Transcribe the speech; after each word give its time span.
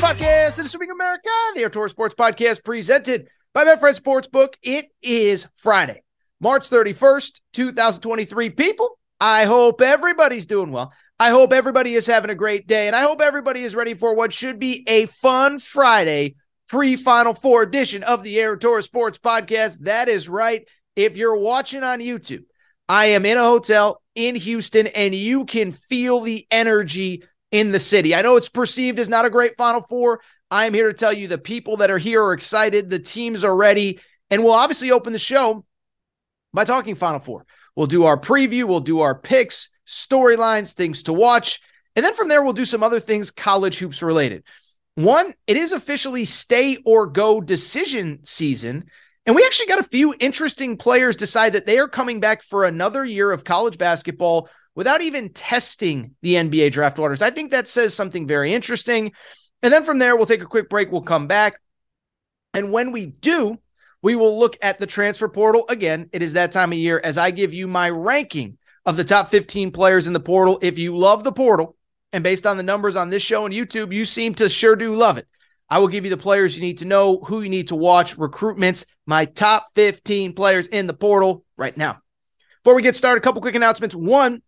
podcast 0.00 0.58
of 0.58 0.66
Swimming 0.66 0.90
America, 0.90 1.28
the 1.54 1.60
Aaron 1.60 1.72
Torres 1.72 1.90
Sports 1.90 2.14
Podcast 2.14 2.64
presented 2.64 3.28
by 3.52 3.66
Betfred 3.66 4.00
Sportsbook. 4.00 4.54
It 4.62 4.86
is 5.02 5.46
Friday, 5.58 6.02
March 6.40 6.70
31st, 6.70 7.40
2023. 7.52 8.48
People, 8.48 8.98
I 9.20 9.44
hope 9.44 9.82
everybody's 9.82 10.46
doing 10.46 10.72
well. 10.72 10.94
I 11.18 11.28
hope 11.28 11.52
everybody 11.52 11.92
is 11.92 12.06
having 12.06 12.30
a 12.30 12.34
great 12.34 12.66
day, 12.66 12.86
and 12.86 12.96
I 12.96 13.02
hope 13.02 13.20
everybody 13.20 13.60
is 13.60 13.74
ready 13.74 13.92
for 13.92 14.14
what 14.14 14.32
should 14.32 14.58
be 14.58 14.84
a 14.88 15.04
fun 15.04 15.58
Friday 15.58 16.36
pre 16.66 16.96
Final 16.96 17.34
Four 17.34 17.60
edition 17.60 18.02
of 18.02 18.22
the 18.22 18.40
Aaron 18.40 18.58
Torres 18.58 18.86
Sports 18.86 19.18
Podcast. 19.18 19.80
That 19.80 20.08
is 20.08 20.30
right. 20.30 20.66
If 20.96 21.18
you're 21.18 21.36
watching 21.36 21.84
on 21.84 21.98
YouTube, 21.98 22.44
I 22.88 23.06
am 23.06 23.26
in 23.26 23.36
a 23.36 23.42
hotel 23.44 24.00
in 24.14 24.34
Houston, 24.34 24.86
and 24.86 25.14
you 25.14 25.44
can 25.44 25.72
feel 25.72 26.20
the 26.20 26.46
energy 26.50 27.22
in 27.50 27.72
the 27.72 27.78
city. 27.78 28.14
I 28.14 28.22
know 28.22 28.36
it's 28.36 28.48
perceived 28.48 28.98
as 28.98 29.08
not 29.08 29.24
a 29.24 29.30
great 29.30 29.56
Final 29.56 29.82
Four. 29.88 30.20
I 30.50 30.66
am 30.66 30.74
here 30.74 30.88
to 30.88 30.94
tell 30.94 31.12
you 31.12 31.28
the 31.28 31.38
people 31.38 31.78
that 31.78 31.90
are 31.90 31.98
here 31.98 32.22
are 32.22 32.32
excited, 32.32 32.90
the 32.90 32.98
teams 32.98 33.44
are 33.44 33.56
ready, 33.56 34.00
and 34.30 34.42
we'll 34.42 34.52
obviously 34.52 34.90
open 34.90 35.12
the 35.12 35.18
show 35.18 35.64
by 36.52 36.64
talking 36.64 36.94
Final 36.94 37.20
Four. 37.20 37.46
We'll 37.76 37.86
do 37.86 38.04
our 38.04 38.18
preview, 38.18 38.64
we'll 38.64 38.80
do 38.80 39.00
our 39.00 39.14
picks, 39.14 39.70
storylines, 39.86 40.74
things 40.74 41.04
to 41.04 41.12
watch, 41.12 41.60
and 41.96 42.04
then 42.04 42.14
from 42.14 42.28
there, 42.28 42.42
we'll 42.42 42.52
do 42.52 42.64
some 42.64 42.82
other 42.82 43.00
things 43.00 43.30
college 43.30 43.78
hoops 43.78 44.02
related. 44.02 44.44
One, 44.94 45.34
it 45.46 45.56
is 45.56 45.72
officially 45.72 46.24
stay 46.24 46.78
or 46.84 47.06
go 47.06 47.40
decision 47.40 48.20
season. 48.22 48.86
And 49.26 49.36
we 49.36 49.44
actually 49.44 49.66
got 49.66 49.80
a 49.80 49.84
few 49.84 50.14
interesting 50.18 50.76
players 50.76 51.16
decide 51.16 51.52
that 51.52 51.66
they 51.66 51.78
are 51.78 51.88
coming 51.88 52.20
back 52.20 52.42
for 52.42 52.64
another 52.64 53.04
year 53.04 53.30
of 53.32 53.44
college 53.44 53.78
basketball 53.78 54.48
without 54.74 55.02
even 55.02 55.30
testing 55.30 56.14
the 56.22 56.34
NBA 56.34 56.72
draft 56.72 56.98
waters. 56.98 57.22
I 57.22 57.30
think 57.30 57.50
that 57.50 57.68
says 57.68 57.94
something 57.94 58.26
very 58.26 58.52
interesting. 58.52 59.12
And 59.62 59.72
then 59.72 59.84
from 59.84 59.98
there, 59.98 60.16
we'll 60.16 60.26
take 60.26 60.42
a 60.42 60.46
quick 60.46 60.68
break. 60.68 60.90
We'll 60.90 61.02
come 61.02 61.26
back. 61.26 61.60
And 62.54 62.72
when 62.72 62.92
we 62.92 63.06
do, 63.06 63.58
we 64.02 64.16
will 64.16 64.38
look 64.38 64.56
at 64.62 64.80
the 64.80 64.86
transfer 64.86 65.28
portal. 65.28 65.66
Again, 65.68 66.08
it 66.12 66.22
is 66.22 66.32
that 66.32 66.52
time 66.52 66.72
of 66.72 66.78
year 66.78 67.00
as 67.02 67.18
I 67.18 67.30
give 67.30 67.52
you 67.52 67.68
my 67.68 67.90
ranking 67.90 68.58
of 68.86 68.96
the 68.96 69.04
top 69.04 69.28
15 69.28 69.72
players 69.72 70.06
in 70.06 70.12
the 70.12 70.20
portal. 70.20 70.58
If 70.62 70.78
you 70.78 70.96
love 70.96 71.24
the 71.24 71.32
portal, 71.32 71.76
and 72.12 72.24
based 72.24 72.46
on 72.46 72.56
the 72.56 72.62
numbers 72.62 72.96
on 72.96 73.08
this 73.08 73.22
show 73.22 73.44
and 73.44 73.54
YouTube, 73.54 73.92
you 73.92 74.04
seem 74.04 74.34
to 74.36 74.48
sure 74.48 74.74
do 74.76 74.94
love 74.94 75.18
it. 75.18 75.26
I 75.68 75.78
will 75.78 75.88
give 75.88 76.04
you 76.04 76.10
the 76.10 76.16
players 76.16 76.56
you 76.56 76.62
need 76.62 76.78
to 76.78 76.84
know, 76.84 77.18
who 77.18 77.42
you 77.42 77.48
need 77.48 77.68
to 77.68 77.76
watch, 77.76 78.16
recruitments, 78.16 78.84
my 79.06 79.26
top 79.26 79.68
15 79.74 80.32
players 80.32 80.66
in 80.66 80.88
the 80.88 80.94
portal 80.94 81.44
right 81.56 81.76
now. 81.76 81.98
Before 82.64 82.74
we 82.74 82.82
get 82.82 82.96
started, 82.96 83.20
a 83.20 83.24
couple 83.24 83.40
quick 83.40 83.54
announcements. 83.54 83.94
One, 83.94 84.42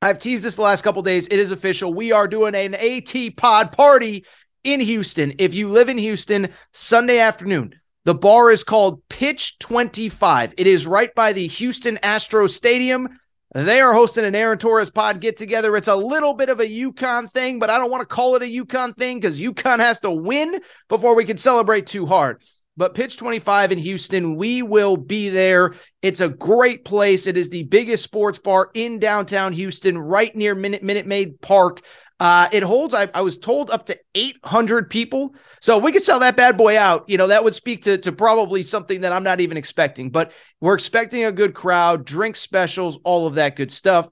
I've 0.00 0.20
teased 0.20 0.44
this 0.44 0.56
the 0.56 0.62
last 0.62 0.82
couple 0.82 1.02
days. 1.02 1.26
It 1.26 1.40
is 1.40 1.50
official. 1.50 1.92
We 1.92 2.12
are 2.12 2.28
doing 2.28 2.54
an 2.54 2.74
AT 2.74 3.36
pod 3.36 3.72
party 3.72 4.24
in 4.62 4.78
Houston. 4.80 5.34
If 5.38 5.54
you 5.54 5.68
live 5.68 5.88
in 5.88 5.98
Houston, 5.98 6.50
Sunday 6.72 7.18
afternoon, 7.18 7.74
the 8.04 8.14
bar 8.14 8.50
is 8.50 8.62
called 8.62 9.02
Pitch 9.08 9.58
25. 9.58 10.54
It 10.56 10.66
is 10.68 10.86
right 10.86 11.12
by 11.16 11.32
the 11.32 11.48
Houston 11.48 11.96
Astros 11.96 12.50
Stadium. 12.50 13.08
They 13.54 13.80
are 13.80 13.92
hosting 13.92 14.24
an 14.24 14.36
Aaron 14.36 14.58
Torres 14.58 14.90
pod 14.90 15.20
get 15.20 15.36
together. 15.36 15.76
It's 15.76 15.88
a 15.88 15.96
little 15.96 16.34
bit 16.34 16.48
of 16.48 16.60
a 16.60 16.66
UConn 16.66 17.30
thing, 17.32 17.58
but 17.58 17.70
I 17.70 17.78
don't 17.78 17.90
want 17.90 18.02
to 18.02 18.06
call 18.06 18.36
it 18.36 18.42
a 18.42 18.64
UConn 18.64 18.96
thing 18.96 19.18
because 19.18 19.40
UConn 19.40 19.80
has 19.80 19.98
to 20.00 20.10
win 20.12 20.60
before 20.88 21.16
we 21.16 21.24
can 21.24 21.38
celebrate 21.38 21.88
too 21.88 22.06
hard. 22.06 22.42
But 22.78 22.94
Pitch 22.94 23.16
25 23.16 23.72
in 23.72 23.78
Houston, 23.78 24.36
we 24.36 24.62
will 24.62 24.96
be 24.96 25.30
there. 25.30 25.74
It's 26.00 26.20
a 26.20 26.28
great 26.28 26.84
place. 26.84 27.26
It 27.26 27.36
is 27.36 27.50
the 27.50 27.64
biggest 27.64 28.04
sports 28.04 28.38
bar 28.38 28.70
in 28.72 29.00
downtown 29.00 29.52
Houston, 29.52 29.98
right 29.98 30.34
near 30.36 30.54
Minute, 30.54 30.84
Minute 30.84 31.04
Maid 31.04 31.40
Park. 31.40 31.82
Uh, 32.20 32.48
it 32.52 32.62
holds, 32.62 32.94
I, 32.94 33.10
I, 33.12 33.22
was 33.22 33.36
told, 33.36 33.70
up 33.70 33.86
to 33.86 33.98
800 34.14 34.90
people. 34.90 35.34
So 35.60 35.78
we 35.78 35.90
could 35.90 36.04
sell 36.04 36.20
that 36.20 36.36
bad 36.36 36.56
boy 36.56 36.78
out, 36.78 37.08
you 37.08 37.16
know, 37.18 37.26
that 37.26 37.42
would 37.42 37.54
speak 37.54 37.82
to, 37.82 37.98
to 37.98 38.12
probably 38.12 38.62
something 38.62 39.00
that 39.00 39.12
I'm 39.12 39.24
not 39.24 39.40
even 39.40 39.56
expecting. 39.56 40.10
But 40.10 40.30
we're 40.60 40.74
expecting 40.74 41.24
a 41.24 41.32
good 41.32 41.54
crowd, 41.54 42.04
drink 42.04 42.36
specials, 42.36 43.00
all 43.02 43.26
of 43.26 43.34
that 43.34 43.56
good 43.56 43.72
stuff. 43.72 44.08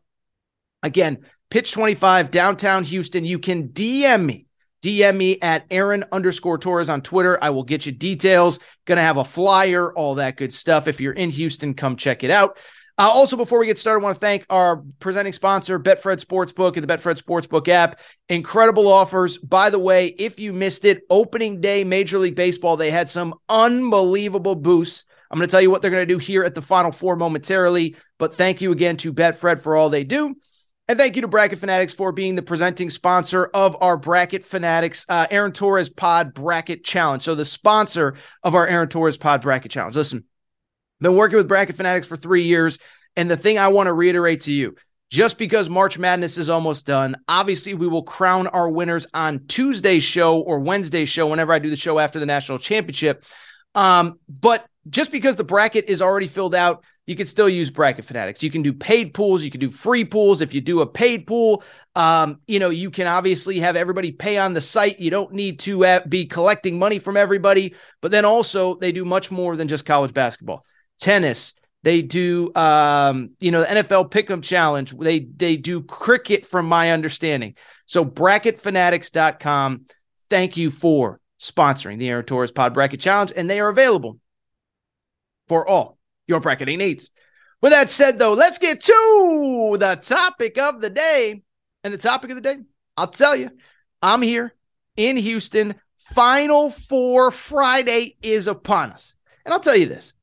Again, 0.83 1.19
pitch 1.50 1.71
25, 1.71 2.33
downtown 2.33 2.83
Houston. 2.83 3.25
You 3.25 3.38
can 3.38 3.69
DM 3.69 4.25
me. 4.25 4.46
DM 4.87 5.17
me 5.17 5.41
at 5.43 5.67
Aaron 5.73 6.05
underscore 6.13 6.59
Torres 6.59 6.89
on 6.89 7.03
Twitter. 7.03 7.43
I 7.43 7.51
will 7.51 7.65
get 7.65 7.87
you 7.87 7.93
details. 7.93 8.61
Gonna 8.85 9.03
have 9.03 9.17
a 9.17 9.25
flyer, 9.25 9.93
all 9.93 10.15
that 10.15 10.37
good 10.37 10.53
stuff. 10.53 10.87
If 10.87 11.01
you're 11.01 11.13
in 11.13 11.31
Houston, 11.31 11.75
come 11.75 11.97
check 11.97 12.23
it 12.23 12.31
out. 12.31 12.57
Uh, 12.97 13.11
also, 13.13 13.37
before 13.37 13.59
we 13.59 13.67
get 13.67 13.79
started, 13.79 14.01
I 14.01 14.05
want 14.05 14.17
to 14.17 14.21
thank 14.21 14.47
our 14.49 14.85
presenting 15.01 15.33
sponsor, 15.33 15.81
Betfred 15.81 16.25
Sportsbook 16.25 16.77
and 16.77 16.89
the 16.89 16.97
Betfred 16.97 17.21
Sportsbook 17.21 17.67
app. 17.67 17.99
Incredible 18.29 18.87
offers. 18.87 19.37
By 19.39 19.71
the 19.71 19.79
way, 19.79 20.07
if 20.07 20.39
you 20.39 20.53
missed 20.53 20.85
it, 20.85 21.03
opening 21.11 21.61
day, 21.61 21.83
Major 21.83 22.19
League 22.19 22.37
Baseball, 22.37 22.77
they 22.77 22.93
had 22.93 23.09
some 23.09 23.35
unbelievable 23.49 24.55
boosts. 24.55 25.05
I'm 25.31 25.39
going 25.39 25.49
to 25.49 25.51
tell 25.51 25.61
you 25.61 25.71
what 25.71 25.83
they're 25.83 25.91
going 25.91 26.07
to 26.07 26.15
do 26.15 26.19
here 26.19 26.45
at 26.45 26.55
the 26.55 26.63
Final 26.63 26.93
Four 26.93 27.17
momentarily. 27.17 27.97
But 28.19 28.35
thank 28.35 28.63
you 28.63 28.71
again 28.71 28.97
to 28.99 29.13
Betfred 29.13 29.61
for 29.61 29.77
all 29.77 29.91
they 29.91 30.05
do. 30.05 30.37
And 30.89 30.99
thank 30.99 31.17
you 31.17 31.23
to 31.23 31.29
Bracket 31.29 31.59
Fanatics 31.59 31.93
for 31.93 32.13
being 32.13 32.37
the 32.37 32.43
presenting 32.43 32.91
sponsor 32.91 33.47
of 33.47 33.77
our 33.81 33.97
Bracket 33.97 34.45
Fanatics 34.45 35.05
uh, 35.09 35.27
Aaron 35.31 35.53
Torres 35.53 35.89
Pod 35.89 36.33
Bracket 36.33 36.85
Challenge. 36.85 37.23
So, 37.23 37.35
the 37.35 37.45
sponsor 37.45 38.15
of 38.45 38.55
our 38.55 38.67
Aaron 38.67 38.89
Torres 38.89 39.17
Pod 39.17 39.41
Bracket 39.41 39.73
Challenge. 39.73 39.97
Listen, 39.97 40.25
been 41.01 41.16
working 41.16 41.39
with 41.39 41.49
Bracket 41.49 41.77
Fanatics 41.77 42.07
for 42.07 42.16
three 42.16 42.43
years. 42.43 42.78
And 43.16 43.31
the 43.31 43.37
thing 43.37 43.59
I 43.59 43.69
want 43.69 43.87
to 43.87 43.93
reiterate 43.93 44.43
to 44.43 44.53
you 44.53 44.77
just 45.10 45.39
because 45.39 45.69
March 45.69 45.99
Madness 45.99 46.37
is 46.37 46.49
almost 46.49 46.87
done, 46.87 47.16
obviously 47.28 47.75
we 47.75 47.89
will 47.89 48.03
crown 48.03 48.47
our 48.49 48.69
winners 48.69 49.07
on 49.15 49.47
Tuesday's 49.47 50.05
show 50.05 50.41
or 50.41 50.60
Wednesday's 50.60 51.09
show, 51.09 51.27
whenever 51.28 51.53
I 51.53 51.59
do 51.59 51.71
the 51.71 51.77
show 51.77 51.99
after 51.99 52.19
the 52.19 52.27
national 52.27 52.59
championship. 52.59 53.25
Um, 53.75 54.19
but 54.28 54.66
just 54.88 55.10
because 55.10 55.36
the 55.36 55.44
bracket 55.44 55.86
is 55.88 56.03
already 56.03 56.27
filled 56.27 56.54
out, 56.54 56.84
you 57.06 57.15
can 57.15 57.27
still 57.27 57.48
use 57.48 57.71
Bracket 57.71 58.04
Fanatics. 58.04 58.42
You 58.42 58.50
can 58.50 58.62
do 58.62 58.72
paid 58.72 59.15
pools, 59.15 59.44
you 59.44 59.50
can 59.50 59.60
do 59.60 59.71
free 59.71 60.04
pools. 60.04 60.41
If 60.41 60.53
you 60.53 60.60
do 60.60 60.80
a 60.80 60.86
paid 60.86 61.27
pool, 61.27 61.62
um, 61.94 62.41
you 62.48 62.59
know, 62.59 62.71
you 62.71 62.91
can 62.91 63.06
obviously 63.06 63.60
have 63.60 63.77
everybody 63.77 64.10
pay 64.10 64.38
on 64.38 64.54
the 64.54 64.60
site. 64.60 64.98
You 64.98 65.10
don't 65.10 65.33
need 65.33 65.60
to 65.60 65.84
uh, 65.84 66.00
be 66.06 66.27
collecting 66.27 66.78
money 66.78 66.98
from 66.98 67.16
everybody. 67.16 67.74
But 68.03 68.10
then 68.10 68.24
also, 68.24 68.74
they 68.74 68.91
do 68.91 69.04
much 69.04 69.30
more 69.30 69.56
than 69.56 69.68
just 69.68 69.86
college 69.86 70.12
basketball 70.12 70.65
tennis. 70.98 71.54
They 71.84 72.03
do, 72.03 72.50
um, 72.56 73.30
you 73.38 73.53
know, 73.53 73.60
the 73.60 73.66
NFL 73.66 74.10
Pick'em 74.10 74.42
Challenge. 74.42 74.92
They 74.98 75.21
they 75.21 75.56
do 75.56 75.83
cricket, 75.83 76.44
from 76.44 76.66
my 76.66 76.91
understanding. 76.91 77.54
So 77.84 78.04
bracketfanatics.com. 78.04 79.86
Thank 80.28 80.56
you 80.56 80.72
for 80.72 81.21
sponsoring 81.41 81.98
the 81.98 82.09
Aaron 82.09 82.24
Torres 82.24 82.50
Pod 82.50 82.74
Bracket 82.74 82.98
Challenge, 82.98 83.33
and 83.36 83.48
they 83.48 83.60
are 83.60 83.68
available 83.68 84.18
for 85.48 85.66
all 85.66 85.98
your 86.27 86.41
bracketing 86.41 86.78
needs. 86.78 87.10
With 87.63 87.72
that 87.72 87.91
said, 87.91 88.19
though, 88.19 88.34
let's 88.34 88.59
get 88.59 88.83
to 88.83 89.77
the 89.78 89.98
topic 90.01 90.59
of 90.59 90.81
the 90.81 90.91
day. 90.91 91.43
And 91.83 91.95
the 91.95 91.98
topic 91.98 92.31
of 92.31 92.37
the 92.37 92.43
day, 92.43 92.59
I'll 92.97 93.09
tell 93.09 93.37
you, 93.37 93.51
I'm 94.03 94.22
here 94.22 94.54
in 94.97 95.16
Houston. 95.16 95.77
Final 96.15 96.71
Four 96.71 97.31
Friday 97.31 98.16
is 98.22 98.47
upon 98.47 98.91
us. 98.91 99.15
And 99.45 99.53
I'll 99.53 99.60
tell 99.60 99.77
you 99.77 99.87
this 99.87 100.15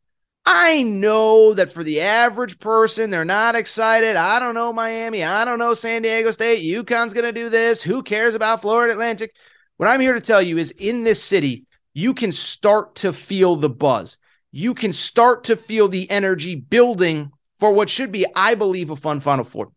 I 0.45 0.83
know 0.83 1.53
that 1.53 1.71
for 1.71 1.83
the 1.83 2.01
average 2.01 2.59
person, 2.59 3.09
they're 3.09 3.25
not 3.25 3.55
excited. 3.55 4.15
I 4.15 4.39
don't 4.39 4.55
know 4.55 4.73
Miami. 4.73 5.23
I 5.23 5.45
don't 5.45 5.59
know 5.59 5.73
San 5.73 6.01
Diego 6.01 6.31
State. 6.31 6.63
UConn's 6.63 7.13
going 7.13 7.25
to 7.25 7.31
do 7.31 7.49
this. 7.49 7.81
Who 7.81 8.03
cares 8.03 8.35
about 8.35 8.61
Florida 8.61 8.93
Atlantic? 8.93 9.35
What 9.77 9.87
I'm 9.89 10.01
here 10.01 10.13
to 10.13 10.21
tell 10.21 10.41
you 10.41 10.57
is 10.57 10.71
in 10.71 11.03
this 11.03 11.23
city, 11.23 11.65
you 11.93 12.13
can 12.13 12.31
start 12.31 12.95
to 12.95 13.13
feel 13.13 13.55
the 13.55 13.69
buzz. 13.69 14.17
You 14.55 14.75
can 14.75 14.93
start 14.93 15.45
to 15.45 15.55
feel 15.55 15.87
the 15.89 16.09
energy 16.11 16.53
building 16.53 17.31
for 17.59 17.71
what 17.71 17.89
should 17.89 18.11
be, 18.11 18.27
I 18.35 18.53
believe, 18.53 18.91
a 18.91 18.95
fun 18.95 19.19
Final 19.19 19.43
Four. 19.43 19.71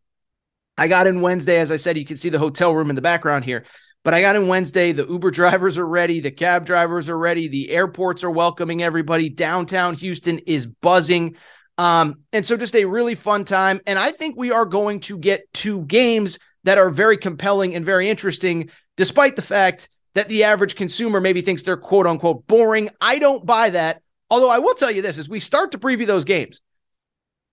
I 0.77 0.87
got 0.87 1.07
in 1.07 1.23
Wednesday. 1.23 1.59
As 1.59 1.73
I 1.73 1.79
said, 1.79 1.97
you 1.97 2.05
can 2.05 2.19
see 2.19 2.29
the 2.29 2.39
hotel 2.39 2.75
room 2.75 2.91
in 2.91 2.97
the 2.97 3.01
background 3.01 3.47
here. 3.47 3.65
But 4.05 4.13
I 4.13 4.21
got 4.21 4.37
in 4.37 4.49
Wednesday. 4.49 4.93
The 4.93 5.07
Uber 5.07 5.31
drivers 5.33 5.79
are 5.79 5.89
ready. 5.89 6.21
The 6.21 6.31
cab 6.31 6.67
drivers 6.67 7.09
are 7.09 7.17
ready. 7.17 7.49
The 7.49 7.71
airports 7.71 8.23
are 8.23 8.31
welcoming 8.31 8.83
everybody. 8.83 9.31
Downtown 9.31 9.95
Houston 9.95 10.41
is 10.41 10.67
buzzing. 10.67 11.37
Um, 11.79 12.17
and 12.35 12.45
so 12.45 12.59
just 12.59 12.77
a 12.77 12.85
really 12.85 13.15
fun 13.15 13.47
time. 13.47 13.81
And 13.87 13.99
I 13.99 14.11
think 14.11 14.37
we 14.37 14.53
are 14.53 14.67
going 14.67 15.01
to 15.01 15.17
get 15.17 15.51
two 15.55 15.87
games 15.87 16.39
that 16.65 16.77
are 16.77 16.91
very 16.91 17.17
compelling 17.17 17.75
and 17.75 17.85
very 17.85 18.11
interesting, 18.11 18.69
despite 18.99 19.37
the 19.37 19.43
fact 19.43 19.89
that 20.13 20.29
the 20.29 20.45
average 20.45 20.77
consumer 20.77 21.19
maybe 21.19 21.41
thinks 21.41 21.63
they're 21.63 21.79
quote 21.79 22.07
unquote 22.07 22.47
boring. 22.47 22.91
I 23.01 23.19
don't 23.19 23.47
buy 23.47 23.71
that. 23.71 24.03
Although 24.31 24.51
I 24.51 24.59
will 24.59 24.75
tell 24.75 24.91
you 24.91 25.03
this 25.03 25.19
as 25.19 25.29
we 25.29 25.41
start 25.41 25.73
to 25.73 25.79
preview 25.79 26.07
those 26.07 26.25
games, 26.25 26.61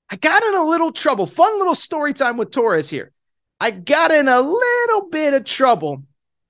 I 0.10 0.16
got 0.16 0.44
in 0.44 0.56
a 0.56 0.66
little 0.66 0.92
trouble. 0.92 1.26
Fun 1.26 1.58
little 1.58 1.76
story 1.76 2.14
time 2.14 2.38
with 2.38 2.52
Torres 2.52 2.90
here. 2.90 3.12
I 3.60 3.72
got 3.72 4.12
in 4.12 4.28
a 4.28 4.42
little 4.42 5.10
bit 5.10 5.34
of 5.34 5.46
trouble 5.46 6.04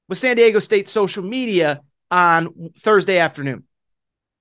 with 0.09 0.17
San 0.17 0.35
Diego 0.35 0.59
State 0.59 0.89
social 0.89 1.23
media 1.23 1.81
on 2.09 2.71
Thursday 2.77 3.19
afternoon. 3.19 3.63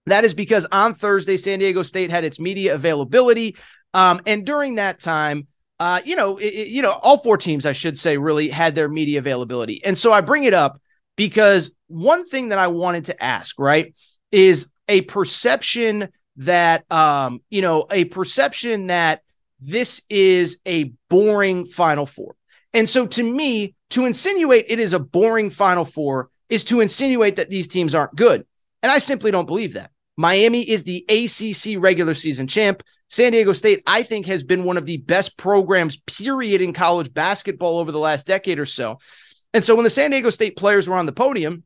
That 0.06 0.24
is 0.24 0.34
because 0.34 0.66
on 0.72 0.94
Thursday, 0.94 1.36
San 1.36 1.58
Diego 1.58 1.82
State 1.82 2.10
had 2.10 2.24
its 2.24 2.40
media 2.40 2.74
availability. 2.74 3.56
Um, 3.94 4.20
and 4.26 4.44
during 4.44 4.76
that 4.76 5.00
time, 5.00 5.46
uh, 5.78 6.00
you 6.04 6.16
know, 6.16 6.38
it, 6.38 6.68
you 6.68 6.82
know, 6.82 6.92
all 6.92 7.18
four 7.18 7.36
teams, 7.36 7.66
I 7.66 7.72
should 7.72 7.98
say, 7.98 8.16
really 8.16 8.48
had 8.48 8.74
their 8.74 8.88
media 8.88 9.18
availability. 9.18 9.84
And 9.84 9.96
so 9.96 10.12
I 10.12 10.20
bring 10.20 10.44
it 10.44 10.54
up 10.54 10.80
because 11.16 11.74
one 11.88 12.26
thing 12.26 12.48
that 12.48 12.58
I 12.58 12.68
wanted 12.68 13.06
to 13.06 13.22
ask, 13.22 13.58
right, 13.58 13.94
is 14.30 14.71
a 14.88 15.02
perception 15.02 16.08
that 16.36 16.90
um, 16.90 17.40
you 17.50 17.62
know, 17.62 17.86
a 17.90 18.04
perception 18.06 18.86
that 18.88 19.22
this 19.60 20.02
is 20.10 20.58
a 20.66 20.92
boring 21.08 21.64
final 21.66 22.06
four. 22.06 22.34
And 22.74 22.88
so 22.88 23.06
to 23.06 23.22
me, 23.22 23.74
to 23.90 24.06
insinuate 24.06 24.66
it 24.68 24.78
is 24.78 24.92
a 24.92 24.98
boring 24.98 25.50
final 25.50 25.84
four 25.84 26.30
is 26.48 26.64
to 26.64 26.80
insinuate 26.80 27.36
that 27.36 27.50
these 27.50 27.68
teams 27.68 27.94
aren't 27.94 28.16
good. 28.16 28.44
And 28.82 28.90
I 28.90 28.98
simply 28.98 29.30
don't 29.30 29.46
believe 29.46 29.74
that. 29.74 29.90
Miami 30.16 30.68
is 30.68 30.82
the 30.82 31.04
ACC 31.08 31.82
regular 31.82 32.14
season 32.14 32.46
champ. 32.46 32.82
San 33.08 33.32
Diego 33.32 33.52
State, 33.52 33.82
I 33.86 34.02
think, 34.02 34.26
has 34.26 34.42
been 34.42 34.64
one 34.64 34.76
of 34.76 34.86
the 34.86 34.96
best 34.96 35.36
programs, 35.36 35.96
period, 35.98 36.60
in 36.60 36.72
college 36.72 37.12
basketball 37.12 37.78
over 37.78 37.92
the 37.92 37.98
last 37.98 38.26
decade 38.26 38.58
or 38.58 38.66
so. 38.66 38.98
And 39.54 39.64
so 39.64 39.74
when 39.74 39.84
the 39.84 39.90
San 39.90 40.10
Diego 40.10 40.30
State 40.30 40.56
players 40.56 40.88
were 40.88 40.96
on 40.96 41.06
the 41.06 41.12
podium, 41.12 41.64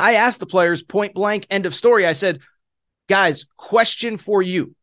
I 0.00 0.14
asked 0.14 0.40
the 0.40 0.46
players 0.46 0.82
point 0.82 1.14
blank, 1.14 1.46
end 1.50 1.66
of 1.66 1.74
story. 1.74 2.06
I 2.06 2.12
said, 2.12 2.40
guys, 3.08 3.46
question 3.56 4.16
for 4.16 4.40
you. 4.40 4.74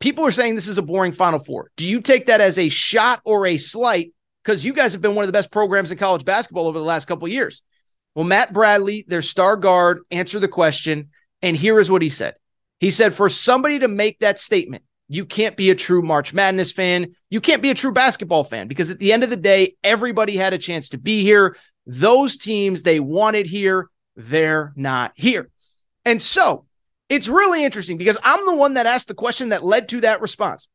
People 0.00 0.26
are 0.26 0.32
saying 0.32 0.54
this 0.54 0.68
is 0.68 0.78
a 0.78 0.82
boring 0.82 1.12
Final 1.12 1.38
Four. 1.38 1.70
Do 1.76 1.86
you 1.86 2.00
take 2.00 2.26
that 2.26 2.40
as 2.40 2.58
a 2.58 2.68
shot 2.68 3.20
or 3.24 3.46
a 3.46 3.58
slight? 3.58 4.12
Because 4.42 4.64
you 4.64 4.72
guys 4.72 4.92
have 4.92 5.02
been 5.02 5.14
one 5.14 5.24
of 5.24 5.28
the 5.28 5.32
best 5.32 5.50
programs 5.50 5.90
in 5.90 5.98
college 5.98 6.24
basketball 6.24 6.66
over 6.66 6.78
the 6.78 6.84
last 6.84 7.06
couple 7.06 7.28
years. 7.28 7.62
Well, 8.14 8.24
Matt 8.24 8.52
Bradley, 8.52 9.04
their 9.06 9.22
star 9.22 9.56
guard, 9.56 10.00
answered 10.10 10.40
the 10.40 10.48
question. 10.48 11.10
And 11.42 11.56
here 11.56 11.78
is 11.78 11.90
what 11.90 12.02
he 12.02 12.08
said 12.08 12.34
He 12.80 12.90
said, 12.90 13.14
for 13.14 13.28
somebody 13.28 13.80
to 13.80 13.88
make 13.88 14.20
that 14.20 14.38
statement, 14.38 14.82
you 15.08 15.26
can't 15.26 15.56
be 15.56 15.70
a 15.70 15.74
true 15.74 16.02
March 16.02 16.32
Madness 16.32 16.72
fan. 16.72 17.14
You 17.28 17.40
can't 17.40 17.62
be 17.62 17.70
a 17.70 17.74
true 17.74 17.92
basketball 17.92 18.44
fan 18.44 18.68
because 18.68 18.90
at 18.90 18.98
the 18.98 19.12
end 19.12 19.24
of 19.24 19.30
the 19.30 19.36
day, 19.36 19.76
everybody 19.84 20.36
had 20.36 20.54
a 20.54 20.58
chance 20.58 20.88
to 20.90 20.98
be 20.98 21.22
here. 21.22 21.56
Those 21.86 22.36
teams 22.36 22.82
they 22.82 22.98
wanted 22.98 23.46
here, 23.46 23.88
they're 24.16 24.72
not 24.76 25.12
here. 25.14 25.50
And 26.04 26.20
so 26.20 26.64
it's 27.08 27.28
really 27.28 27.64
interesting 27.64 27.98
because 27.98 28.18
I'm 28.24 28.46
the 28.46 28.56
one 28.56 28.74
that 28.74 28.86
asked 28.86 29.08
the 29.08 29.14
question 29.14 29.50
that 29.50 29.64
led 29.64 29.88
to 29.90 30.00
that 30.00 30.20
response. 30.20 30.68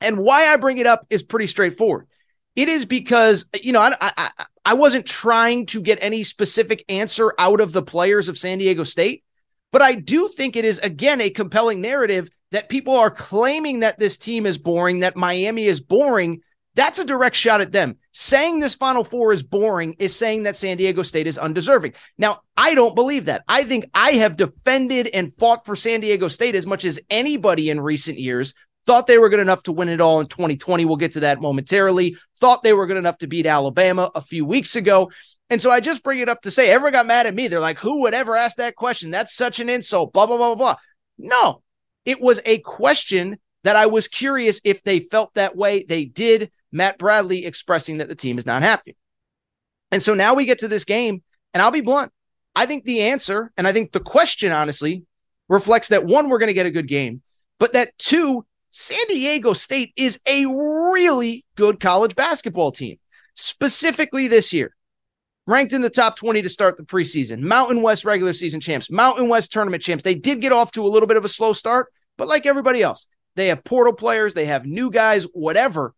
And 0.00 0.18
why 0.18 0.52
I 0.52 0.56
bring 0.56 0.78
it 0.78 0.86
up 0.86 1.06
is 1.10 1.22
pretty 1.22 1.46
straightforward. 1.46 2.06
It 2.54 2.68
is 2.68 2.84
because, 2.84 3.48
you 3.62 3.72
know, 3.72 3.80
I, 3.80 3.94
I, 4.00 4.30
I 4.64 4.74
wasn't 4.74 5.06
trying 5.06 5.66
to 5.66 5.80
get 5.80 5.98
any 6.00 6.22
specific 6.24 6.84
answer 6.88 7.32
out 7.38 7.60
of 7.60 7.72
the 7.72 7.82
players 7.82 8.28
of 8.28 8.38
San 8.38 8.58
Diego 8.58 8.84
State, 8.84 9.24
but 9.70 9.82
I 9.82 9.94
do 9.94 10.28
think 10.28 10.56
it 10.56 10.64
is, 10.64 10.78
again, 10.80 11.20
a 11.20 11.30
compelling 11.30 11.80
narrative 11.80 12.28
that 12.50 12.68
people 12.68 12.96
are 12.96 13.10
claiming 13.10 13.80
that 13.80 13.98
this 13.98 14.18
team 14.18 14.46
is 14.46 14.58
boring, 14.58 15.00
that 15.00 15.16
Miami 15.16 15.66
is 15.66 15.80
boring, 15.80 16.40
that's 16.74 16.98
a 16.98 17.04
direct 17.04 17.36
shot 17.36 17.60
at 17.60 17.72
them. 17.72 17.96
Saying 18.20 18.58
this 18.58 18.74
Final 18.74 19.04
Four 19.04 19.32
is 19.32 19.44
boring 19.44 19.94
is 20.00 20.12
saying 20.16 20.42
that 20.42 20.56
San 20.56 20.76
Diego 20.76 21.04
State 21.04 21.28
is 21.28 21.38
undeserving. 21.38 21.94
Now, 22.18 22.40
I 22.56 22.74
don't 22.74 22.96
believe 22.96 23.26
that. 23.26 23.44
I 23.46 23.62
think 23.62 23.88
I 23.94 24.10
have 24.14 24.36
defended 24.36 25.06
and 25.06 25.32
fought 25.32 25.64
for 25.64 25.76
San 25.76 26.00
Diego 26.00 26.26
State 26.26 26.56
as 26.56 26.66
much 26.66 26.84
as 26.84 26.98
anybody 27.10 27.70
in 27.70 27.80
recent 27.80 28.18
years. 28.18 28.54
Thought 28.86 29.06
they 29.06 29.18
were 29.18 29.28
good 29.28 29.38
enough 29.38 29.62
to 29.62 29.72
win 29.72 29.88
it 29.88 30.00
all 30.00 30.18
in 30.18 30.26
2020. 30.26 30.84
We'll 30.84 30.96
get 30.96 31.12
to 31.12 31.20
that 31.20 31.40
momentarily. 31.40 32.16
Thought 32.40 32.64
they 32.64 32.72
were 32.72 32.88
good 32.88 32.96
enough 32.96 33.18
to 33.18 33.28
beat 33.28 33.46
Alabama 33.46 34.10
a 34.16 34.20
few 34.20 34.44
weeks 34.44 34.74
ago. 34.74 35.12
And 35.48 35.62
so 35.62 35.70
I 35.70 35.78
just 35.78 36.02
bring 36.02 36.18
it 36.18 36.28
up 36.28 36.42
to 36.42 36.50
say, 36.50 36.72
everyone 36.72 36.94
got 36.94 37.06
mad 37.06 37.26
at 37.26 37.34
me. 37.36 37.46
They're 37.46 37.60
like, 37.60 37.78
who 37.78 38.00
would 38.00 38.14
ever 38.14 38.34
ask 38.34 38.56
that 38.56 38.74
question? 38.74 39.12
That's 39.12 39.36
such 39.36 39.60
an 39.60 39.68
insult, 39.68 40.12
blah, 40.12 40.26
blah, 40.26 40.38
blah, 40.38 40.56
blah. 40.56 40.76
No, 41.18 41.62
it 42.04 42.20
was 42.20 42.40
a 42.44 42.58
question 42.58 43.38
that 43.62 43.76
I 43.76 43.86
was 43.86 44.08
curious 44.08 44.60
if 44.64 44.82
they 44.82 44.98
felt 44.98 45.34
that 45.34 45.54
way. 45.54 45.84
They 45.84 46.04
did. 46.04 46.50
Matt 46.72 46.98
Bradley 46.98 47.46
expressing 47.46 47.98
that 47.98 48.08
the 48.08 48.14
team 48.14 48.38
is 48.38 48.46
not 48.46 48.62
happy. 48.62 48.96
And 49.90 50.02
so 50.02 50.14
now 50.14 50.34
we 50.34 50.44
get 50.44 50.60
to 50.60 50.68
this 50.68 50.84
game, 50.84 51.22
and 51.54 51.62
I'll 51.62 51.70
be 51.70 51.80
blunt. 51.80 52.12
I 52.54 52.66
think 52.66 52.84
the 52.84 53.02
answer, 53.02 53.52
and 53.56 53.66
I 53.66 53.72
think 53.72 53.92
the 53.92 54.00
question, 54.00 54.52
honestly, 54.52 55.04
reflects 55.48 55.88
that 55.88 56.04
one, 56.04 56.28
we're 56.28 56.38
going 56.38 56.48
to 56.48 56.54
get 56.54 56.66
a 56.66 56.70
good 56.70 56.88
game, 56.88 57.22
but 57.58 57.72
that 57.72 57.96
two, 57.98 58.44
San 58.70 59.06
Diego 59.08 59.52
State 59.54 59.92
is 59.96 60.20
a 60.26 60.44
really 60.46 61.44
good 61.56 61.80
college 61.80 62.14
basketball 62.14 62.72
team, 62.72 62.98
specifically 63.34 64.28
this 64.28 64.52
year. 64.52 64.74
Ranked 65.46 65.72
in 65.72 65.80
the 65.80 65.88
top 65.88 66.16
20 66.16 66.42
to 66.42 66.48
start 66.50 66.76
the 66.76 66.82
preseason, 66.82 67.40
Mountain 67.40 67.80
West 67.80 68.04
regular 68.04 68.34
season 68.34 68.60
champs, 68.60 68.90
Mountain 68.90 69.28
West 69.28 69.50
tournament 69.50 69.82
champs. 69.82 70.04
They 70.04 70.14
did 70.14 70.42
get 70.42 70.52
off 70.52 70.72
to 70.72 70.84
a 70.84 70.88
little 70.88 71.06
bit 71.06 71.16
of 71.16 71.24
a 71.24 71.28
slow 71.28 71.54
start, 71.54 71.90
but 72.18 72.28
like 72.28 72.44
everybody 72.44 72.82
else, 72.82 73.06
they 73.34 73.48
have 73.48 73.64
portal 73.64 73.94
players, 73.94 74.34
they 74.34 74.44
have 74.44 74.66
new 74.66 74.90
guys, 74.90 75.24
whatever. 75.32 75.94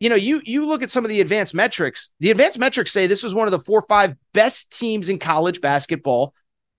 You 0.00 0.08
know, 0.08 0.16
you 0.16 0.40
you 0.44 0.66
look 0.66 0.82
at 0.82 0.90
some 0.90 1.04
of 1.04 1.08
the 1.08 1.20
advanced 1.20 1.54
metrics. 1.54 2.12
The 2.20 2.30
advanced 2.30 2.58
metrics 2.58 2.92
say 2.92 3.06
this 3.06 3.22
was 3.22 3.34
one 3.34 3.46
of 3.46 3.52
the 3.52 3.60
four 3.60 3.78
or 3.78 3.86
five 3.86 4.16
best 4.32 4.76
teams 4.76 5.08
in 5.08 5.18
college 5.18 5.60
basketball 5.60 6.34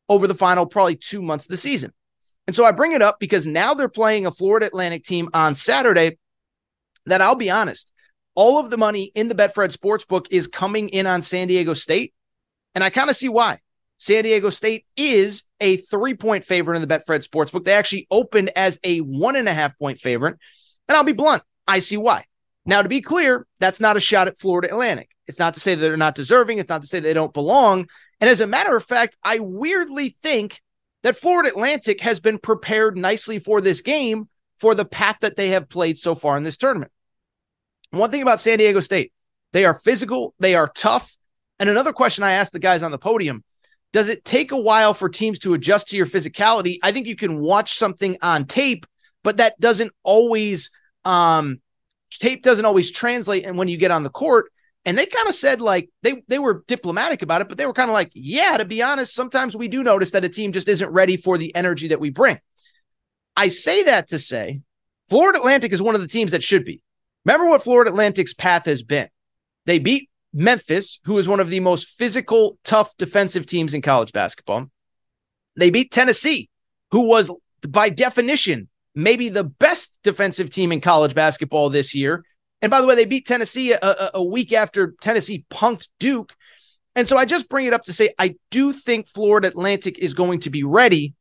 over 0.09 0.27
the 0.27 0.35
final 0.35 0.65
probably 0.65 0.95
two 0.95 1.21
months 1.21 1.45
of 1.45 1.49
the 1.49 1.57
season. 1.57 1.91
And 2.47 2.55
so 2.55 2.63
I 2.63 2.71
bring 2.71 2.91
it 2.91 3.01
up 3.01 3.19
because 3.19 3.47
now 3.47 3.73
they're 3.73 3.89
playing 3.89 4.25
a 4.25 4.31
Florida 4.31 4.67
Atlantic 4.67 5.03
team 5.03 5.29
on 5.33 5.55
Saturday 5.55 6.17
that 7.07 7.21
I'll 7.21 7.35
be 7.35 7.49
honest, 7.49 7.91
all 8.35 8.59
of 8.59 8.69
the 8.69 8.77
money 8.77 9.11
in 9.15 9.27
the 9.27 9.35
Betfred 9.35 9.75
Sportsbook 9.75 10.27
is 10.29 10.47
coming 10.47 10.89
in 10.89 11.07
on 11.07 11.21
San 11.21 11.47
Diego 11.47 11.73
State. 11.73 12.13
And 12.75 12.83
I 12.83 12.89
kind 12.89 13.09
of 13.09 13.15
see 13.15 13.29
why. 13.29 13.59
San 13.97 14.23
Diego 14.23 14.49
State 14.49 14.85
is 14.97 15.43
a 15.61 15.77
three 15.77 16.15
point 16.15 16.43
favorite 16.43 16.75
in 16.75 16.87
the 16.87 16.93
Betfred 16.93 17.27
Sportsbook. 17.27 17.63
They 17.63 17.73
actually 17.73 18.07
opened 18.11 18.51
as 18.55 18.77
a 18.83 18.99
one 18.99 19.35
and 19.35 19.47
a 19.47 19.53
half 19.53 19.77
point 19.79 19.99
favorite. 19.99 20.37
And 20.87 20.97
I'll 20.97 21.03
be 21.03 21.13
blunt, 21.13 21.43
I 21.67 21.79
see 21.79 21.97
why. 21.97 22.25
Now, 22.65 22.81
to 22.81 22.89
be 22.89 23.01
clear, 23.01 23.45
that's 23.59 23.79
not 23.79 23.97
a 23.97 24.01
shot 24.01 24.27
at 24.27 24.37
Florida 24.37 24.69
Atlantic. 24.69 25.09
It's 25.27 25.39
not 25.39 25.53
to 25.53 25.59
say 25.59 25.75
that 25.75 25.81
they're 25.81 25.97
not 25.97 26.15
deserving. 26.15 26.57
It's 26.57 26.69
not 26.69 26.81
to 26.81 26.87
say 26.87 26.99
they 26.99 27.13
don't 27.13 27.33
belong. 27.33 27.87
And 28.19 28.29
as 28.29 28.41
a 28.41 28.47
matter 28.47 28.75
of 28.75 28.83
fact, 28.83 29.17
I 29.23 29.39
weirdly 29.39 30.17
think 30.23 30.61
that 31.03 31.17
Florida 31.17 31.49
Atlantic 31.49 32.01
has 32.01 32.19
been 32.19 32.39
prepared 32.39 32.97
nicely 32.97 33.39
for 33.39 33.61
this 33.61 33.81
game 33.81 34.29
for 34.57 34.73
the 34.73 34.85
path 34.85 35.17
that 35.21 35.35
they 35.35 35.49
have 35.49 35.69
played 35.69 35.97
so 35.97 36.15
far 36.15 36.37
in 36.37 36.43
this 36.43 36.57
tournament. 36.57 36.91
One 37.91 38.09
thing 38.09 38.21
about 38.21 38.39
San 38.39 38.57
Diego 38.57 38.79
State, 38.79 39.13
they 39.53 39.65
are 39.65 39.73
physical, 39.73 40.33
they 40.39 40.55
are 40.55 40.67
tough. 40.67 41.15
And 41.59 41.69
another 41.69 41.93
question 41.93 42.23
I 42.23 42.33
asked 42.33 42.53
the 42.53 42.59
guys 42.59 42.83
on 42.83 42.91
the 42.91 42.97
podium 42.97 43.43
does 43.93 44.09
it 44.09 44.25
take 44.25 44.51
a 44.51 44.59
while 44.59 44.93
for 44.93 45.07
teams 45.07 45.39
to 45.39 45.53
adjust 45.53 45.87
to 45.87 45.95
your 45.95 46.05
physicality? 46.05 46.79
I 46.83 46.91
think 46.91 47.07
you 47.07 47.15
can 47.15 47.39
watch 47.39 47.77
something 47.77 48.17
on 48.21 48.45
tape, 48.45 48.85
but 49.23 49.37
that 49.37 49.57
doesn't 49.57 49.93
always 50.03 50.69
um 51.05 51.61
tape 52.11 52.43
doesn't 52.43 52.65
always 52.65 52.91
translate 52.91 53.45
and 53.45 53.57
when 53.57 53.67
you 53.67 53.77
get 53.77 53.91
on 53.91 54.03
the 54.03 54.09
court. 54.09 54.51
And 54.87 54.97
they 54.97 55.07
kind 55.07 55.27
of 55.27 55.33
said 55.33 55.61
like 55.61 55.89
they 56.03 56.23
they 56.27 56.37
were 56.37 56.63
diplomatic 56.67 57.23
about 57.23 57.41
it, 57.41 57.49
but 57.49 57.57
they 57.57 57.65
were 57.65 57.73
kind 57.73 57.89
of 57.89 57.95
like, 57.95 58.11
yeah, 58.13 58.57
to 58.57 58.65
be 58.65 58.83
honest, 58.83 59.15
sometimes 59.15 59.55
we 59.55 59.67
do 59.67 59.83
notice 59.83 60.11
that 60.11 60.23
a 60.23 60.29
team 60.29 60.51
just 60.51 60.67
isn't 60.67 60.91
ready 60.91 61.17
for 61.17 61.37
the 61.37 61.55
energy 61.55 61.87
that 61.87 61.99
we 61.99 62.11
bring. 62.11 62.39
I 63.35 63.47
say 63.47 63.83
that 63.83 64.09
to 64.09 64.19
say 64.19 64.61
Florida 65.09 65.39
Atlantic 65.39 65.73
is 65.73 65.81
one 65.81 65.95
of 65.95 66.01
the 66.01 66.07
teams 66.07 66.31
that 66.31 66.43
should 66.43 66.65
be. 66.65 66.81
Remember 67.25 67.47
what 67.49 67.63
Florida 67.63 67.89
Atlantic's 67.89 68.33
path 68.33 68.65
has 68.65 68.83
been. 68.83 69.09
They 69.65 69.79
beat 69.79 70.09
Memphis, 70.33 70.99
who 71.05 71.17
is 71.17 71.27
one 71.27 71.39
of 71.39 71.49
the 71.49 71.59
most 71.59 71.87
physical, 71.87 72.59
tough 72.63 72.95
defensive 72.97 73.45
teams 73.45 73.73
in 73.73 73.81
college 73.81 74.11
basketball. 74.11 74.69
They 75.57 75.69
beat 75.69 75.91
Tennessee, 75.91 76.49
who 76.91 77.07
was 77.07 77.31
by 77.67 77.89
definition 77.89 78.69
maybe 78.95 79.29
the 79.29 79.43
best 79.43 79.99
defensive 80.03 80.49
team 80.49 80.71
in 80.71 80.81
college 80.81 81.13
basketball 81.13 81.69
this 81.69 81.93
year. 81.93 82.23
And 82.61 82.71
by 82.71 82.81
the 82.81 82.87
way, 82.87 82.95
they 82.95 83.05
beat 83.05 83.27
Tennessee 83.27 83.73
a, 83.73 84.11
a, 84.13 84.23
week 84.23 84.53
after 84.53 84.95
Tennessee 85.01 85.45
punked 85.51 85.89
Duke. 85.99 86.33
And 86.95 87.07
so 87.07 87.17
I 87.17 87.25
just 87.25 87.49
bring 87.49 87.65
it 87.65 87.73
up 87.73 87.83
to 87.83 87.93
say 87.93 88.13
I 88.17 88.35
do 88.49 88.71
think 88.71 89.07
Florida 89.07 89.49
Atlantic 89.49 89.99
is 89.99 90.13
going 90.13 90.39
to 90.41 90.49
be 90.49 90.63
ready. 90.63 91.13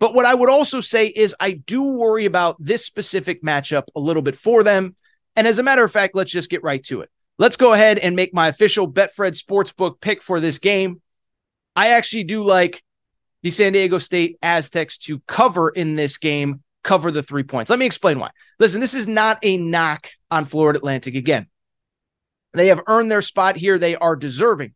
But 0.00 0.14
what 0.14 0.26
I 0.26 0.34
would 0.34 0.50
also 0.50 0.80
say 0.80 1.06
is 1.06 1.34
I 1.38 1.52
do 1.52 1.82
worry 1.82 2.24
about 2.24 2.56
this 2.58 2.84
specific 2.84 3.42
matchup 3.42 3.84
a 3.94 4.00
little 4.00 4.22
bit 4.22 4.36
for 4.36 4.64
them. 4.64 4.96
And 5.36 5.46
as 5.46 5.58
a 5.58 5.62
matter 5.62 5.84
of 5.84 5.92
fact, 5.92 6.16
let's 6.16 6.32
just 6.32 6.50
get 6.50 6.64
right 6.64 6.82
to 6.86 7.00
it. 7.00 7.10
Let's 7.38 7.56
go 7.56 7.72
ahead 7.72 7.98
and 7.98 8.16
make 8.16 8.34
my 8.34 8.48
official 8.48 8.90
Betfred 8.90 9.40
Sportsbook 9.40 10.00
pick 10.00 10.22
for 10.22 10.40
this 10.40 10.58
game. 10.58 11.00
I 11.76 11.90
actually 11.90 12.24
do 12.24 12.42
like 12.42 12.82
the 13.42 13.50
San 13.50 13.72
Diego 13.72 13.98
State 13.98 14.38
Aztecs 14.42 14.98
to 14.98 15.20
cover 15.20 15.68
in 15.68 15.94
this 15.94 16.18
game 16.18 16.63
cover 16.84 17.10
the 17.10 17.22
three 17.22 17.42
points. 17.42 17.70
Let 17.70 17.80
me 17.80 17.86
explain 17.86 18.20
why. 18.20 18.30
Listen, 18.60 18.80
this 18.80 18.94
is 18.94 19.08
not 19.08 19.38
a 19.42 19.56
knock 19.56 20.10
on 20.30 20.44
Florida 20.44 20.78
Atlantic. 20.78 21.16
Again, 21.16 21.48
they 22.52 22.68
have 22.68 22.82
earned 22.86 23.10
their 23.10 23.22
spot 23.22 23.56
here. 23.56 23.78
They 23.78 23.96
are 23.96 24.14
deserving. 24.14 24.74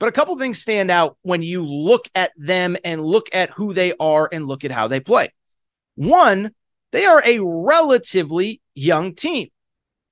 But 0.00 0.08
a 0.08 0.12
couple 0.12 0.38
things 0.38 0.62
stand 0.62 0.90
out 0.90 1.18
when 1.22 1.42
you 1.42 1.66
look 1.66 2.08
at 2.14 2.30
them 2.38 2.76
and 2.84 3.04
look 3.04 3.28
at 3.34 3.50
who 3.50 3.74
they 3.74 3.92
are 3.98 4.28
and 4.32 4.46
look 4.46 4.64
at 4.64 4.70
how 4.70 4.88
they 4.88 5.00
play. 5.00 5.34
One, 5.96 6.52
they 6.92 7.04
are 7.04 7.20
a 7.26 7.40
relatively 7.40 8.62
young 8.74 9.14
team. 9.14 9.48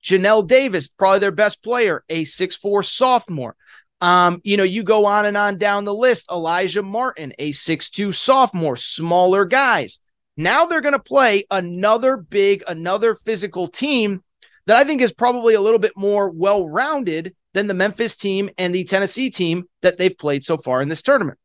Johnell 0.03 0.45
Davis, 0.45 0.89
probably 0.89 1.19
their 1.19 1.31
best 1.31 1.63
player, 1.63 2.03
a 2.09 2.25
six-four 2.25 2.83
sophomore. 2.83 3.55
Um, 3.99 4.41
you 4.43 4.57
know, 4.57 4.63
you 4.63 4.83
go 4.83 5.05
on 5.05 5.25
and 5.25 5.35
on 5.35 5.57
down 5.57 5.85
the 5.85 5.93
list. 5.93 6.27
Alijah 6.27 6.83
Martin, 6.83 7.33
a 7.39 7.51
six-two 7.53 8.11
sophomore, 8.11 8.75
smaller 8.75 9.45
guys. 9.45 9.99
Now 10.37 10.65
they're 10.65 10.81
going 10.81 10.93
to 10.93 10.99
play 10.99 11.45
another 11.49 12.15
big, 12.15 12.63
another 12.67 13.15
physical 13.15 13.67
team 13.67 14.23
that 14.67 14.77
I 14.77 14.83
think 14.83 15.01
is 15.01 15.11
probably 15.11 15.55
a 15.55 15.61
little 15.61 15.79
bit 15.79 15.93
more 15.95 16.29
well 16.29 16.67
rounded 16.67 17.35
than 17.53 17.65
the 17.65 17.73
Memphis 17.73 18.15
team 18.15 18.51
and 18.57 18.73
the 18.73 18.83
Tennessee 18.83 19.31
team 19.31 19.63
that 19.81 19.97
they've 19.97 20.17
played 20.17 20.43
so 20.43 20.57
far 20.57 20.81
in 20.81 20.89
this 20.89 21.01
tournament. 21.01 21.39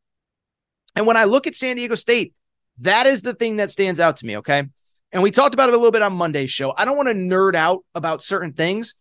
And 0.94 1.06
when 1.06 1.16
I 1.16 1.24
look 1.24 1.46
at 1.46 1.54
San 1.54 1.76
Diego 1.76 1.94
State, 1.94 2.34
that 2.78 3.06
is 3.06 3.22
the 3.22 3.32
thing 3.32 3.56
that 3.56 3.70
stands 3.70 3.98
out 3.98 4.18
to 4.18 4.26
me. 4.26 4.36
Okay. 4.38 4.64
And 5.10 5.22
we 5.22 5.30
talked 5.30 5.54
about 5.54 5.70
it 5.70 5.74
a 5.74 5.78
little 5.78 5.92
bit 5.92 6.02
on 6.02 6.12
Monday's 6.12 6.50
show. 6.50 6.74
I 6.76 6.84
don't 6.84 6.96
want 6.96 7.08
to 7.08 7.14
nerd 7.14 7.54
out 7.54 7.84
about 7.94 8.22
certain 8.22 8.52
things, 8.52 8.94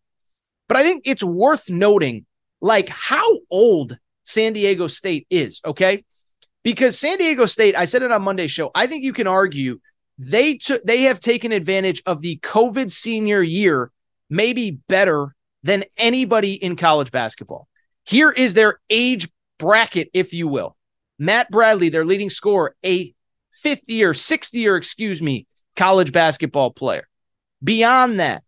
but 0.70 0.78
I 0.78 0.84
think 0.84 1.04
it's 1.06 1.24
worth 1.24 1.70
noting 1.70 2.26
like 2.62 2.88
how 2.88 3.40
old 3.50 3.98
San 4.24 4.54
Diego 4.54 4.88
State 4.88 5.28
is. 5.30 5.60
Okay 5.66 6.04
because 6.64 6.98
San 6.98 7.18
Diego 7.18 7.46
State, 7.46 7.76
I 7.76 7.86
said 7.86 8.04
it 8.04 8.12
on 8.12 8.22
Monday's 8.22 8.52
show, 8.52 8.72
I 8.76 8.88
think 8.88 9.04
you 9.04 9.14
can 9.14 9.28
argue 9.28 9.80
they 10.18 10.58
took 10.58 10.84
they 10.84 11.04
have 11.04 11.20
taken 11.20 11.52
advantage 11.52 12.04
of 12.06 12.22
the 12.22 12.38
COVID 12.44 12.92
senior 12.92 13.42
year 13.42 13.92
maybe 14.30 14.72
better 14.88 15.36
than 15.64 15.84
anybody 15.98 16.54
in 16.54 16.76
college 16.76 17.12
basketball. 17.12 17.68
Here 18.06 18.32
is 18.32 18.54
their 18.54 18.80
age 18.90 19.30
bracket, 19.60 20.10
if 20.14 20.34
you 20.34 20.48
will. 20.48 20.76
Matt 21.20 21.52
Bradley, 21.52 21.90
their 21.90 22.06
leading 22.06 22.32
scorer, 22.32 22.76
a 22.84 23.14
fifth 23.52 23.88
year, 23.88 24.14
sixth 24.16 24.56
year, 24.56 24.76
excuse 24.76 25.22
me, 25.22 25.46
college 25.76 26.12
basketball 26.12 26.72
player. 26.72 27.08
Beyond 27.64 28.20
that, 28.20 28.44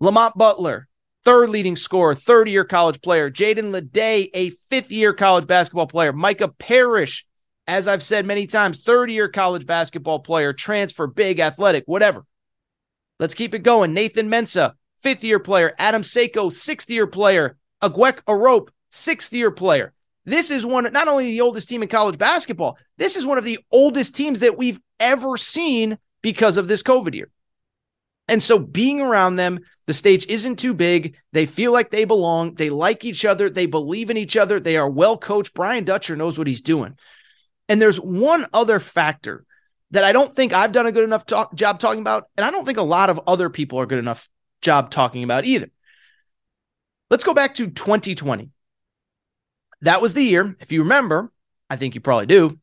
Lamont 0.00 0.36
Butler, 0.36 0.88
third 1.24 1.50
leading 1.50 1.76
scorer, 1.76 2.14
third 2.14 2.48
year 2.48 2.64
college 2.64 3.00
player. 3.00 3.30
Jaedon 3.30 3.70
LeDee, 3.70 4.30
a 4.34 4.50
fifth 4.70 4.90
year 4.90 5.12
college 5.12 5.46
basketball 5.46 5.86
player. 5.86 6.12
Micah 6.12 6.48
Parrish, 6.48 7.25
as 7.66 7.88
I've 7.88 8.02
said 8.02 8.26
many 8.26 8.46
times, 8.46 8.78
third 8.78 9.10
year 9.10 9.28
college 9.28 9.66
basketball 9.66 10.20
player, 10.20 10.52
transfer, 10.52 11.06
big, 11.06 11.40
athletic, 11.40 11.84
whatever. 11.86 12.24
Let's 13.18 13.34
keep 13.34 13.54
it 13.54 13.62
going. 13.62 13.94
Nathan 13.94 14.30
Mensah, 14.30 14.74
fifth 15.00 15.24
year 15.24 15.38
player. 15.38 15.72
Adam 15.78 16.02
Seiko, 16.02 16.52
sixth 16.52 16.90
year 16.90 17.06
player. 17.06 17.56
Aguek 17.82 18.22
Arop, 18.28 18.68
sixth 18.90 19.32
year 19.32 19.50
player. 19.50 19.92
This 20.24 20.50
is 20.50 20.66
one, 20.66 20.92
not 20.92 21.08
only 21.08 21.26
the 21.26 21.40
oldest 21.40 21.68
team 21.68 21.82
in 21.82 21.88
college 21.88 22.18
basketball, 22.18 22.76
this 22.98 23.16
is 23.16 23.24
one 23.24 23.38
of 23.38 23.44
the 23.44 23.58
oldest 23.70 24.16
teams 24.16 24.40
that 24.40 24.58
we've 24.58 24.80
ever 24.98 25.36
seen 25.36 25.98
because 26.20 26.56
of 26.56 26.66
this 26.66 26.82
COVID 26.82 27.14
year. 27.14 27.30
And 28.28 28.42
so 28.42 28.58
being 28.58 29.00
around 29.00 29.36
them, 29.36 29.60
the 29.86 29.94
stage 29.94 30.26
isn't 30.26 30.56
too 30.56 30.74
big. 30.74 31.16
They 31.32 31.46
feel 31.46 31.72
like 31.72 31.90
they 31.90 32.04
belong. 32.04 32.54
They 32.54 32.70
like 32.70 33.04
each 33.04 33.24
other. 33.24 33.48
They 33.48 33.66
believe 33.66 34.10
in 34.10 34.16
each 34.16 34.36
other. 34.36 34.58
They 34.58 34.76
are 34.76 34.90
well 34.90 35.16
coached. 35.16 35.54
Brian 35.54 35.84
Dutcher 35.84 36.16
knows 36.16 36.36
what 36.36 36.48
he's 36.48 36.62
doing. 36.62 36.96
And 37.68 37.80
there's 37.80 37.98
one 37.98 38.46
other 38.52 38.80
factor 38.80 39.44
that 39.90 40.04
I 40.04 40.12
don't 40.12 40.34
think 40.34 40.52
I've 40.52 40.72
done 40.72 40.86
a 40.86 40.92
good 40.92 41.04
enough 41.04 41.26
talk, 41.26 41.54
job 41.54 41.78
talking 41.78 42.00
about, 42.00 42.24
and 42.36 42.44
I 42.44 42.50
don't 42.50 42.64
think 42.64 42.78
a 42.78 42.82
lot 42.82 43.10
of 43.10 43.20
other 43.26 43.50
people 43.50 43.78
are 43.80 43.86
good 43.86 43.98
enough 43.98 44.28
job 44.60 44.90
talking 44.90 45.24
about 45.24 45.44
either. 45.44 45.70
Let's 47.10 47.24
go 47.24 47.34
back 47.34 47.54
to 47.56 47.68
2020. 47.68 48.50
That 49.82 50.02
was 50.02 50.14
the 50.14 50.22
year, 50.22 50.56
if 50.60 50.72
you 50.72 50.82
remember, 50.82 51.30
I 51.70 51.76
think 51.76 51.94
you 51.94 52.00
probably 52.00 52.26
do, 52.26 52.58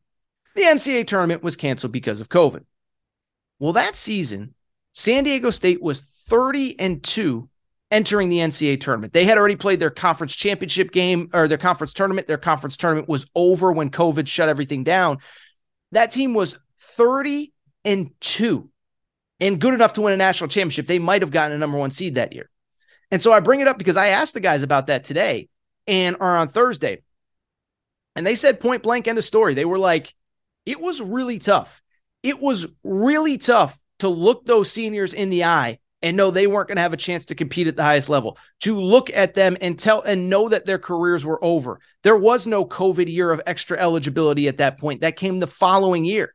the 0.54 0.62
NCAA 0.62 1.06
tournament 1.06 1.42
was 1.42 1.56
canceled 1.56 1.92
because 1.92 2.20
of 2.20 2.28
COVID. 2.28 2.64
Well, 3.58 3.72
that 3.74 3.96
season, 3.96 4.54
San 4.92 5.24
Diego 5.24 5.50
State 5.50 5.82
was 5.82 6.00
30 6.00 6.78
and 6.78 7.02
2 7.02 7.48
entering 7.94 8.28
the 8.28 8.38
NCAA 8.38 8.80
tournament. 8.80 9.12
They 9.12 9.24
had 9.24 9.38
already 9.38 9.54
played 9.54 9.78
their 9.78 9.88
conference 9.88 10.34
championship 10.34 10.90
game 10.90 11.30
or 11.32 11.46
their 11.46 11.58
conference 11.58 11.92
tournament. 11.92 12.26
Their 12.26 12.38
conference 12.38 12.76
tournament 12.76 13.08
was 13.08 13.24
over 13.36 13.70
when 13.72 13.88
COVID 13.88 14.26
shut 14.26 14.48
everything 14.48 14.82
down. 14.82 15.18
That 15.92 16.10
team 16.10 16.34
was 16.34 16.58
30 16.80 17.52
and 17.84 18.10
2 18.20 18.68
and 19.38 19.60
good 19.60 19.74
enough 19.74 19.92
to 19.92 20.00
win 20.00 20.12
a 20.12 20.16
national 20.16 20.48
championship. 20.48 20.88
They 20.88 20.98
might 20.98 21.22
have 21.22 21.30
gotten 21.30 21.54
a 21.54 21.58
number 21.58 21.78
1 21.78 21.92
seed 21.92 22.16
that 22.16 22.32
year. 22.32 22.50
And 23.12 23.22
so 23.22 23.32
I 23.32 23.38
bring 23.38 23.60
it 23.60 23.68
up 23.68 23.78
because 23.78 23.96
I 23.96 24.08
asked 24.08 24.34
the 24.34 24.40
guys 24.40 24.64
about 24.64 24.88
that 24.88 25.04
today 25.04 25.48
and 25.86 26.16
are 26.18 26.36
on 26.36 26.48
Thursday. 26.48 27.04
And 28.16 28.26
they 28.26 28.34
said 28.34 28.58
point 28.58 28.82
blank 28.82 29.06
end 29.06 29.18
of 29.18 29.24
story. 29.24 29.54
They 29.54 29.64
were 29.64 29.78
like 29.78 30.12
it 30.66 30.80
was 30.80 31.00
really 31.00 31.38
tough. 31.38 31.80
It 32.24 32.40
was 32.40 32.66
really 32.82 33.38
tough 33.38 33.78
to 34.00 34.08
look 34.08 34.46
those 34.46 34.72
seniors 34.72 35.14
in 35.14 35.30
the 35.30 35.44
eye 35.44 35.78
and 36.04 36.18
know 36.18 36.30
they 36.30 36.46
weren't 36.46 36.68
going 36.68 36.76
to 36.76 36.82
have 36.82 36.92
a 36.92 36.98
chance 36.98 37.24
to 37.24 37.34
compete 37.34 37.66
at 37.66 37.76
the 37.76 37.82
highest 37.82 38.10
level, 38.10 38.36
to 38.60 38.78
look 38.78 39.10
at 39.14 39.32
them 39.32 39.56
and 39.62 39.78
tell 39.78 40.02
and 40.02 40.28
know 40.28 40.50
that 40.50 40.66
their 40.66 40.78
careers 40.78 41.24
were 41.24 41.42
over. 41.42 41.80
There 42.02 42.16
was 42.16 42.46
no 42.46 42.66
COVID 42.66 43.10
year 43.10 43.32
of 43.32 43.40
extra 43.46 43.78
eligibility 43.78 44.46
at 44.46 44.58
that 44.58 44.78
point. 44.78 45.00
That 45.00 45.16
came 45.16 45.40
the 45.40 45.46
following 45.46 46.04
year. 46.04 46.34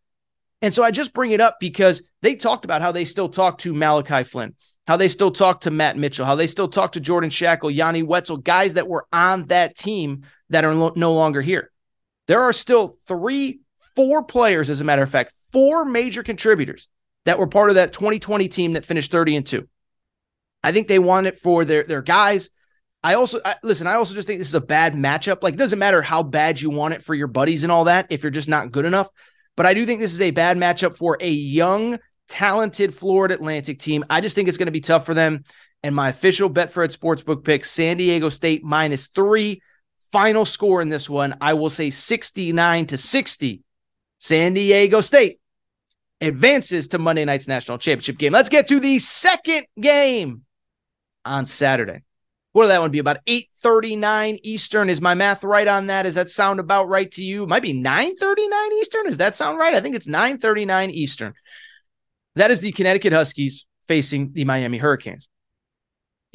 And 0.64 0.74
so 0.74 0.84
I 0.84 0.90
just 0.90 1.14
bring 1.14 1.32
it 1.32 1.40
up 1.40 1.58
because 1.60 2.02
they 2.24 2.36
talked 2.36 2.66
about 2.66 2.82
how 2.82 2.92
they 2.92 3.06
still 3.06 3.30
talk 3.30 3.60
to 3.60 3.72
Malachi 3.72 4.24
Flynn, 4.24 4.56
how 4.88 4.98
they 4.98 5.08
still 5.08 5.32
talk 5.32 5.62
to 5.62 5.72
Matt 5.72 5.98
Mitchell, 5.98 6.26
how 6.26 6.36
they 6.36 6.48
still 6.48 6.68
talk 6.68 6.94
to 6.94 7.00
Jordan 7.00 7.30
Schakel, 7.30 7.74
Yanni 7.74 8.02
Wetzel, 8.02 8.38
guys 8.38 8.74
that 8.74 8.88
were 8.88 9.06
on 9.14 9.46
that 9.46 9.78
team 9.78 10.24
that 10.50 10.66
are 10.66 10.74
no 10.74 11.14
longer 11.14 11.42
here. 11.42 11.70
There 12.26 12.42
are 12.42 12.54
still 12.54 12.96
three, 13.08 13.60
four 13.96 14.24
players, 14.24 14.72
as 14.72 14.82
a 14.82 14.84
matter 14.84 15.04
of 15.04 15.12
fact, 15.12 15.32
four 15.54 15.86
major 15.86 16.24
contributors 16.24 16.88
that 17.26 17.40
were 17.40 17.48
part 17.48 17.70
of 17.70 17.76
that 17.76 17.94
2020 17.94 18.48
team 18.48 18.74
that 18.74 18.86
finished 18.86 19.12
30 19.12 19.38
and 19.38 19.46
2. 19.46 19.68
I 20.64 20.72
think 20.72 20.88
they 20.88 21.00
want 21.00 21.28
it 21.28 21.38
for 21.38 21.66
their 21.66 21.84
their 21.84 22.02
guys. 22.02 22.50
I 23.04 23.14
also 23.14 23.40
I, 23.46 23.56
listen, 23.64 23.88
I 23.88 23.94
also 23.94 24.14
just 24.14 24.28
think 24.28 24.40
this 24.40 24.50
is 24.50 24.56
a 24.56 24.62
bad 24.62 24.94
matchup. 24.94 25.42
Like 25.42 25.54
it 25.54 25.58
doesn't 25.58 25.80
matter 25.80 26.02
how 26.02 26.24
bad 26.24 26.60
you 26.60 26.70
want 26.70 26.94
it 26.94 27.04
for 27.04 27.16
your 27.16 27.28
buddies 27.28 27.64
and 27.64 27.72
all 27.72 27.86
that 27.86 28.08
if 28.10 28.24
you're 28.24 28.32
just 28.32 28.50
not 28.50 28.72
good 28.72 28.86
enough, 28.86 29.10
but 29.56 29.66
I 29.66 29.74
do 29.74 29.86
think 29.86 30.00
this 30.00 30.14
is 30.14 30.22
a 30.22 30.32
bad 30.32 30.58
matchup 30.58 30.96
for 30.96 31.18
a 31.20 31.30
young 31.30 32.00
talented 32.28 32.94
Florida 32.94 33.34
Atlantic 33.36 33.80
team. 33.80 34.06
I 34.10 34.22
just 34.22 34.36
think 34.36 34.48
it's 34.48 34.58
going 34.58 34.68
to 34.68 34.72
be 34.72 34.82
tough 34.82 35.06
for 35.06 35.14
them. 35.14 35.44
And 35.82 35.96
my 35.96 36.10
official 36.10 36.50
Betfred 36.50 36.96
Sportsbook 36.96 37.46
pick 37.46 37.64
San 37.64 37.98
Diego 37.98 38.28
State 38.28 38.64
minus 38.64 39.08
3 39.08 39.62
final 40.12 40.46
score 40.46 40.82
in 40.82 40.90
this 40.90 41.10
one, 41.10 41.36
I 41.40 41.54
will 41.54 41.70
say 41.70 41.90
69 41.90 42.88
to 42.88 42.98
60. 42.98 43.64
San 44.20 44.54
Diego 44.54 45.02
State 45.02 45.40
advances 46.22 46.90
to 46.90 47.00
Monday 47.00 47.26
night's 47.26 47.48
national 47.48 47.78
championship 47.78 48.18
game. 48.18 48.34
Let's 48.34 48.50
get 48.50 48.68
to 48.70 48.80
the 48.80 49.00
second 49.00 49.66
game 49.80 50.44
on 51.26 51.46
Saturday. 51.46 52.04
What 52.52 52.64
will 52.64 52.70
that 52.70 52.82
one 52.82 52.92
be? 52.92 53.00
About 53.00 53.20
8:39 53.28 54.40
Eastern. 54.44 54.90
Is 54.90 55.02
my 55.02 55.14
math 55.14 55.44
right 55.44 55.68
on 55.68 55.88
that? 55.88 56.04
Does 56.04 56.16
that 56.16 56.30
sound 56.30 56.60
about 56.60 56.90
right 56.90 57.10
to 57.12 57.24
you? 57.24 57.44
It 57.44 57.50
might 57.50 57.62
be 57.62 57.74
9:39 57.74 58.72
Eastern. 58.80 59.06
Does 59.06 59.18
that 59.18 59.36
sound 59.36 59.58
right? 59.58 59.76
I 59.76 59.82
think 59.82 59.96
it's 59.96 60.08
9:39 60.08 60.90
Eastern. 60.90 61.34
That 62.36 62.52
is 62.52 62.62
the 62.62 62.72
Connecticut 62.72 63.14
Huskies 63.14 63.66
facing 63.88 64.34
the 64.34 64.46
Miami 64.46 64.78
Hurricanes. 64.78 65.28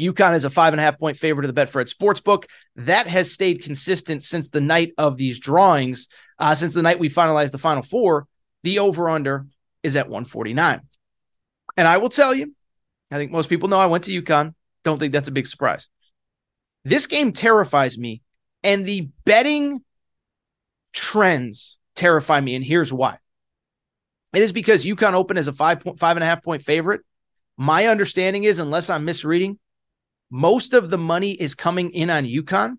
UConn 0.01 0.35
is 0.35 0.45
a 0.45 0.51
five 0.51 0.73
and 0.73 0.81
a 0.81 0.83
half 0.83 0.99
point 0.99 1.17
favorite 1.17 1.49
of 1.49 1.55
the 1.55 1.61
Betfred 1.61 1.93
Sportsbook. 1.93 2.45
That 2.77 3.07
has 3.07 3.33
stayed 3.33 3.63
consistent 3.63 4.23
since 4.23 4.49
the 4.49 4.61
night 4.61 4.93
of 4.99 5.17
these 5.17 5.39
drawings. 5.39 6.09
Uh, 6.39 6.55
since 6.55 6.75
the 6.75 6.83
night 6.83 6.99
we 6.99 7.09
finalized 7.09 7.53
the 7.53 7.59
final 7.59 7.83
four, 7.83 8.27
the 8.65 8.81
over 8.81 9.09
under 9.09 9.47
is 9.85 9.95
at 9.95 10.09
149. 10.09 10.81
And 11.77 11.89
I 11.89 11.99
will 11.99 12.09
tell 12.09 12.35
you, 12.35 12.55
I 13.11 13.17
think 13.17 13.31
most 13.31 13.49
people 13.49 13.69
know 13.69 13.79
I 13.79 13.87
went 13.87 14.05
to 14.05 14.23
UConn. 14.23 14.55
Don't 14.83 14.99
think 14.99 15.13
that's 15.13 15.29
a 15.29 15.33
big 15.33 15.47
surprise. 15.47 15.89
This 16.85 17.07
game 17.07 17.33
terrifies 17.33 17.97
me, 17.97 18.23
and 18.63 18.85
the 18.85 19.09
betting 19.25 19.83
trends 20.93 21.77
terrify 21.95 22.41
me. 22.41 22.55
And 22.55 22.65
here's 22.65 22.93
why. 22.93 23.19
It 24.35 24.43
is 24.43 24.53
because 24.53 24.85
UConn 24.85 25.15
opened 25.15 25.39
as 25.39 25.49
a 25.49 25.53
five 25.53 25.81
point 25.81 25.99
five 25.99 26.17
and 26.17 26.25
a 26.25 26.27
half 26.27 26.43
point 26.43 26.63
favorite. 26.63 27.03
My 27.57 27.87
understanding 27.87 28.45
is, 28.45 28.59
unless 28.59 28.91
I'm 28.91 29.05
misreading, 29.05 29.59
most 30.31 30.75
of 30.75 30.91
the 30.91 30.99
money 30.99 31.33
is 31.33 31.55
coming 31.55 31.91
in 31.91 32.11
on 32.11 32.25
UConn. 32.25 32.79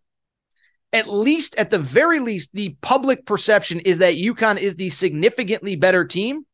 At 0.91 1.07
least, 1.07 1.55
at 1.55 1.71
the 1.71 1.79
very 1.79 2.19
least, 2.19 2.51
the 2.53 2.75
public 2.81 3.25
perception 3.25 3.79
is 3.79 3.99
that 3.99 4.15
UConn 4.15 4.57
is 4.57 4.75
the 4.75 4.89
significantly 4.89 5.75
better 5.75 6.05
team. 6.05 6.45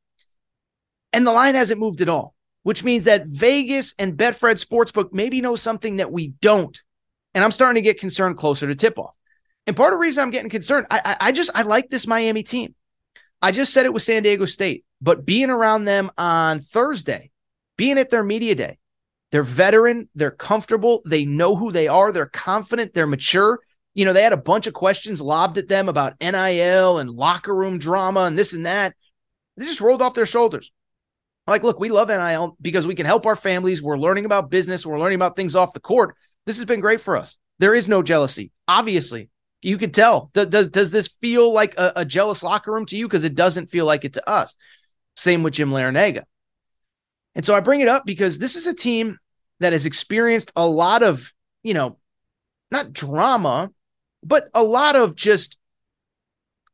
And 1.13 1.25
the 1.25 1.31
line 1.31 1.55
hasn't 1.55 1.79
moved 1.79 2.01
at 2.01 2.09
all, 2.09 2.35
which 2.63 2.83
means 2.83 3.05
that 3.05 3.27
Vegas 3.27 3.93
and 3.99 4.17
Betfred 4.17 4.63
Sportsbook 4.63 5.11
maybe 5.11 5.41
know 5.41 5.55
something 5.55 5.97
that 5.97 6.11
we 6.11 6.29
don't. 6.41 6.81
And 7.33 7.43
I'm 7.43 7.51
starting 7.51 7.81
to 7.81 7.87
get 7.87 7.99
concerned 7.99 8.37
closer 8.37 8.67
to 8.67 8.75
tip 8.75 8.99
off. 8.99 9.15
And 9.67 9.75
part 9.75 9.93
of 9.93 9.99
the 9.99 10.01
reason 10.01 10.23
I'm 10.23 10.31
getting 10.31 10.49
concerned, 10.49 10.87
I, 10.89 11.01
I, 11.03 11.17
I 11.27 11.31
just 11.31 11.51
I 11.53 11.61
like 11.61 11.89
this 11.89 12.07
Miami 12.07 12.43
team. 12.43 12.75
I 13.41 13.51
just 13.51 13.73
said 13.73 13.85
it 13.85 13.93
with 13.93 14.03
San 14.03 14.23
Diego 14.23 14.45
State, 14.45 14.85
but 15.01 15.25
being 15.25 15.49
around 15.49 15.85
them 15.85 16.11
on 16.17 16.61
Thursday, 16.61 17.31
being 17.77 17.97
at 17.97 18.09
their 18.09 18.23
media 18.23 18.55
day, 18.55 18.77
they're 19.31 19.43
veteran, 19.43 20.09
they're 20.13 20.29
comfortable, 20.29 21.01
they 21.05 21.25
know 21.25 21.55
who 21.55 21.71
they 21.71 21.87
are, 21.87 22.11
they're 22.11 22.25
confident, 22.25 22.93
they're 22.93 23.07
mature. 23.07 23.59
You 23.93 24.05
know, 24.05 24.13
they 24.13 24.23
had 24.23 24.33
a 24.33 24.37
bunch 24.37 24.67
of 24.67 24.73
questions 24.73 25.21
lobbed 25.21 25.57
at 25.57 25.67
them 25.67 25.89
about 25.89 26.19
NIL 26.21 26.99
and 26.99 27.09
locker 27.09 27.55
room 27.55 27.79
drama 27.79 28.21
and 28.21 28.37
this 28.37 28.53
and 28.53 28.65
that. 28.65 28.93
They 29.57 29.65
just 29.65 29.81
rolled 29.81 30.01
off 30.01 30.13
their 30.13 30.25
shoulders. 30.25 30.71
Like, 31.47 31.63
look, 31.63 31.79
we 31.79 31.89
love 31.89 32.09
NIL 32.09 32.55
because 32.61 32.85
we 32.87 32.95
can 32.95 33.05
help 33.05 33.25
our 33.25 33.35
families. 33.35 33.81
We're 33.81 33.97
learning 33.97 34.25
about 34.25 34.49
business, 34.49 34.85
we're 34.85 34.99
learning 34.99 35.15
about 35.15 35.35
things 35.35 35.55
off 35.55 35.73
the 35.73 35.79
court. 35.79 36.15
This 36.45 36.57
has 36.57 36.65
been 36.65 36.79
great 36.79 37.01
for 37.01 37.17
us. 37.17 37.37
There 37.59 37.73
is 37.75 37.87
no 37.89 38.01
jealousy. 38.01 38.51
Obviously, 38.67 39.29
you 39.61 39.77
could 39.77 39.93
tell. 39.93 40.31
Does 40.33 40.47
does, 40.47 40.67
does 40.69 40.91
this 40.91 41.07
feel 41.07 41.53
like 41.53 41.77
a, 41.77 41.93
a 41.97 42.05
jealous 42.05 42.43
locker 42.43 42.71
room 42.71 42.85
to 42.87 42.97
you? 42.97 43.07
Because 43.07 43.23
it 43.23 43.35
doesn't 43.35 43.67
feel 43.67 43.85
like 43.85 44.05
it 44.05 44.13
to 44.13 44.29
us. 44.29 44.55
Same 45.15 45.43
with 45.43 45.53
Jim 45.53 45.69
Larrañaga. 45.71 46.23
And 47.35 47.45
so 47.45 47.55
I 47.55 47.59
bring 47.59 47.81
it 47.81 47.87
up 47.87 48.03
because 48.05 48.39
this 48.39 48.55
is 48.55 48.67
a 48.67 48.73
team 48.73 49.17
that 49.59 49.73
has 49.73 49.85
experienced 49.85 50.51
a 50.55 50.67
lot 50.67 51.03
of, 51.03 51.31
you 51.63 51.73
know, 51.73 51.97
not 52.71 52.93
drama, 52.93 53.69
but 54.23 54.49
a 54.53 54.63
lot 54.63 54.95
of 54.95 55.15
just, 55.15 55.57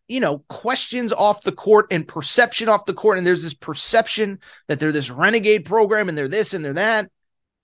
you 0.07 0.19
know, 0.19 0.39
questions 0.47 1.11
off 1.11 1.43
the 1.43 1.51
court 1.51 1.87
and 1.91 2.07
perception 2.07 2.69
off 2.69 2.85
the 2.85 2.93
court. 2.93 3.17
And 3.17 3.27
there's 3.27 3.43
this 3.43 3.53
perception 3.53 4.39
that 4.67 4.79
they're 4.79 4.91
this 4.91 5.11
renegade 5.11 5.65
program 5.65 6.09
and 6.09 6.17
they're 6.17 6.27
this 6.27 6.53
and 6.53 6.63
they're 6.63 6.73
that. 6.73 7.11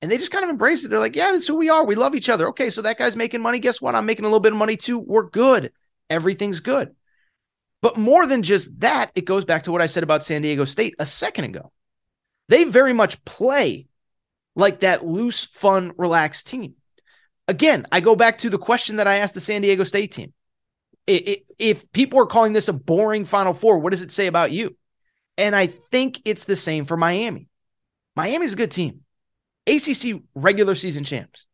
And 0.01 0.11
they 0.11 0.17
just 0.17 0.31
kind 0.31 0.43
of 0.43 0.49
embrace 0.49 0.83
it. 0.83 0.89
They're 0.89 0.99
like, 0.99 1.15
yeah, 1.15 1.31
that's 1.31 1.47
who 1.47 1.55
we 1.55 1.69
are. 1.69 1.85
We 1.85 1.95
love 1.95 2.15
each 2.15 2.27
other. 2.27 2.49
Okay, 2.49 2.69
so 2.69 2.81
that 2.81 2.97
guy's 2.97 3.15
making 3.15 3.41
money. 3.41 3.59
Guess 3.59 3.81
what? 3.81 3.95
I'm 3.95 4.05
making 4.05 4.25
a 4.25 4.27
little 4.27 4.41
bit 4.41 4.51
of 4.51 4.57
money 4.57 4.75
too. 4.75 4.99
We're 4.99 5.29
good. 5.29 5.71
Everything's 6.09 6.59
good. 6.59 6.93
But 7.81 7.97
more 7.97 8.25
than 8.25 8.43
just 8.43 8.79
that, 8.81 9.11
it 9.15 9.25
goes 9.25 9.45
back 9.45 9.63
to 9.63 9.71
what 9.71 9.81
I 9.81 9.85
said 9.85 10.03
about 10.03 10.23
San 10.23 10.41
Diego 10.41 10.65
State 10.65 10.95
a 10.99 11.05
second 11.05 11.45
ago. 11.45 11.71
They 12.49 12.65
very 12.65 12.93
much 12.93 13.23
play 13.23 13.87
like 14.55 14.81
that 14.81 15.05
loose, 15.05 15.45
fun, 15.45 15.93
relaxed 15.97 16.47
team. 16.47 16.75
Again, 17.47 17.85
I 17.91 17.99
go 17.99 18.15
back 18.15 18.39
to 18.39 18.49
the 18.49 18.57
question 18.57 18.97
that 18.97 19.07
I 19.07 19.17
asked 19.17 19.33
the 19.33 19.41
San 19.41 19.61
Diego 19.61 19.83
State 19.83 20.11
team. 20.11 20.33
If 21.05 21.91
people 21.91 22.19
are 22.19 22.25
calling 22.25 22.53
this 22.53 22.67
a 22.67 22.73
boring 22.73 23.25
Final 23.25 23.53
Four, 23.53 23.79
what 23.79 23.91
does 23.91 24.01
it 24.01 24.11
say 24.11 24.27
about 24.27 24.51
you? 24.51 24.77
And 25.37 25.55
I 25.55 25.67
think 25.67 26.21
it's 26.25 26.45
the 26.45 26.55
same 26.55 26.85
for 26.85 26.95
Miami. 26.95 27.47
Miami's 28.15 28.53
a 28.53 28.57
good 28.57 28.71
team. 28.71 29.01
ACC 29.67 30.21
regular 30.35 30.75
season 30.75 31.03
champs. 31.03 31.45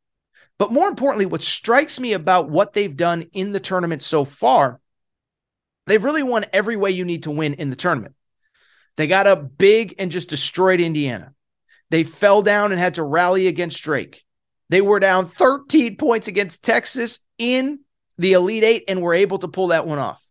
But 0.58 0.74
more 0.74 0.90
importantly, 0.90 1.26
what 1.26 1.42
strikes 1.42 2.00
me 2.00 2.14
about 2.14 2.50
what 2.50 2.74
they've 2.74 2.96
done 2.96 3.24
in 3.34 3.54
the 3.54 3.62
tournament 3.62 4.04
so 4.04 4.26
far, 4.26 4.82
they've 5.88 6.04
really 6.04 6.24
won 6.24 6.46
every 6.52 6.76
way 6.76 6.92
you 6.92 7.06
need 7.06 7.24
to 7.24 7.32
win 7.32 7.54
in 7.54 7.70
the 7.70 7.76
tournament. 7.78 8.16
They 8.98 9.08
got 9.08 9.28
up 9.28 9.58
big 9.58 9.96
and 9.98 10.12
just 10.12 10.30
destroyed 10.30 10.82
Indiana. 10.82 11.34
They 11.90 12.04
fell 12.04 12.42
down 12.42 12.74
and 12.74 12.80
had 12.80 12.96
to 12.96 13.04
rally 13.04 13.48
against 13.48 13.82
Drake. 13.82 14.26
They 14.68 14.82
were 14.82 15.00
down 15.00 15.28
13 15.28 15.96
points 15.96 16.28
against 16.28 16.64
Texas 16.64 17.20
in 17.38 17.80
the 18.20 18.34
Elite 18.34 18.64
Eight 18.64 18.84
and 18.88 19.02
were 19.02 19.14
able 19.14 19.40
to 19.40 19.48
pull 19.48 19.68
that 19.68 19.88
one 19.88 19.98
off. 19.98 20.22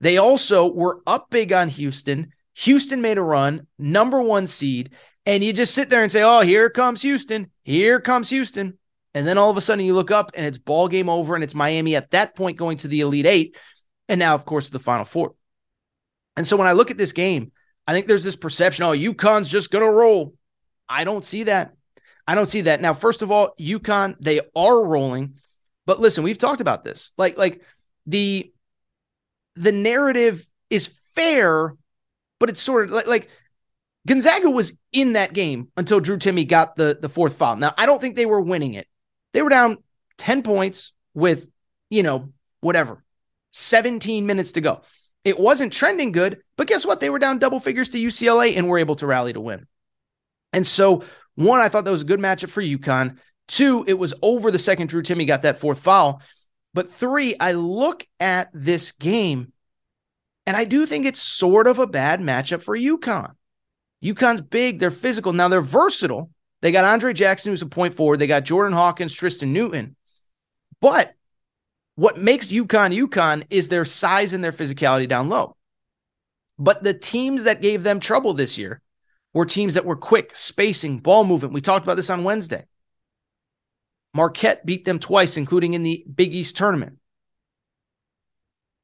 They 0.00 0.16
also 0.16 0.66
were 0.66 1.00
up 1.06 1.30
big 1.30 1.52
on 1.52 1.68
Houston. 1.68 2.32
Houston 2.54 3.00
made 3.00 3.18
a 3.18 3.22
run, 3.22 3.66
number 3.78 4.20
one 4.20 4.46
seed, 4.46 4.94
and 5.24 5.44
you 5.44 5.52
just 5.52 5.74
sit 5.74 5.90
there 5.90 6.02
and 6.02 6.10
say, 6.10 6.22
"Oh, 6.22 6.40
here 6.40 6.68
comes 6.70 7.02
Houston. 7.02 7.50
Here 7.62 8.00
comes 8.00 8.30
Houston." 8.30 8.78
And 9.14 9.26
then 9.26 9.38
all 9.38 9.50
of 9.50 9.56
a 9.56 9.60
sudden 9.60 9.84
you 9.84 9.94
look 9.94 10.10
up 10.10 10.32
and 10.34 10.44
it's 10.44 10.58
ball 10.58 10.88
game 10.88 11.08
over 11.08 11.34
and 11.34 11.44
it's 11.44 11.54
Miami 11.54 11.94
at 11.94 12.10
that 12.12 12.34
point 12.34 12.56
going 12.56 12.78
to 12.78 12.88
the 12.88 13.02
Elite 13.02 13.26
8 13.26 13.56
and 14.08 14.18
now 14.18 14.34
of 14.34 14.46
course 14.46 14.70
the 14.70 14.78
Final 14.78 15.04
4. 15.04 15.34
And 16.36 16.46
so 16.46 16.56
when 16.56 16.66
I 16.66 16.72
look 16.72 16.90
at 16.90 16.96
this 16.96 17.12
game, 17.12 17.52
I 17.86 17.92
think 17.92 18.06
there's 18.06 18.24
this 18.24 18.36
perception, 18.36 18.84
"Oh, 18.84 18.92
UConn's 18.92 19.50
just 19.50 19.70
going 19.70 19.84
to 19.84 19.90
roll." 19.90 20.34
I 20.88 21.04
don't 21.04 21.24
see 21.24 21.44
that. 21.44 21.74
I 22.26 22.34
don't 22.34 22.46
see 22.46 22.62
that. 22.62 22.80
Now, 22.80 22.94
first 22.94 23.22
of 23.22 23.30
all, 23.30 23.54
UConn, 23.58 24.16
they 24.20 24.40
are 24.56 24.84
rolling. 24.84 25.34
But 25.86 26.00
listen, 26.00 26.24
we've 26.24 26.38
talked 26.38 26.60
about 26.60 26.84
this. 26.84 27.12
Like 27.16 27.36
like 27.36 27.62
the 28.06 28.52
the 29.56 29.72
narrative 29.72 30.46
is 30.70 30.86
fair, 31.14 31.76
but 32.38 32.48
it's 32.48 32.60
sort 32.60 32.84
of 32.84 32.90
like, 32.92 33.06
like 33.06 33.28
Gonzaga 34.06 34.50
was 34.50 34.78
in 34.92 35.12
that 35.12 35.32
game 35.32 35.68
until 35.76 36.00
Drew 36.00 36.18
Timme 36.18 36.48
got 36.48 36.76
the, 36.76 36.98
the 37.00 37.08
fourth 37.08 37.36
foul. 37.36 37.56
Now, 37.56 37.74
I 37.76 37.86
don't 37.86 38.00
think 38.00 38.16
they 38.16 38.26
were 38.26 38.40
winning 38.40 38.74
it. 38.74 38.86
They 39.32 39.42
were 39.42 39.50
down 39.50 39.78
10 40.18 40.42
points 40.42 40.92
with, 41.14 41.46
you 41.90 42.02
know, 42.02 42.32
whatever, 42.60 43.02
17 43.52 44.26
minutes 44.26 44.52
to 44.52 44.60
go. 44.60 44.82
It 45.24 45.38
wasn't 45.38 45.72
trending 45.72 46.10
good, 46.10 46.42
but 46.56 46.66
guess 46.66 46.84
what? 46.84 47.00
They 47.00 47.10
were 47.10 47.20
down 47.20 47.38
double 47.38 47.60
figures 47.60 47.90
to 47.90 47.98
UCLA 47.98 48.56
and 48.56 48.68
were 48.68 48.78
able 48.78 48.96
to 48.96 49.06
rally 49.06 49.32
to 49.32 49.40
win. 49.40 49.66
And 50.52 50.66
so, 50.66 51.04
one, 51.36 51.60
I 51.60 51.68
thought 51.68 51.84
that 51.84 51.90
was 51.90 52.02
a 52.02 52.06
good 52.06 52.20
matchup 52.20 52.50
for 52.50 52.60
UConn. 52.60 53.18
Two, 53.48 53.84
it 53.86 53.94
was 53.94 54.14
over 54.22 54.50
the 54.50 54.58
second 54.58 54.88
Drew 54.88 55.02
Timme 55.02 55.26
got 55.26 55.42
that 55.42 55.58
fourth 55.58 55.80
foul. 55.80 56.22
But 56.74 56.90
three, 56.90 57.34
I 57.38 57.52
look 57.52 58.06
at 58.18 58.50
this 58.52 58.92
game 58.92 59.52
and 60.46 60.56
I 60.56 60.64
do 60.64 60.86
think 60.86 61.06
it's 61.06 61.22
sort 61.22 61.66
of 61.66 61.78
a 61.78 61.86
bad 61.86 62.20
matchup 62.20 62.62
for 62.62 62.76
UConn. 62.76 63.34
UConn's 64.02 64.40
big, 64.40 64.78
they're 64.78 64.90
physical. 64.90 65.32
Now 65.32 65.48
they're 65.48 65.60
versatile. 65.60 66.30
They 66.60 66.72
got 66.72 66.84
Andre 66.84 67.12
Jackson, 67.12 67.52
who's 67.52 67.62
a 67.62 67.66
point 67.66 67.94
forward. 67.94 68.18
They 68.18 68.26
got 68.26 68.44
Jordan 68.44 68.72
Hawkins, 68.72 69.14
Tristan 69.14 69.52
Newton. 69.52 69.96
But 70.80 71.12
what 71.94 72.18
makes 72.18 72.48
UConn 72.48 72.96
UConn 72.96 73.44
is 73.50 73.68
their 73.68 73.84
size 73.84 74.32
and 74.32 74.42
their 74.42 74.52
physicality 74.52 75.08
down 75.08 75.28
low. 75.28 75.56
But 76.58 76.82
the 76.82 76.94
teams 76.94 77.44
that 77.44 77.60
gave 77.60 77.82
them 77.82 78.00
trouble 78.00 78.34
this 78.34 78.58
year 78.58 78.80
were 79.34 79.46
teams 79.46 79.74
that 79.74 79.84
were 79.84 79.96
quick, 79.96 80.32
spacing, 80.34 80.98
ball 80.98 81.24
movement. 81.24 81.54
We 81.54 81.60
talked 81.60 81.84
about 81.84 81.96
this 81.96 82.10
on 82.10 82.24
Wednesday. 82.24 82.64
Marquette 84.14 84.66
beat 84.66 84.84
them 84.84 84.98
twice, 84.98 85.36
including 85.36 85.74
in 85.74 85.82
the 85.82 86.04
Big 86.14 86.34
East 86.34 86.56
tournament 86.56 86.98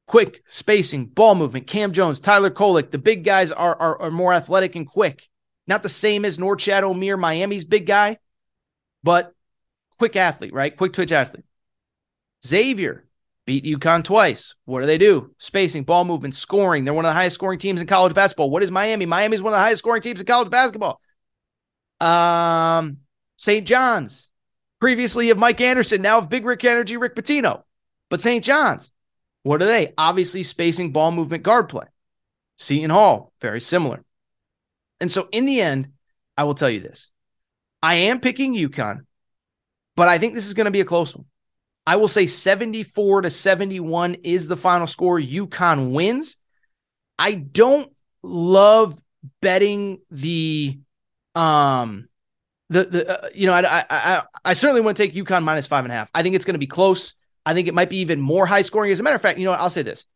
quick 0.09 0.43
spacing, 0.49 1.07
ball 1.07 1.37
movement. 1.37 1.69
Cam 1.69 1.93
Jones, 1.93 2.19
Tyler 2.19 2.51
Kolek. 2.51 2.91
the 2.91 2.99
big 2.99 3.23
guys 3.23 3.53
are, 3.53 3.77
are, 3.77 4.03
are 4.03 4.11
more 4.11 4.33
athletic 4.33 4.75
and 4.75 4.89
quick. 4.89 5.29
Not 5.69 5.85
the 5.85 5.89
same 5.89 6.25
as 6.25 6.39
Norchad 6.39 6.83
Omier, 6.83 7.19
Miami's 7.19 7.65
big 7.65 7.87
guy, 7.87 8.19
but 9.05 9.33
quick 9.99 10.17
athlete, 10.17 10.53
right? 10.53 10.77
Quick 10.77 10.95
twitch 10.95 11.13
athlete. 11.13 11.45
Xavier 12.45 13.05
beat 13.45 13.65
UConn 13.65 14.03
twice. 14.03 14.55
What 14.65 14.81
do 14.81 14.87
they 14.87 14.99
do? 14.99 15.35
Spacing, 15.39 15.85
ball 15.85 16.07
movement, 16.07 16.35
scoring. 16.35 16.85
They're 16.85 16.95
one 16.95 17.05
of 17.05 17.11
the 17.11 17.15
highest 17.15 17.35
scoring 17.35 17.59
teams 17.59 17.81
in 17.81 17.87
college 17.87 18.15
basketball. 18.15 18.51
What 18.51 18.63
is 18.63 18.71
Miami? 18.71 19.05
Miami's 19.05 19.43
one 19.43 19.53
of 19.53 19.59
the 19.59 19.63
highest 19.63 19.81
scoring 19.81 20.03
teams 20.03 20.21
in 20.21 20.27
college 20.27 20.51
basketball. 20.51 21.01
Um, 22.01 22.99
St. 23.37 23.67
John's, 23.67 24.31
previously 24.81 25.31
of 25.31 25.39
Mike 25.39 25.61
Anderson, 25.61 26.03
now 26.03 26.19
of 26.19 26.29
Big 26.29 26.45
Rick 26.45 26.65
Energy, 26.65 26.97
Rick 26.97 27.15
Pitino. 27.15 27.63
But 28.11 28.21
St. 28.21 28.45
John's, 28.45 28.91
what 29.43 29.63
are 29.63 29.67
they? 29.67 29.93
Obviously, 29.99 30.43
spacing 30.43 30.93
ball 30.93 31.13
movement 31.13 31.43
guard 31.43 31.69
play. 31.69 31.87
Seton 32.57 32.91
Hall, 32.91 33.33
very 33.41 33.61
similar. 33.61 34.03
And 35.01 35.11
so, 35.11 35.29
in 35.31 35.47
the 35.47 35.61
end, 35.61 35.89
I 36.37 36.45
will 36.45 36.55
tell 36.55 36.71
you 36.71 36.81
this 36.81 37.11
I 37.83 37.95
am 37.95 38.21
picking 38.21 38.55
UConn, 38.55 39.01
but 39.97 40.09
I 40.09 40.19
think 40.19 40.35
this 40.35 40.47
is 40.47 40.55
going 40.55 40.67
to 40.67 40.71
be 40.71 40.81
a 40.81 40.85
close 40.85 41.15
one. 41.15 41.27
I 41.87 41.97
will 41.97 42.09
say 42.09 42.27
74 42.27 43.23
to 43.23 43.31
71 43.31 44.17
is 44.17 44.47
the 44.47 44.57
final 44.57 44.87
score. 44.87 45.19
UConn 45.19 45.93
wins. 45.93 46.37
I 47.19 47.33
don't 47.33 47.91
love 48.23 49.01
betting 49.41 50.01
the 50.11 50.79
um 51.35 52.09
the 52.71 52.85
the 52.85 53.25
uh, 53.25 53.29
you 53.35 53.47
know 53.47 53.55
I, 53.55 53.85
I 53.89 54.23
I 54.45 54.53
certainly 54.53 54.81
want 54.81 54.97
to 54.97 55.03
take 55.03 55.15
UConn 55.15 55.43
minus 55.43 55.67
five 55.67 55.85
and 55.85 55.93
a 55.93 55.95
half. 55.95 56.11
I 56.15 56.23
think 56.23 56.35
it's 56.35 56.45
going 56.45 56.55
to 56.55 56.59
be 56.59 56.67
close. 56.67 57.15
I 57.47 57.55
think 57.55 57.69
it 57.69 57.75
might 57.75 57.89
be 57.89 57.99
even 57.99 58.21
more 58.21 58.47
high 58.47 58.63
scoring. 58.63 58.91
As 58.91 59.01
a 59.01 59.03
matter 59.03 59.17
of 59.17 59.23
fact, 59.23 59.39
you 59.39 59.45
know 59.45 59.53
what? 59.53 59.61
I'll 59.61 59.71
say 59.71 59.83
this 59.83 60.07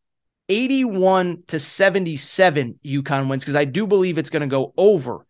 81 0.49 1.45
to 1.49 1.59
77 1.59 2.79
UConn 2.85 3.29
wins 3.29 3.43
because 3.43 3.55
I 3.55 3.65
do 3.65 3.87
believe 3.87 4.19
it's 4.19 4.31
going 4.31 4.43
to 4.43 4.47
go 4.47 4.75
over. 4.77 5.27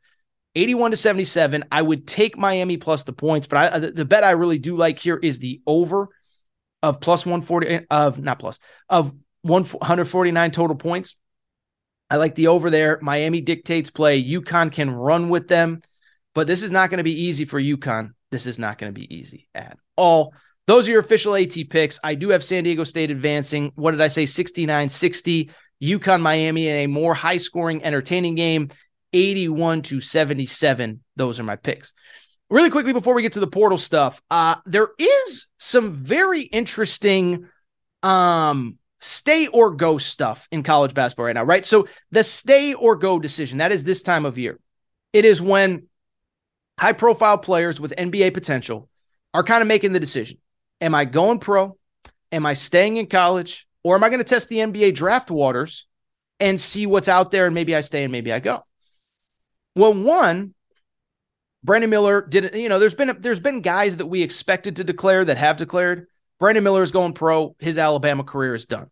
81 0.55 0.91
to 0.91 0.97
77. 0.97 1.65
I 1.71 1.81
would 1.81 2.07
take 2.07 2.37
Miami 2.37 2.77
plus 2.77 3.05
the 3.05 3.13
points, 3.13 3.47
but 3.47 3.75
I, 3.75 3.79
the, 3.79 3.91
the 3.91 4.05
bet 4.05 4.25
I 4.25 4.33
really 4.33 4.59
do 4.59 4.77
like 4.77 4.99
here 4.99 5.17
is 5.17 5.39
the 5.39 5.63
over 5.67 6.09
of 6.83 7.01
plus 7.01 7.25
140 7.25 7.87
of 7.91 8.21
not 8.21 8.39
plus 8.39 8.59
of 8.89 9.15
149 9.43 10.51
total 10.51 10.77
points. 10.77 11.17
I 12.11 12.17
like 12.17 12.35
the 12.35 12.49
over 12.49 12.69
there. 12.69 12.99
Miami 13.01 13.41
dictates 13.41 13.91
play. 13.91 14.23
UConn 14.23 14.71
can 14.71 14.91
run 14.91 15.29
with 15.29 15.49
them, 15.49 15.81
but 16.35 16.47
this 16.47 16.62
is 16.62 16.71
not 16.71 16.90
going 16.90 16.99
to 16.99 17.05
be 17.05 17.25
easy 17.25 17.45
for 17.45 17.61
UConn. 17.61 18.11
This 18.31 18.47
is 18.47 18.59
not 18.59 18.79
going 18.79 18.92
to 18.92 18.99
be 18.99 19.14
easy 19.14 19.49
at 19.55 19.79
all. 19.97 20.35
Those 20.66 20.88
are 20.88 20.92
your 20.92 21.01
official 21.01 21.35
AT 21.35 21.55
picks. 21.71 21.99
I 22.03 22.14
do 22.14 22.31
have 22.31 22.45
San 22.45 22.64
Diego 22.64 22.85
State 22.85 23.11
advancing. 23.11 23.73
What 23.75 23.90
did 23.90 24.01
I 24.01 24.09
say? 24.09 24.27
69 24.27 24.88
60. 24.88 25.51
UConn 25.83 26.21
Miami 26.21 26.68
in 26.68 26.77
a 26.77 26.87
more 26.87 27.12
high 27.12 27.38
scoring, 27.38 27.83
entertaining 27.83 28.37
game, 28.37 28.71
81 29.12 29.83
to 29.83 30.01
77. 30.01 31.03
Those 31.16 31.40
are 31.40 31.45
my 31.45 31.57
picks. 31.57 31.92
Really 32.49 32.71
quickly 32.71 32.92
before 32.92 33.14
we 33.14 33.23
get 33.23 33.33
to 33.33 33.40
the 33.40 33.47
portal 33.47 33.79
stuff, 33.79 34.23
uh, 34.31 34.57
there 34.64 34.90
is 34.99 35.49
some 35.59 35.90
very 35.90 36.42
interesting 36.42 37.49
um, 38.03 38.79
stay 39.01 39.49
or 39.49 39.73
go 39.73 39.99
stuff 39.99 40.47
in 40.53 40.62
college 40.62 40.95
basketball 40.95 41.27
right 41.27 41.35
now, 41.35 41.45
right? 41.45 41.66
So 41.66 41.88
the 42.12 42.23
stay 42.23 42.75
or 42.75 42.95
go 42.97 43.18
decision, 43.18 43.59
that 43.59 43.73
is 43.73 43.83
this 43.85 44.03
time 44.03 44.25
of 44.25 44.38
year. 44.38 44.61
It 45.12 45.25
is 45.25 45.42
when 45.42 45.88
high 46.83 46.92
profile 46.92 47.38
players 47.38 47.79
with 47.79 47.95
NBA 47.97 48.35
potential 48.35 48.88
are 49.33 49.45
kind 49.45 49.62
of 49.62 49.68
making 49.68 49.92
the 49.92 50.01
decision. 50.01 50.38
Am 50.81 50.97
I 50.97 51.05
going 51.05 51.38
pro? 51.38 51.79
Am 52.33 52.45
I 52.45 52.55
staying 52.55 52.97
in 52.97 53.07
college? 53.07 53.68
Or 53.85 53.95
am 53.95 54.03
I 54.03 54.09
going 54.09 54.18
to 54.18 54.25
test 54.25 54.49
the 54.49 54.57
NBA 54.57 54.97
draft 54.97 55.31
waters 55.31 55.87
and 56.40 56.61
see 56.61 56.87
what's 56.87 57.07
out 57.07 57.31
there 57.31 57.47
and 57.47 57.55
maybe 57.55 57.77
I 57.77 57.83
stay 57.83 58.03
and 58.03 58.11
maybe 58.11 58.33
I 58.33 58.40
go? 58.40 58.64
Well, 59.77 59.95
one, 59.95 60.55
Brandon 61.62 61.88
Miller 61.88 62.21
didn't, 62.21 62.55
you 62.55 62.68
know, 62.68 62.81
there's 62.81 62.97
been 62.97 63.16
there's 63.21 63.38
been 63.38 63.61
guys 63.61 63.99
that 63.99 64.07
we 64.07 64.23
expected 64.23 64.77
to 64.77 64.85
declare 64.85 65.25
that 65.25 65.37
have 65.37 65.59
declared. 65.59 66.09
Brandon 66.40 66.64
Miller 66.64 66.83
is 66.83 66.90
going 66.90 67.12
pro. 67.12 67.55
His 67.61 67.79
Alabama 67.79 68.25
career 68.25 68.57
is 68.57 68.66
done. 68.66 68.90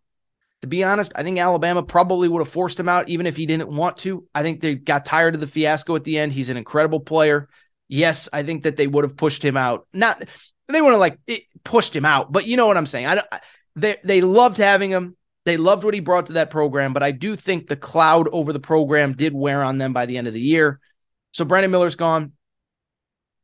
To 0.61 0.68
be 0.68 0.85
honest, 0.85 1.11
I 1.16 1.24
think 1.24 1.40
Alabama 1.40 1.83
probably 1.83 2.29
would 2.29 2.38
have 2.38 2.53
forced 2.53 2.79
him 2.79 2.88
out 2.88 3.09
even 3.09 3.26
if 3.26 3.37
he 3.37 3.46
didn't 3.46 3.70
want 3.70 3.96
to. 3.98 4.29
I 4.33 4.42
think 4.42 4.61
they 4.61 4.76
got 4.76 5.05
tired 5.05 5.35
of 5.35 5.40
the 5.40 5.48
fiasco 5.48 5.96
at 5.96 6.05
the 6.05 6.18
end. 6.18 6.33
He's 6.33 6.50
an 6.50 6.57
incredible 6.57 7.00
player. 7.00 7.48
Yes, 7.90 8.29
I 8.33 8.44
think 8.44 8.62
that 8.62 8.76
they 8.76 8.87
would 8.87 9.03
have 9.03 9.16
pushed 9.16 9.44
him 9.44 9.57
out. 9.57 9.88
Not 9.92 10.22
they 10.68 10.81
would 10.81 10.92
have 10.92 11.00
like 11.00 11.18
pushed 11.64 11.94
him 11.94 12.05
out, 12.05 12.31
but 12.31 12.46
you 12.46 12.57
know 12.57 12.68
what 12.68 12.76
I'm 12.76 12.87
saying. 12.87 13.07
I 13.07 13.16
don't. 13.16 13.26
They 13.74 13.96
they 14.05 14.20
loved 14.20 14.59
having 14.59 14.90
him. 14.90 15.16
They 15.44 15.57
loved 15.57 15.83
what 15.83 15.94
he 15.94 16.00
brought 16.00 16.26
to 16.26 16.35
that 16.35 16.50
program, 16.50 16.92
but 16.92 17.03
I 17.03 17.11
do 17.11 17.35
think 17.35 17.66
the 17.66 17.74
cloud 17.74 18.29
over 18.31 18.53
the 18.53 18.61
program 18.61 19.14
did 19.14 19.35
wear 19.35 19.64
on 19.64 19.79
them 19.79 19.92
by 19.92 20.07
the 20.07 20.18
end 20.18 20.29
of 20.29 20.35
the 20.35 20.40
year. 20.40 20.79
So 21.33 21.44
Brandon 21.44 21.72
Miller's 21.72 21.96
gone. 21.96 22.33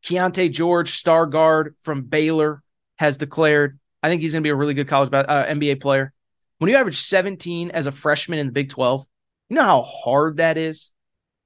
Keyonte 0.04 0.52
George, 0.52 0.92
star 0.92 1.26
guard 1.26 1.74
from 1.80 2.02
Baylor, 2.02 2.62
has 2.98 3.16
declared. 3.16 3.80
I 4.00 4.08
think 4.08 4.22
he's 4.22 4.32
going 4.32 4.42
to 4.42 4.46
be 4.46 4.50
a 4.50 4.54
really 4.54 4.74
good 4.74 4.86
college 4.86 5.10
uh, 5.12 5.46
NBA 5.46 5.80
player. 5.80 6.12
When 6.58 6.70
you 6.70 6.76
average 6.76 7.00
17 7.00 7.72
as 7.72 7.86
a 7.86 7.92
freshman 7.92 8.38
in 8.38 8.46
the 8.46 8.52
Big 8.52 8.68
12, 8.68 9.04
you 9.48 9.56
know 9.56 9.62
how 9.62 9.82
hard 9.82 10.36
that 10.36 10.56
is. 10.56 10.92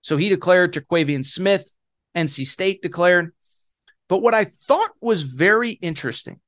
So 0.03 0.19
he 0.19 0.29
declared 0.29 0.75
Terquavion 0.75 1.25
Smith, 1.25 1.75
NC 2.15 2.47
State 2.47 2.83
declared. 2.83 3.33
But 4.09 4.23
what 4.23 4.35
I 4.35 4.45
thought 4.45 4.91
was 5.01 5.23
very 5.23 5.71
interesting 5.71 6.41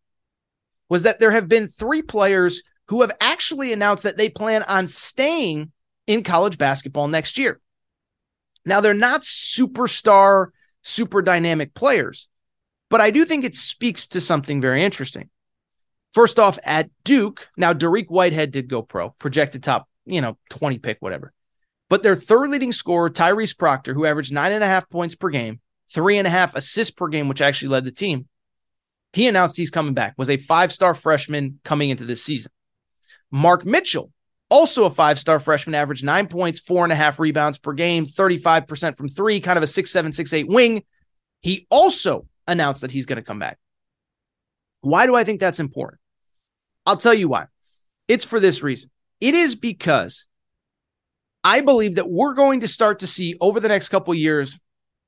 was 0.89 1.05
that 1.05 1.21
there 1.21 1.31
have 1.31 1.49
been 1.49 1.69
three 1.69 2.03
players 2.03 2.63
who 2.89 3.01
have 3.01 3.13
actually 3.21 3.73
announced 3.73 4.03
that 4.03 4.17
they 4.17 4.29
plan 4.29 4.63
on 4.65 4.89
staying 4.89 5.73
in 6.07 6.23
college 6.23 6.59
basketball 6.59 7.09
next 7.09 7.39
year. 7.39 7.61
Now, 8.65 8.81
they're 8.81 8.95
not 8.95 9.23
superstar, 9.23 10.49
super 10.83 11.23
dynamic 11.23 11.75
players, 11.75 12.29
but 12.91 13.01
I 13.01 13.11
do 13.11 13.25
think 13.25 13.45
it 13.45 13.57
speaks 13.57 14.09
to 14.09 14.21
something 14.21 14.61
very 14.61 14.85
interesting. 14.85 15.31
First 16.13 16.39
off, 16.39 16.59
at 16.65 16.91
Duke, 17.05 17.49
now 17.57 17.73
Dariq 17.73 18.09
Whitehead 18.09 18.51
did 18.51 18.69
go 18.69 18.83
pro, 18.83 19.11
projected 19.11 19.63
top, 19.63 19.89
you 20.05 20.21
know, 20.21 20.37
20 20.51 20.79
pick, 20.79 20.99
whatever. 21.01 21.33
But 21.93 22.03
their 22.03 22.15
third 22.15 22.49
leading 22.49 22.73
scorer, 22.73 23.11
Tyrese 23.11 23.55
Proctor, 23.55 23.93
who 23.93 24.07
averaged 24.07 24.33
nine 24.33 24.53
and 24.53 24.65
a 24.65 24.67
half 24.67 24.89
points 24.89 25.15
per 25.15 25.29
game, 25.29 25.61
three 25.91 26.17
and 26.17 26.27
a 26.27 26.31
half 26.31 26.57
assists 26.57 26.95
per 26.95 27.07
game, 27.07 27.29
which 27.29 27.43
actually 27.43 27.69
led 27.69 27.85
the 27.85 27.93
team, 27.93 28.29
he 29.13 29.29
announced 29.29 29.59
he's 29.59 29.71
coming 29.71 29.93
back, 29.93 30.15
was 30.17 30.31
a 30.31 30.39
five 30.39 30.73
star 30.73 30.95
freshman 30.95 31.61
coming 31.65 31.91
into 31.91 32.07
this 32.07 32.23
season. 32.23 32.51
Mark 33.31 33.67
Mitchell, 33.67 34.11
also 34.49 34.85
a 34.85 34.91
five 34.91 35.19
star 35.19 35.39
freshman, 35.39 35.75
averaged 35.75 36.03
nine 36.03 36.29
points, 36.29 36.61
four 36.61 36.83
and 36.83 36.95
a 36.95 36.97
half 36.97 37.21
rebounds 37.21 37.59
per 37.59 37.75
game, 37.75 38.07
35% 38.07 38.97
from 38.97 39.11
three, 39.11 39.41
kind 39.41 39.59
of 39.59 39.63
a 39.63 39.67
six, 39.67 39.91
seven, 39.91 40.13
six, 40.13 40.33
eight 40.33 40.49
wing. 40.49 40.85
He 41.43 41.67
also 41.69 42.27
announced 42.49 42.81
that 42.81 42.93
he's 42.93 43.05
going 43.05 43.17
to 43.17 43.23
come 43.23 43.39
back. 43.39 43.59
Why 44.81 45.05
do 45.05 45.15
I 45.15 45.25
think 45.25 45.41
that's 45.41 45.61
important? 45.61 46.01
I'll 46.87 46.97
tell 46.97 47.13
you 47.13 47.29
why. 47.29 47.49
It's 48.09 48.25
for 48.25 48.41
this 48.41 48.63
reason. 48.63 48.89
It 49.21 49.35
is 49.35 49.55
because 49.55 50.25
I 51.45 51.61
believe 51.61 51.97
that 51.97 52.09
we're 52.09 52.35
going 52.35 52.61
to 52.61 52.69
start 52.69 53.01
to 53.01 53.07
see 53.07 53.37
over 53.41 53.61
the 53.61 53.69
next 53.69 53.89
couple 53.89 54.15
years 54.15 54.59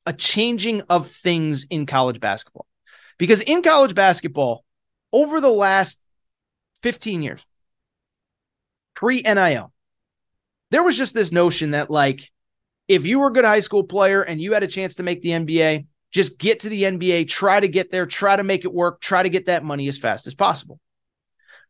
a 0.07 0.12
changing 0.12 0.83
of 0.83 1.09
things 1.11 1.64
in 1.70 1.87
college 1.87 2.20
basketball. 2.20 2.66
Because 3.18 3.40
in 3.40 3.62
college 3.62 3.94
basketball, 3.94 4.64
over 5.12 5.40
the 5.40 5.51
last 5.51 6.01
15 6.83 7.23
years, 7.23 7.44
pre 8.94 9.23
NIL, 9.23 9.73
there 10.70 10.83
was 10.83 10.97
just 10.97 11.14
this 11.14 11.31
notion 11.31 11.70
that, 11.70 11.90
like, 11.90 12.31
if 12.88 13.07
you 13.07 13.20
were 13.20 13.29
a 13.29 13.33
good 13.33 13.44
high 13.44 13.61
school 13.61 13.85
player 13.85 14.23
and 14.23 14.40
you 14.40 14.53
had 14.53 14.62
a 14.62 14.68
chance 14.68 14.97
to 14.97 15.03
make 15.03 15.23
the 15.23 15.31
NBA, 15.31 15.87
just 16.11 16.38
get 16.38 16.61
to 16.61 16.68
the 16.68 16.83
NBA, 16.83 17.29
try 17.29 17.61
to 17.61 17.68
get 17.68 17.90
there, 17.90 18.07
try 18.07 18.37
to 18.37 18.42
make 18.42 18.64
it 18.64 18.73
work, 18.73 19.01
try 19.01 19.23
to 19.23 19.29
get 19.29 19.47
that 19.47 19.64
money 19.64 19.88
as 19.88 19.99
fast 19.99 20.27
as 20.27 20.35
possible. 20.35 20.81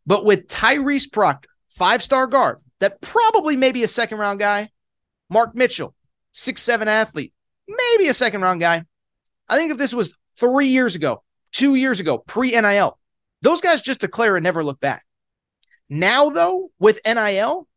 But 0.06 0.24
with 0.24 0.48
Tyrese 0.48 1.10
Proctor, 1.10 1.48
five 1.70 2.02
star 2.02 2.26
guard, 2.26 2.58
that 2.80 3.00
probably 3.00 3.56
maybe 3.56 3.82
a 3.82 3.88
second 3.88 4.18
round 4.18 4.38
guy, 4.38 4.70
Mark 5.30 5.54
Mitchell, 5.54 5.94
six 6.32 6.62
seven 6.62 6.88
athlete, 6.88 7.32
maybe 7.68 8.08
a 8.08 8.14
second 8.14 8.42
round 8.42 8.60
guy. 8.60 8.84
I 9.48 9.56
think 9.56 9.72
if 9.72 9.78
this 9.78 9.94
was 9.94 10.14
three 10.38 10.68
years 10.68 10.94
ago, 10.94 11.22
two 11.52 11.74
years 11.74 12.00
ago, 12.00 12.18
pre 12.18 12.50
NIL, 12.50 12.98
those 13.42 13.60
guys 13.60 13.82
just 13.82 14.00
declare 14.00 14.36
and 14.36 14.44
never 14.44 14.64
look 14.64 14.80
back. 14.80 15.04
Now, 15.88 16.30
though, 16.30 16.70
with 16.78 17.00
NIL, 17.04 17.68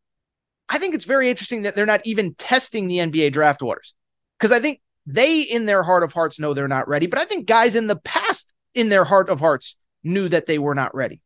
I 0.68 0.78
think 0.78 0.94
it's 0.94 1.04
very 1.04 1.30
interesting 1.30 1.62
that 1.62 1.76
they're 1.76 1.86
not 1.86 2.02
even 2.04 2.34
testing 2.34 2.86
the 2.86 2.98
NBA 2.98 3.32
draft 3.32 3.62
orders 3.62 3.94
because 4.38 4.52
I 4.52 4.60
think 4.60 4.80
they, 5.06 5.40
in 5.40 5.66
their 5.66 5.82
heart 5.82 6.02
of 6.02 6.12
hearts, 6.12 6.38
know 6.38 6.52
they're 6.52 6.68
not 6.68 6.88
ready. 6.88 7.06
But 7.06 7.18
I 7.18 7.24
think 7.24 7.46
guys 7.46 7.76
in 7.76 7.86
the 7.86 7.96
past, 7.96 8.52
in 8.74 8.88
their 8.88 9.04
heart 9.04 9.30
of 9.30 9.40
hearts, 9.40 9.76
knew 10.04 10.28
that 10.28 10.46
they 10.46 10.58
were 10.58 10.74
not 10.74 10.94
ready. 10.94 11.22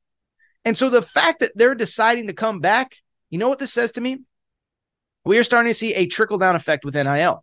And 0.64 0.78
so 0.78 0.88
the 0.88 1.02
fact 1.02 1.40
that 1.40 1.52
they're 1.56 1.74
deciding 1.74 2.28
to 2.28 2.32
come 2.32 2.61
back, 2.61 2.94
you 3.32 3.38
know 3.38 3.48
what 3.48 3.58
this 3.58 3.72
says 3.72 3.92
to 3.92 4.00
me? 4.00 4.18
We 5.24 5.38
are 5.38 5.44
starting 5.44 5.70
to 5.70 5.78
see 5.78 5.94
a 5.94 6.06
trickle 6.06 6.36
down 6.36 6.54
effect 6.54 6.84
with 6.84 6.94
NIL, 6.94 7.42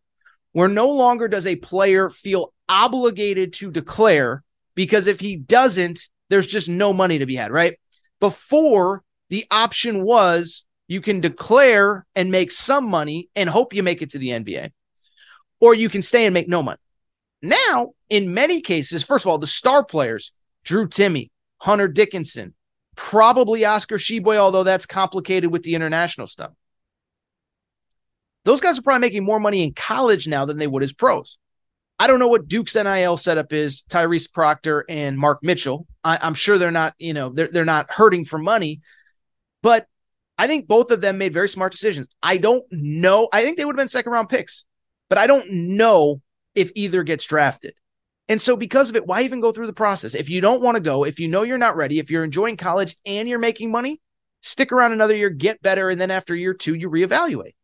where 0.51 0.69
no 0.69 0.89
longer 0.89 1.27
does 1.27 1.47
a 1.47 1.55
player 1.55 2.11
feel 2.11 2.53
obligated 2.69 3.53
to 3.53 3.71
declare 3.71 4.43
because 4.75 5.07
if 5.07 5.19
he 5.19 5.35
doesn't, 5.35 6.07
there's 6.29 6.45
just 6.45 6.69
no 6.69 6.93
money 6.93 7.17
to 7.17 7.25
be 7.25 7.35
had, 7.35 7.51
right? 7.51 7.79
Before 8.19 9.03
the 9.29 9.45
option 9.49 10.03
was 10.03 10.63
you 10.87 11.01
can 11.01 11.21
declare 11.21 12.05
and 12.15 12.29
make 12.29 12.51
some 12.51 12.87
money 12.87 13.29
and 13.35 13.49
hope 13.49 13.73
you 13.73 13.81
make 13.81 14.03
it 14.03 14.11
to 14.11 14.19
the 14.19 14.29
NBA, 14.29 14.71
or 15.59 15.73
you 15.73 15.89
can 15.89 16.03
stay 16.03 16.25
and 16.25 16.35
make 16.35 16.47
no 16.47 16.61
money. 16.61 16.79
Now, 17.41 17.93
in 18.09 18.35
many 18.35 18.61
cases, 18.61 19.03
first 19.03 19.25
of 19.25 19.29
all, 19.29 19.39
the 19.39 19.47
star 19.47 19.83
players, 19.83 20.33
Drew 20.63 20.87
Timme, 20.87 21.31
Hunter 21.57 21.87
Dickinson, 21.87 22.53
probably 22.99 23.63
Oscar 23.63 23.97
Tshiebwe, 23.97 24.35
although 24.35 24.63
that's 24.63 24.85
complicated 24.85 25.49
with 25.49 25.63
the 25.63 25.73
international 25.73 26.27
stuff. 26.27 26.51
Those 28.43 28.59
guys 28.59 28.77
are 28.77 28.81
probably 28.81 29.07
making 29.07 29.23
more 29.23 29.39
money 29.39 29.63
in 29.63 29.73
college 29.73 30.27
now 30.27 30.43
than 30.43 30.57
they 30.57 30.67
would 30.67 30.83
as 30.83 30.91
pros. 30.91 31.37
I 31.97 32.07
don't 32.07 32.19
know 32.19 32.27
what 32.27 32.49
Duke's 32.49 32.75
NIL 32.75 33.15
setup 33.15 33.53
is, 33.53 33.83
Tyrese 33.89 34.31
Proctor 34.31 34.83
and 34.89 35.17
Mark 35.17 35.39
Mitchell. 35.41 35.87
I, 36.03 36.19
am 36.21 36.33
sure 36.33 36.57
they're 36.57 36.71
not, 36.71 36.93
you 36.99 37.13
know, 37.13 37.29
they're, 37.29 37.47
they're 37.47 37.63
not 37.63 37.89
hurting 37.89 38.25
for 38.25 38.37
money, 38.37 38.81
but 39.63 39.87
I 40.37 40.47
think 40.47 40.67
both 40.67 40.91
of 40.91 40.99
them 40.99 41.17
made 41.17 41.33
very 41.33 41.49
smart 41.49 41.71
decisions. 41.71 42.09
I 42.21 42.35
don't 42.35 42.65
know. 42.69 43.29
I 43.31 43.43
think 43.43 43.57
they 43.57 43.63
would 43.63 43.75
have 43.75 43.81
been 43.81 43.87
second 43.87 44.11
round 44.11 44.27
picks, 44.27 44.65
but 45.07 45.17
I 45.17 45.25
don't 45.25 45.49
know 45.49 46.21
if 46.53 46.69
either 46.75 47.03
gets 47.03 47.25
drafted. 47.25 47.75
And 48.29 48.39
so, 48.39 48.55
because 48.55 48.89
of 48.89 48.95
it, 48.95 49.07
why 49.07 49.23
even 49.23 49.39
go 49.39 49.51
through 49.51 49.65
the 49.65 49.73
process? 49.73 50.13
If 50.13 50.29
you 50.29 50.39
don't 50.39 50.61
want 50.61 50.75
to 50.75 50.81
go, 50.81 51.03
if 51.03 51.19
you 51.19 51.27
know 51.27 51.41
you're 51.41 51.57
not 51.57 51.75
ready, 51.75 51.97
if 51.97 52.11
you're 52.11 52.23
enjoying 52.23 52.57
college 52.57 52.95
and 53.03 53.27
you're 53.27 53.39
making 53.39 53.71
money, 53.71 53.99
stick 54.41 54.71
around 54.71 54.93
another 54.93 55.15
year, 55.15 55.31
get 55.31 55.63
better. 55.63 55.89
And 55.89 55.99
then 55.99 56.11
after 56.11 56.35
year 56.35 56.53
two, 56.53 56.75
you 56.75 56.91
reevaluate. 56.91 57.55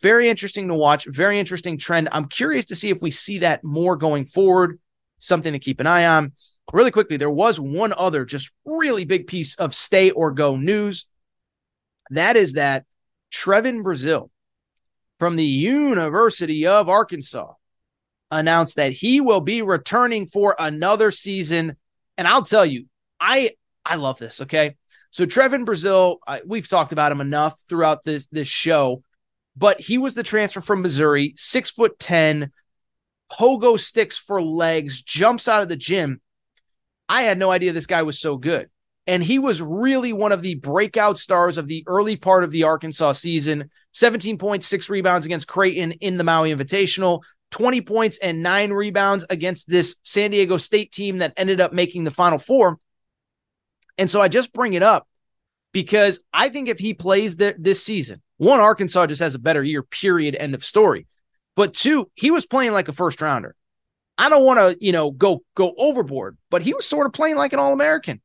Very 0.00 0.30
interesting 0.30 0.68
to 0.68 0.74
watch. 0.74 1.04
Very 1.06 1.38
interesting 1.38 1.76
trend. 1.76 2.08
I'm 2.10 2.28
curious 2.28 2.66
to 2.66 2.74
see 2.74 2.88
if 2.88 3.02
we 3.02 3.10
see 3.10 3.38
that 3.38 3.62
more 3.62 3.96
going 3.96 4.24
forward. 4.24 4.80
Something 5.18 5.52
to 5.52 5.58
keep 5.58 5.78
an 5.78 5.86
eye 5.86 6.06
on. 6.06 6.32
Really 6.72 6.90
quickly, 6.90 7.18
there 7.18 7.30
was 7.30 7.60
one 7.60 7.92
other 7.96 8.24
just 8.24 8.50
really 8.64 9.04
big 9.04 9.26
piece 9.26 9.56
of 9.56 9.74
stay 9.74 10.10
or 10.10 10.32
go 10.32 10.56
news. 10.56 11.06
That 12.10 12.36
is 12.36 12.54
that 12.54 12.86
Trevon 13.30 13.82
Brazile 13.82 14.30
from 15.18 15.36
the 15.36 15.44
University 15.44 16.66
of 16.66 16.88
Arkansas 16.88 17.52
announced 18.30 18.76
that 18.76 18.92
he 18.92 19.20
will 19.20 19.40
be 19.40 19.62
returning 19.62 20.26
for 20.26 20.56
another 20.58 21.10
season. 21.10 21.76
And 22.18 22.26
I'll 22.26 22.44
tell 22.44 22.66
you, 22.66 22.86
I 23.20 23.52
I 23.84 23.96
love 23.96 24.18
this. 24.18 24.40
Okay, 24.42 24.76
so 25.10 25.24
Trevon 25.24 25.64
Brazile, 25.64 26.18
I, 26.26 26.42
we've 26.44 26.68
talked 26.68 26.92
about 26.92 27.12
him 27.12 27.20
enough 27.20 27.58
throughout 27.68 28.04
this 28.04 28.26
this 28.26 28.48
show, 28.48 29.02
but 29.56 29.80
he 29.80 29.98
was 29.98 30.14
the 30.14 30.22
transfer 30.22 30.60
from 30.60 30.82
Missouri, 30.82 31.34
six 31.36 31.70
foot 31.70 31.98
ten, 31.98 32.52
pogo 33.30 33.78
sticks 33.78 34.18
for 34.18 34.42
legs, 34.42 35.02
jumps 35.02 35.48
out 35.48 35.62
of 35.62 35.68
the 35.68 35.76
gym. 35.76 36.20
I 37.08 37.22
had 37.22 37.38
no 37.38 37.50
idea 37.50 37.72
this 37.72 37.86
guy 37.86 38.02
was 38.02 38.18
so 38.18 38.36
good. 38.36 38.68
And 39.08 39.22
he 39.22 39.38
was 39.38 39.62
really 39.62 40.12
one 40.12 40.32
of 40.32 40.42
the 40.42 40.56
breakout 40.56 41.16
stars 41.16 41.58
of 41.58 41.68
the 41.68 41.84
early 41.86 42.16
part 42.16 42.42
of 42.42 42.50
the 42.50 42.64
Arkansas 42.64 43.12
season. 43.12 43.70
17 43.92 44.36
points, 44.36 44.66
six 44.66 44.90
rebounds 44.90 45.24
against 45.24 45.46
Creighton 45.46 45.92
in 45.92 46.16
the 46.16 46.24
Maui 46.24 46.52
Invitational, 46.52 47.22
20 47.50 47.80
points 47.82 48.18
and 48.18 48.42
nine 48.42 48.72
rebounds 48.72 49.24
against 49.30 49.68
this 49.68 49.96
San 50.02 50.30
Diego 50.30 50.56
State 50.56 50.92
team 50.92 51.18
that 51.18 51.32
ended 51.36 51.60
up 51.60 51.72
making 51.72 52.04
the 52.04 52.10
Final 52.10 52.38
Four. 52.38 52.78
And 53.98 54.10
so 54.10 54.20
I 54.20 54.28
just 54.28 54.52
bring 54.52 54.74
it 54.74 54.82
up 54.82 55.08
because 55.72 56.20
I 56.32 56.48
think 56.48 56.68
if 56.68 56.78
he 56.78 56.94
plays 56.94 57.36
this 57.36 57.82
season, 57.82 58.20
one, 58.36 58.60
Arkansas 58.60 59.06
just 59.06 59.22
has 59.22 59.34
a 59.34 59.38
better 59.38 59.62
year, 59.62 59.82
period, 59.82 60.34
end 60.34 60.54
of 60.54 60.64
story. 60.64 61.06
But 61.54 61.72
two, 61.72 62.10
he 62.14 62.30
was 62.30 62.44
playing 62.44 62.72
like 62.72 62.88
a 62.88 62.92
first 62.92 63.22
rounder. 63.22 63.54
I 64.18 64.28
don't 64.28 64.44
want 64.44 64.58
to, 64.58 64.84
you 64.84 64.92
know, 64.92 65.10
go 65.10 65.42
go 65.54 65.74
overboard, 65.76 66.36
but 66.50 66.62
he 66.62 66.74
was 66.74 66.86
sort 66.86 67.06
of 67.06 67.12
playing 67.12 67.36
like 67.36 67.52
an 67.52 67.58
all-American. 67.58 68.20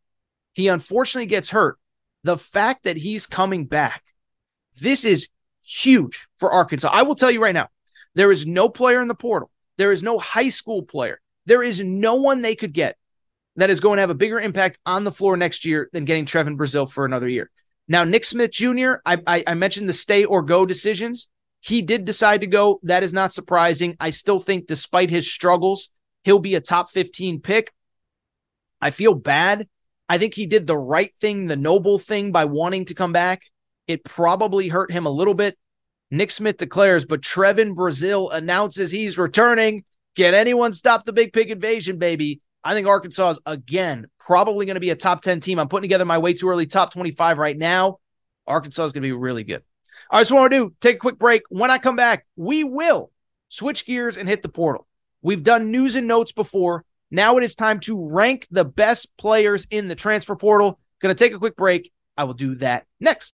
He 0.53 0.67
unfortunately 0.67 1.27
gets 1.27 1.49
hurt. 1.49 1.77
The 2.23 2.37
fact 2.37 2.83
that 2.83 2.97
he's 2.97 3.27
coming 3.27 3.65
back, 3.65 4.03
this 4.79 5.05
is 5.05 5.27
huge 5.63 6.27
for 6.39 6.51
Arkansas. 6.51 6.89
I 6.91 7.03
will 7.03 7.15
tell 7.15 7.31
you 7.31 7.41
right 7.41 7.53
now, 7.53 7.67
there 8.15 8.31
is 8.31 8.45
no 8.45 8.69
player 8.69 9.01
in 9.01 9.07
the 9.07 9.15
portal. 9.15 9.51
There 9.77 9.91
is 9.91 10.03
no 10.03 10.19
high 10.19 10.49
school 10.49 10.83
player. 10.83 11.19
There 11.45 11.63
is 11.63 11.83
no 11.83 12.15
one 12.15 12.41
they 12.41 12.55
could 12.55 12.73
get 12.73 12.97
that 13.55 13.69
is 13.69 13.79
going 13.79 13.97
to 13.97 14.01
have 14.01 14.09
a 14.09 14.15
bigger 14.15 14.39
impact 14.39 14.79
on 14.85 15.03
the 15.03 15.11
floor 15.11 15.35
next 15.37 15.65
year 15.65 15.89
than 15.91 16.05
getting 16.05 16.25
Trevon 16.25 16.57
Brazile 16.57 16.89
for 16.89 17.05
another 17.05 17.27
year. 17.27 17.49
Now, 17.87 18.03
Nick 18.03 18.25
Smith 18.25 18.51
Jr., 18.51 18.93
I, 19.05 19.17
I, 19.27 19.43
I 19.47 19.53
mentioned 19.55 19.89
the 19.89 19.93
stay 19.93 20.23
or 20.23 20.43
go 20.43 20.65
decisions. 20.65 21.27
He 21.59 21.81
did 21.81 22.05
decide 22.05 22.41
to 22.41 22.47
go. 22.47 22.79
That 22.83 23.03
is 23.03 23.13
not 23.13 23.33
surprising. 23.33 23.97
I 23.99 24.11
still 24.11 24.39
think, 24.39 24.67
despite 24.67 25.09
his 25.09 25.31
struggles, 25.31 25.89
he'll 26.23 26.39
be 26.39 26.55
a 26.55 26.61
top 26.61 26.89
15 26.89 27.41
pick. 27.41 27.73
I 28.79 28.91
feel 28.91 29.13
bad. 29.13 29.67
I 30.07 30.17
think 30.17 30.33
he 30.33 30.45
did 30.45 30.67
the 30.67 30.77
right 30.77 31.13
thing, 31.19 31.45
the 31.45 31.55
noble 31.55 31.99
thing 31.99 32.31
by 32.31 32.45
wanting 32.45 32.85
to 32.85 32.93
come 32.93 33.13
back. 33.13 33.41
It 33.87 34.03
probably 34.03 34.67
hurt 34.67 34.91
him 34.91 35.05
a 35.05 35.11
little 35.11 35.33
bit. 35.33 35.57
Nick 36.11 36.29
Smith 36.29 36.57
declares, 36.57 37.05
but 37.05 37.21
Trevon 37.21 37.73
Brazile 37.73 38.33
announces 38.33 38.91
he's 38.91 39.17
returning. 39.17 39.85
Can 40.17 40.33
anyone 40.33 40.73
stop 40.73 41.05
the 41.05 41.13
big 41.13 41.31
pig 41.31 41.49
invasion, 41.49 41.97
baby? 41.97 42.41
I 42.63 42.73
think 42.73 42.85
Arkansas 42.85 43.31
is 43.31 43.39
again 43.45 44.07
probably 44.19 44.65
going 44.65 44.75
to 44.75 44.81
be 44.81 44.89
a 44.89 44.95
top 44.95 45.21
10 45.21 45.39
team. 45.39 45.57
I'm 45.57 45.69
putting 45.69 45.87
together 45.87 46.05
my 46.05 46.17
way 46.17 46.33
too 46.33 46.49
early 46.49 46.67
top 46.67 46.91
25 46.91 47.37
right 47.37 47.57
now. 47.57 47.99
Arkansas 48.45 48.85
is 48.85 48.91
going 48.91 49.03
to 49.03 49.07
be 49.07 49.13
really 49.13 49.45
good. 49.45 49.63
All 50.09 50.19
right, 50.19 50.27
so 50.27 50.35
what 50.35 50.39
I 50.39 50.43
want 50.43 50.53
to 50.53 50.57
do, 50.57 50.75
take 50.81 50.97
a 50.97 50.99
quick 50.99 51.17
break. 51.17 51.43
When 51.49 51.71
I 51.71 51.77
come 51.77 51.95
back, 51.95 52.25
we 52.35 52.63
will 52.63 53.11
switch 53.47 53.85
gears 53.85 54.17
and 54.17 54.27
hit 54.27 54.41
the 54.41 54.49
portal. 54.49 54.87
We've 55.21 55.43
done 55.43 55.71
news 55.71 55.95
and 55.95 56.07
notes 56.07 56.33
before. 56.33 56.83
Now 57.09 57.37
it 57.37 57.43
is 57.43 57.55
time 57.55 57.79
to 57.81 58.07
rank 58.09 58.47
the 58.51 58.65
best 58.65 59.15
players 59.17 59.67
in 59.69 59.87
the 59.87 59.95
transfer 59.95 60.35
portal. 60.35 60.79
Going 61.01 61.15
to 61.15 61.23
take 61.23 61.33
a 61.33 61.39
quick 61.39 61.55
break. 61.55 61.91
I 62.17 62.25
will 62.25 62.33
do 62.33 62.55
that 62.55 62.85
next. 62.99 63.33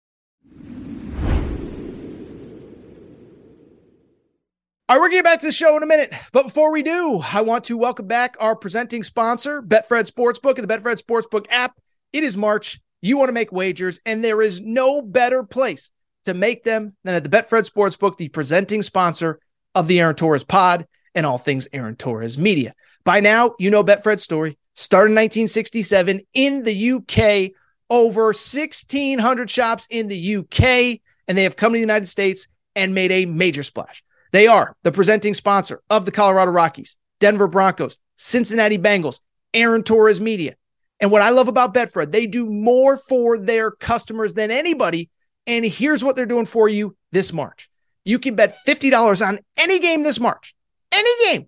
All 4.87 4.97
right, 4.97 5.01
we're 5.01 5.09
getting 5.09 5.23
back 5.23 5.39
to 5.39 5.47
the 5.47 5.51
show 5.51 5.75
in 5.75 5.81
a 5.81 5.87
minute. 5.87 6.13
But 6.31 6.43
before 6.43 6.71
we 6.71 6.83
do, 6.83 7.19
I 7.33 7.41
want 7.41 7.63
to 7.63 7.75
welcome 7.75 8.05
back 8.05 8.35
our 8.39 8.55
presenting 8.55 9.01
sponsor, 9.01 9.63
Betfred 9.63 10.07
Sportsbook 10.07 10.59
and 10.59 10.69
the 10.69 10.71
Betfred 10.71 11.01
Sportsbook 11.01 11.47
app. 11.49 11.79
It 12.13 12.23
is 12.23 12.37
March. 12.37 12.79
You 13.01 13.17
want 13.17 13.29
to 13.29 13.33
make 13.33 13.51
wagers, 13.51 13.99
and 14.05 14.23
there 14.23 14.43
is 14.43 14.61
no 14.61 15.01
better 15.01 15.41
place 15.41 15.89
to 16.25 16.35
make 16.35 16.63
them 16.63 16.95
than 17.03 17.15
at 17.15 17.23
the 17.23 17.31
Betfred 17.31 17.67
Sportsbook, 17.67 18.17
the 18.17 18.29
presenting 18.29 18.83
sponsor 18.83 19.39
of 19.73 19.87
the 19.87 19.99
Aaron 19.99 20.13
Torres 20.13 20.43
pod 20.43 20.85
and 21.15 21.25
all 21.25 21.39
things 21.39 21.67
Aaron 21.73 21.95
Torres 21.95 22.37
media. 22.37 22.75
By 23.05 23.21
now, 23.21 23.55
you 23.57 23.71
know 23.71 23.83
Betfred's 23.83 24.21
story. 24.21 24.55
Started 24.75 25.13
in 25.13 25.15
1967 25.15 26.21
in 26.35 26.63
the 26.63 26.91
UK, 26.91 27.53
over 27.89 28.25
1,600 28.25 29.49
shops 29.49 29.87
in 29.89 30.09
the 30.09 30.35
UK, 30.35 30.99
and 31.27 31.35
they 31.35 31.43
have 31.43 31.55
come 31.55 31.73
to 31.73 31.77
the 31.77 31.79
United 31.79 32.07
States 32.07 32.47
and 32.75 32.93
made 32.93 33.11
a 33.11 33.25
major 33.25 33.63
splash. 33.63 34.03
They 34.35 34.47
are 34.47 34.75
the 34.83 34.91
presenting 34.91 35.33
sponsor 35.33 35.81
of 35.89 36.03
the 36.03 36.11
Colorado 36.11 36.51
Rockies, 36.51 36.97
Denver 37.21 37.47
Broncos, 37.47 37.99
Cincinnati 38.17 38.77
Bengals, 38.77 39.21
Aaron 39.53 39.81
Torres 39.81 40.19
Media. 40.19 40.57
And 40.99 41.09
what 41.09 41.21
I 41.21 41.29
love 41.29 41.47
about 41.47 41.73
Betfred, 41.73 42.11
they 42.11 42.27
do 42.27 42.45
more 42.45 42.97
for 42.97 43.37
their 43.37 43.71
customers 43.71 44.33
than 44.33 44.51
anybody. 44.51 45.09
And 45.47 45.63
here's 45.63 46.03
what 46.03 46.17
they're 46.17 46.25
doing 46.25 46.47
for 46.47 46.67
you 46.67 46.97
this 47.13 47.31
March. 47.31 47.69
You 48.03 48.19
can 48.19 48.35
bet 48.35 48.57
$50 48.67 49.25
on 49.25 49.39
any 49.55 49.79
game 49.79 50.03
this 50.03 50.19
March, 50.19 50.53
any 50.91 51.31
game, 51.31 51.45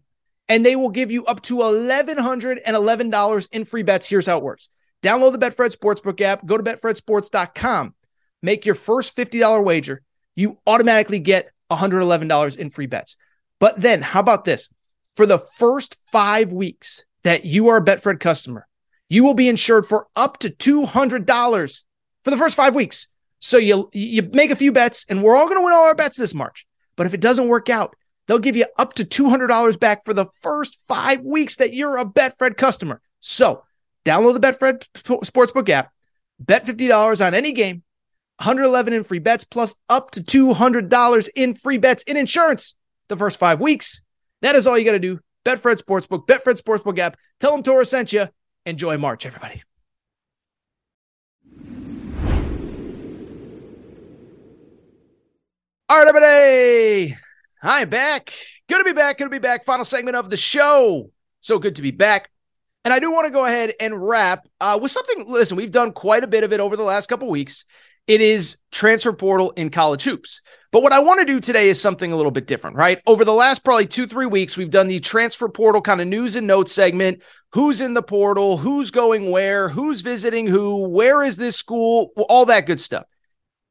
and 0.47 0.65
they 0.65 0.77
will 0.77 0.91
give 0.91 1.11
you 1.11 1.25
up 1.25 1.41
to 1.41 1.57
$1,111 1.57 3.49
in 3.51 3.65
free 3.65 3.83
bets. 3.83 4.07
Here's 4.07 4.27
how 4.27 4.37
it 4.37 4.43
works 4.43 4.69
download 5.03 5.33
the 5.33 5.39
Betfred 5.39 5.75
Sportsbook 5.75 6.21
app, 6.21 6.45
go 6.45 6.55
to 6.55 6.63
betfredsports.com, 6.63 7.95
make 8.41 8.65
your 8.65 8.75
first 8.75 9.13
$50 9.13 9.61
wager. 9.61 10.03
You 10.37 10.57
automatically 10.65 11.19
get 11.19 11.51
$111 11.71 12.57
in 12.57 12.69
free 12.69 12.85
bets. 12.85 13.15
But 13.59 13.81
then, 13.81 14.01
how 14.01 14.19
about 14.19 14.45
this? 14.45 14.69
For 15.13 15.25
the 15.25 15.39
first 15.39 15.95
five 15.95 16.51
weeks 16.51 17.03
that 17.23 17.43
you 17.43 17.69
are 17.69 17.77
a 17.77 17.83
Betfred 17.83 18.19
customer, 18.19 18.67
you 19.09 19.23
will 19.23 19.33
be 19.33 19.49
insured 19.49 19.85
for 19.85 20.07
up 20.15 20.37
to 20.39 20.49
$200 20.49 21.83
for 22.23 22.31
the 22.31 22.37
first 22.37 22.55
five 22.55 22.75
weeks. 22.75 23.07
So 23.39 23.57
you 23.57 23.89
you 23.93 24.29
make 24.33 24.51
a 24.51 24.55
few 24.55 24.71
bets, 24.71 25.05
and 25.09 25.21
we're 25.21 25.35
all 25.35 25.47
going 25.47 25.59
to 25.59 25.63
win 25.63 25.73
all 25.73 25.85
our 25.85 25.95
bets 25.95 26.17
this 26.17 26.33
March. 26.33 26.65
But 26.95 27.05
if 27.05 27.13
it 27.13 27.21
doesn't 27.21 27.47
work 27.47 27.69
out, 27.69 27.95
they'll 28.25 28.39
give 28.39 28.57
you 28.57 28.65
up 28.77 28.93
to 28.95 29.05
$200 29.05 29.79
back 29.79 30.03
for 30.05 30.13
the 30.13 30.25
first 30.41 30.79
five 30.85 31.23
weeks 31.23 31.57
that 31.57 31.73
you're 31.73 31.97
a 31.97 32.05
Betfred 32.05 32.57
customer. 32.57 33.01
So 33.19 33.63
download 34.05 34.33
the 34.33 34.39
Betfred 34.39 34.85
Sportsbook 35.03 35.69
app, 35.69 35.91
bet 36.39 36.65
$50 36.65 37.25
on 37.25 37.33
any 37.33 37.51
game, 37.51 37.83
111 38.39 38.93
in 38.93 39.03
free 39.03 39.19
bets 39.19 39.43
plus 39.43 39.75
up 39.89 40.11
to 40.11 40.21
$200 40.21 41.29
in 41.35 41.55
free 41.55 41.77
bets 41.77 42.03
in 42.03 42.17
insurance 42.17 42.75
the 43.09 43.17
first 43.17 43.39
five 43.39 43.59
weeks. 43.59 44.01
That 44.41 44.55
is 44.55 44.67
all 44.67 44.77
you 44.77 44.85
got 44.85 44.91
to 44.91 44.99
do. 44.99 45.19
Betfred 45.43 45.81
Sportsbook, 45.81 46.27
Betfred 46.27 46.61
Sportsbook 46.61 46.99
app. 46.99 47.17
Tell 47.39 47.51
them 47.51 47.63
Torres 47.63 47.89
sent 47.89 48.13
you. 48.13 48.27
Enjoy 48.65 48.97
March, 48.97 49.25
everybody. 49.25 49.63
All 55.89 55.97
right, 55.97 56.07
everybody. 56.07 57.17
I'm 57.63 57.89
back. 57.89 58.33
Good 58.67 58.79
to 58.79 58.83
be 58.83 58.93
back. 58.93 59.17
Good 59.17 59.23
to 59.23 59.29
be 59.29 59.39
back. 59.39 59.63
Final 59.63 59.85
segment 59.85 60.15
of 60.15 60.29
the 60.29 60.37
show. 60.37 61.09
So 61.39 61.57
good 61.57 61.77
to 61.77 61.81
be 61.81 61.91
back. 61.91 62.29
And 62.85 62.93
I 62.93 62.99
do 62.99 63.09
want 63.11 63.25
to 63.25 63.33
go 63.33 63.45
ahead 63.45 63.73
and 63.79 64.05
wrap 64.07 64.47
uh, 64.61 64.77
with 64.79 64.91
something. 64.91 65.25
Listen, 65.27 65.57
we've 65.57 65.71
done 65.71 65.93
quite 65.93 66.23
a 66.23 66.27
bit 66.27 66.43
of 66.43 66.53
it 66.53 66.59
over 66.59 66.75
the 66.75 66.83
last 66.83 67.07
couple 67.07 67.29
weeks 67.29 67.65
it 68.07 68.21
is 68.21 68.57
transfer 68.71 69.13
portal 69.13 69.51
in 69.51 69.69
college 69.69 70.03
hoops. 70.03 70.41
But 70.71 70.83
what 70.83 70.93
I 70.93 70.99
want 70.99 71.19
to 71.19 71.25
do 71.25 71.39
today 71.39 71.69
is 71.69 71.79
something 71.79 72.11
a 72.11 72.15
little 72.15 72.31
bit 72.31 72.47
different, 72.47 72.75
right? 72.75 73.01
Over 73.05 73.23
the 73.23 73.33
last 73.33 73.63
probably 73.63 73.87
two, 73.87 74.07
three 74.07 74.25
weeks, 74.25 74.57
we've 74.57 74.69
done 74.69 74.87
the 74.87 74.99
transfer 74.99 75.47
portal 75.47 75.81
kind 75.81 76.01
of 76.01 76.07
news 76.07 76.35
and 76.35 76.47
notes 76.47 76.73
segment. 76.73 77.21
Who's 77.53 77.79
in 77.79 77.93
the 77.93 78.03
portal? 78.03 78.57
Who's 78.57 78.91
going 78.91 79.31
where? 79.31 79.69
Who's 79.69 80.01
visiting 80.01 80.47
who? 80.47 80.89
Where 80.89 81.23
is 81.23 81.37
this 81.37 81.55
school? 81.55 82.11
All 82.29 82.45
that 82.47 82.65
good 82.65 82.79
stuff. 82.79 83.05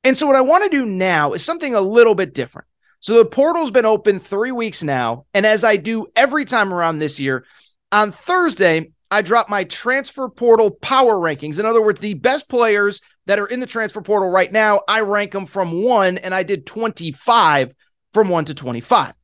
And 0.05 0.17
so, 0.17 0.27
what 0.27 0.37
I 0.37 0.41
want 0.41 0.65
to 0.65 0.71
do 0.71 0.87
now 0.87 1.33
is 1.33 1.45
something 1.45 1.75
a 1.75 1.81
little 1.81 2.15
bit 2.15 2.33
different. 2.33 2.69
So, 3.01 3.15
the 3.15 3.25
portal's 3.25 3.71
been 3.71 3.85
open 3.85 4.19
three 4.19 4.53
weeks 4.53 4.83
now. 4.83 5.27
And 5.35 5.45
as 5.45 5.65
I 5.65 5.77
do 5.77 6.07
every 6.17 6.45
time 6.45 6.73
around 6.73 6.99
this 6.99 7.21
year, 7.21 7.45
on 7.93 8.13
Thursday, 8.13 8.93
I 9.11 9.23
drop 9.23 9.49
my 9.49 9.65
transfer 9.65 10.29
portal 10.29 10.71
power 10.71 11.15
rankings. 11.15 11.59
In 11.59 11.67
other 11.67 11.83
words, 11.83 12.01
the 12.01 12.15
best 12.15 12.49
players 12.49 13.01
that 13.27 13.39
are 13.39 13.47
in 13.47 13.61
the 13.61 13.67
transfer 13.67 14.01
portal 14.01 14.29
right 14.29 14.51
now, 14.51 14.81
I 14.89 15.01
rank 15.01 15.33
them 15.33 15.47
from 15.47 15.83
one, 15.83 16.19
and 16.19 16.35
I 16.35 16.43
did 16.43 16.67
25 16.67 17.75
from 18.13 18.29
one 18.29 18.45
to 18.47 18.55
25. 18.55 19.15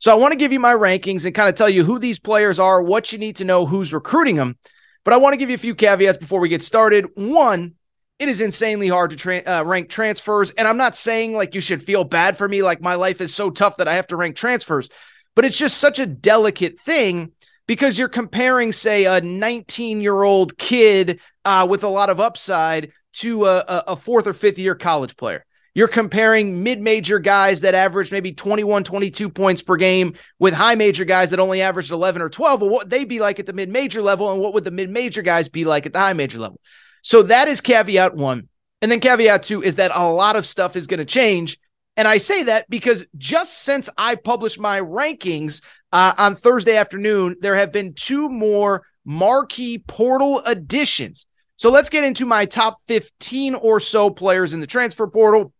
So 0.00 0.10
I 0.10 0.16
want 0.16 0.32
to 0.32 0.38
give 0.38 0.52
you 0.52 0.58
my 0.58 0.74
rankings 0.74 1.24
and 1.24 1.34
kind 1.34 1.48
of 1.48 1.54
tell 1.54 1.68
you 1.68 1.84
who 1.84 1.98
these 1.98 2.18
players 2.18 2.58
are, 2.58 2.82
what 2.82 3.12
you 3.12 3.18
need 3.18 3.36
to 3.36 3.44
know, 3.44 3.66
who's 3.66 3.94
recruiting 3.94 4.36
them. 4.36 4.56
But 5.04 5.14
I 5.14 5.18
want 5.18 5.34
to 5.34 5.36
give 5.36 5.48
you 5.48 5.54
a 5.54 5.58
few 5.58 5.74
caveats 5.74 6.18
before 6.18 6.40
we 6.40 6.48
get 6.48 6.62
started. 6.62 7.06
One, 7.14 7.74
it 8.18 8.28
is 8.28 8.40
insanely 8.40 8.88
hard 8.88 9.10
to 9.10 9.16
tra- 9.16 9.42
uh, 9.46 9.62
rank 9.64 9.90
transfers. 9.90 10.50
And 10.52 10.66
I'm 10.66 10.76
not 10.76 10.96
saying 10.96 11.34
like 11.34 11.54
you 11.54 11.60
should 11.60 11.82
feel 11.82 12.04
bad 12.04 12.36
for 12.36 12.48
me, 12.48 12.62
like 12.62 12.80
my 12.80 12.94
life 12.94 13.20
is 13.20 13.34
so 13.34 13.50
tough 13.50 13.76
that 13.76 13.88
I 13.88 13.94
have 13.94 14.06
to 14.08 14.16
rank 14.16 14.36
transfers, 14.36 14.90
but 15.34 15.44
it's 15.44 15.58
just 15.58 15.78
such 15.78 15.98
a 15.98 16.06
delicate 16.06 16.80
thing 16.80 17.32
because 17.66 17.98
you're 17.98 18.08
comparing, 18.08 18.72
say, 18.72 19.04
a 19.04 19.20
19 19.20 20.00
year 20.00 20.22
old 20.22 20.56
kid 20.58 21.20
uh, 21.44 21.66
with 21.68 21.84
a 21.84 21.88
lot 21.88 22.10
of 22.10 22.20
upside 22.20 22.92
to 23.14 23.46
a, 23.46 23.84
a 23.88 23.96
fourth 23.96 24.26
or 24.26 24.32
fifth 24.32 24.58
year 24.58 24.74
college 24.74 25.16
player. 25.16 25.44
You're 25.74 25.88
comparing 25.88 26.62
mid 26.62 26.80
major 26.80 27.18
guys 27.18 27.62
that 27.62 27.74
average 27.74 28.12
maybe 28.12 28.32
21, 28.32 28.84
22 28.84 29.30
points 29.30 29.62
per 29.62 29.76
game 29.76 30.14
with 30.38 30.52
high 30.52 30.74
major 30.74 31.04
guys 31.04 31.30
that 31.30 31.40
only 31.40 31.62
averaged 31.62 31.92
11 31.92 32.20
or 32.20 32.28
12. 32.28 32.60
Well, 32.60 32.70
what 32.70 32.90
they 32.90 33.04
be 33.04 33.20
like 33.20 33.38
at 33.40 33.46
the 33.46 33.54
mid 33.54 33.70
major 33.70 34.02
level 34.02 34.30
and 34.30 34.40
what 34.40 34.52
would 34.52 34.64
the 34.64 34.70
mid 34.70 34.90
major 34.90 35.22
guys 35.22 35.48
be 35.48 35.64
like 35.64 35.86
at 35.86 35.94
the 35.94 35.98
high 35.98 36.12
major 36.12 36.38
level? 36.38 36.60
So 37.00 37.22
that 37.24 37.48
is 37.48 37.60
caveat 37.60 38.14
one. 38.14 38.48
And 38.82 38.92
then 38.92 39.00
caveat 39.00 39.44
two 39.44 39.62
is 39.62 39.76
that 39.76 39.92
a 39.94 40.10
lot 40.10 40.36
of 40.36 40.44
stuff 40.44 40.76
is 40.76 40.86
going 40.86 40.98
to 40.98 41.04
change. 41.06 41.58
And 41.96 42.06
I 42.08 42.18
say 42.18 42.44
that 42.44 42.68
because 42.68 43.06
just 43.16 43.62
since 43.62 43.88
I 43.96 44.14
published 44.14 44.58
my 44.58 44.80
rankings 44.80 45.62
uh, 45.92 46.14
on 46.18 46.34
Thursday 46.34 46.76
afternoon, 46.76 47.36
there 47.40 47.54
have 47.54 47.72
been 47.72 47.94
two 47.94 48.28
more 48.28 48.82
marquee 49.04 49.78
portal 49.78 50.42
additions. 50.44 51.26
So 51.62 51.70
let's 51.70 51.90
get 51.90 52.02
into 52.02 52.26
my 52.26 52.44
top 52.44 52.78
15 52.88 53.54
or 53.54 53.78
so 53.78 54.10
players 54.10 54.52
in 54.52 54.58
the 54.58 54.66
transfer 54.66 55.06
portal. 55.06 55.52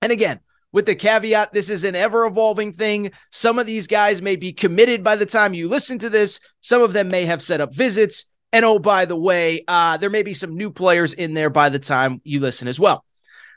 And 0.00 0.12
again, 0.12 0.38
with 0.70 0.86
the 0.86 0.94
caveat, 0.94 1.52
this 1.52 1.68
is 1.68 1.82
an 1.82 1.96
ever 1.96 2.26
evolving 2.26 2.72
thing. 2.72 3.10
Some 3.32 3.58
of 3.58 3.66
these 3.66 3.88
guys 3.88 4.22
may 4.22 4.36
be 4.36 4.52
committed 4.52 5.02
by 5.02 5.16
the 5.16 5.26
time 5.26 5.52
you 5.52 5.66
listen 5.66 5.98
to 5.98 6.08
this. 6.08 6.38
Some 6.60 6.80
of 6.80 6.92
them 6.92 7.08
may 7.08 7.24
have 7.24 7.42
set 7.42 7.60
up 7.60 7.74
visits. 7.74 8.26
And 8.52 8.64
oh, 8.64 8.78
by 8.78 9.04
the 9.04 9.16
way, 9.16 9.64
uh, 9.66 9.96
there 9.96 10.10
may 10.10 10.22
be 10.22 10.32
some 10.32 10.56
new 10.56 10.70
players 10.70 11.12
in 11.12 11.34
there 11.34 11.50
by 11.50 11.70
the 11.70 11.80
time 11.80 12.20
you 12.22 12.38
listen 12.38 12.68
as 12.68 12.78
well. 12.78 13.04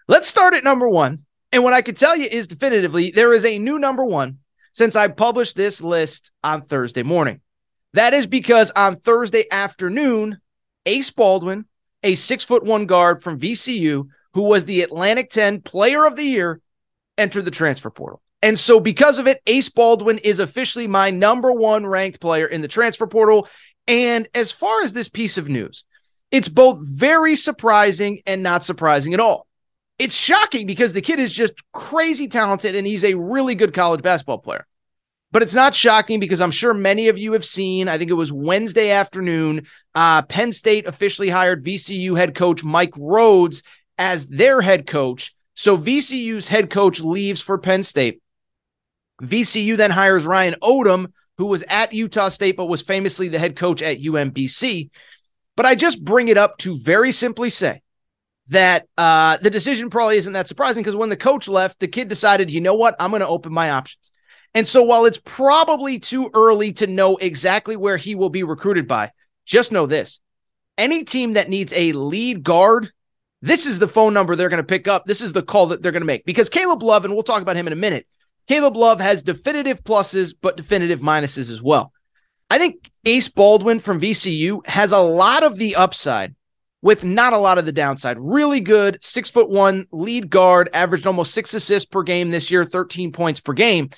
Let's 0.07 0.27
start 0.27 0.55
at 0.55 0.63
number 0.63 0.89
one. 0.89 1.19
And 1.51 1.63
what 1.63 1.73
I 1.73 1.83
can 1.83 1.93
tell 1.93 2.17
you 2.17 2.25
is 2.25 2.47
definitively 2.47 3.11
there 3.11 3.31
is 3.31 3.45
a 3.45 3.59
new 3.59 3.77
number 3.77 4.07
one 4.07 4.39
since 4.71 4.95
I 4.95 5.09
published 5.09 5.55
this 5.55 5.83
list 5.83 6.31
on 6.43 6.63
Thursday 6.63 7.03
morning. 7.03 7.41
That 7.93 8.15
is 8.15 8.25
because 8.25 8.71
on 8.71 8.95
Thursday 8.95 9.43
afternoon, 9.51 10.39
Ace 10.87 11.11
Baldwin, 11.11 11.65
a 12.03 12.15
six 12.15 12.43
foot 12.43 12.63
one 12.63 12.85
guard 12.85 13.21
from 13.21 13.39
VCU, 13.39 14.07
who 14.33 14.41
was 14.43 14.65
the 14.65 14.81
Atlantic 14.81 15.29
10 15.29 15.61
player 15.61 16.05
of 16.05 16.15
the 16.15 16.23
year, 16.23 16.61
entered 17.17 17.45
the 17.45 17.51
transfer 17.51 17.89
portal. 17.89 18.21
And 18.41 18.59
so, 18.59 18.79
because 18.79 19.17
of 19.17 19.27
it, 19.27 19.41
Ace 19.47 19.69
Baldwin 19.69 20.19
is 20.19 20.39
officially 20.39 20.87
my 20.87 21.09
number 21.09 21.51
one 21.51 21.85
ranked 21.85 22.19
player 22.19 22.45
in 22.45 22.61
the 22.61 22.67
transfer 22.67 23.07
portal. 23.07 23.47
And 23.87 24.27
as 24.35 24.51
far 24.51 24.81
as 24.81 24.93
this 24.93 25.09
piece 25.09 25.37
of 25.37 25.49
news, 25.49 25.83
it's 26.31 26.49
both 26.49 26.79
very 26.81 27.35
surprising 27.35 28.21
and 28.25 28.43
not 28.43 28.63
surprising 28.63 29.13
at 29.13 29.19
all. 29.19 29.47
It's 29.97 30.15
shocking 30.15 30.67
because 30.67 30.93
the 30.93 31.01
kid 31.01 31.19
is 31.19 31.33
just 31.33 31.53
crazy 31.71 32.27
talented 32.27 32.75
and 32.75 32.85
he's 32.85 33.03
a 33.03 33.13
really 33.13 33.55
good 33.55 33.73
college 33.73 34.01
basketball 34.01 34.39
player. 34.39 34.67
But 35.31 35.41
it's 35.41 35.53
not 35.53 35.75
shocking 35.75 36.19
because 36.19 36.39
I'm 36.39 36.51
sure 36.51 36.73
many 36.73 37.09
of 37.09 37.17
you 37.17 37.33
have 37.33 37.43
seen, 37.43 37.89
I 37.89 37.97
think 37.97 38.09
it 38.09 38.13
was 38.15 38.31
Wednesday 38.31 38.91
afternoon, 38.91 39.67
uh, 39.93 40.21
Penn 40.21 40.51
State 40.51 40.87
officially 40.87 41.29
hired 41.29 41.63
VCU 41.65 42.17
head 42.17 42.35
coach 42.35 42.63
Mike 42.63 42.93
Rhodes 42.97 43.63
as 43.97 44.27
their 44.27 44.61
head 44.61 44.87
coach. 44.87 45.35
So 45.53 45.77
VCU's 45.77 46.47
head 46.47 46.69
coach 46.69 46.99
leaves 46.99 47.41
for 47.41 47.57
Penn 47.57 47.83
State. 47.83 48.21
VCU 49.21 49.77
then 49.77 49.91
hires 49.91 50.25
Ryan 50.25 50.55
Odom, 50.61 51.11
who 51.37 51.45
was 51.45 51.63
at 51.67 51.93
Utah 51.93 52.29
State, 52.29 52.57
but 52.57 52.65
was 52.65 52.81
famously 52.81 53.27
the 53.27 53.39
head 53.39 53.55
coach 53.55 53.81
at 53.81 53.99
UMBC. 53.99 54.89
But 55.55 55.65
I 55.65 55.75
just 55.75 56.03
bring 56.03 56.27
it 56.27 56.37
up 56.37 56.57
to 56.59 56.77
very 56.77 57.11
simply 57.11 57.49
say 57.49 57.81
that 58.47 58.87
uh, 58.97 59.37
the 59.37 59.49
decision 59.49 59.89
probably 59.89 60.17
isn't 60.17 60.33
that 60.33 60.47
surprising 60.47 60.83
because 60.83 60.95
when 60.95 61.09
the 61.09 61.17
coach 61.17 61.47
left, 61.47 61.79
the 61.79 61.87
kid 61.87 62.07
decided, 62.07 62.51
you 62.51 62.61
know 62.61 62.75
what, 62.75 62.95
I'm 62.99 63.09
going 63.09 63.21
to 63.21 63.27
open 63.27 63.53
my 63.53 63.71
options. 63.71 64.11
And 64.55 64.67
so 64.67 64.81
while 64.81 65.05
it's 65.05 65.21
probably 65.23 65.99
too 65.99 66.31
early 66.33 66.73
to 66.73 66.87
know 66.87 67.17
exactly 67.17 67.75
where 67.75 67.97
he 67.97 68.15
will 68.15 68.29
be 68.29 68.43
recruited 68.43 68.87
by, 68.87 69.11
just 69.45 69.71
know 69.71 69.85
this 69.85 70.21
any 70.77 71.03
team 71.03 71.33
that 71.33 71.49
needs 71.49 71.71
a 71.73 71.91
lead 71.93 72.43
guard, 72.43 72.91
this 73.41 73.65
is 73.65 73.79
the 73.79 73.87
phone 73.87 74.13
number 74.13 74.35
they're 74.35 74.49
going 74.49 74.57
to 74.57 74.63
pick 74.63 74.87
up. 74.87 75.05
This 75.05 75.21
is 75.21 75.33
the 75.33 75.43
call 75.43 75.67
that 75.67 75.81
they're 75.81 75.91
going 75.91 76.01
to 76.01 76.07
make 76.07 76.25
because 76.25 76.49
Caleb 76.49 76.81
Love, 76.83 77.05
and 77.05 77.13
we'll 77.13 77.23
talk 77.23 77.41
about 77.41 77.57
him 77.57 77.67
in 77.67 77.73
a 77.73 77.77
minute, 77.77 78.07
Caleb 78.47 78.75
Love 78.75 78.99
has 78.99 79.23
definitive 79.23 79.83
pluses, 79.83 80.33
but 80.39 80.57
definitive 80.57 80.99
minuses 80.99 81.51
as 81.51 81.61
well. 81.61 81.91
I 82.49 82.57
think 82.57 82.91
Ace 83.05 83.27
Baldwin 83.27 83.79
from 83.79 83.99
VCU 83.99 84.65
has 84.67 84.91
a 84.91 84.99
lot 84.99 85.43
of 85.43 85.57
the 85.57 85.75
upside 85.75 86.35
with 86.81 87.03
not 87.03 87.33
a 87.33 87.37
lot 87.37 87.57
of 87.57 87.65
the 87.65 87.71
downside. 87.71 88.17
Really 88.19 88.59
good, 88.59 88.99
six 89.01 89.29
foot 89.29 89.49
one 89.49 89.87
lead 89.91 90.29
guard, 90.29 90.69
averaged 90.73 91.07
almost 91.07 91.33
six 91.33 91.53
assists 91.53 91.89
per 91.89 92.03
game 92.03 92.29
this 92.29 92.51
year, 92.51 92.63
13 92.63 93.11
points 93.11 93.39
per 93.39 93.53
game. 93.53 93.89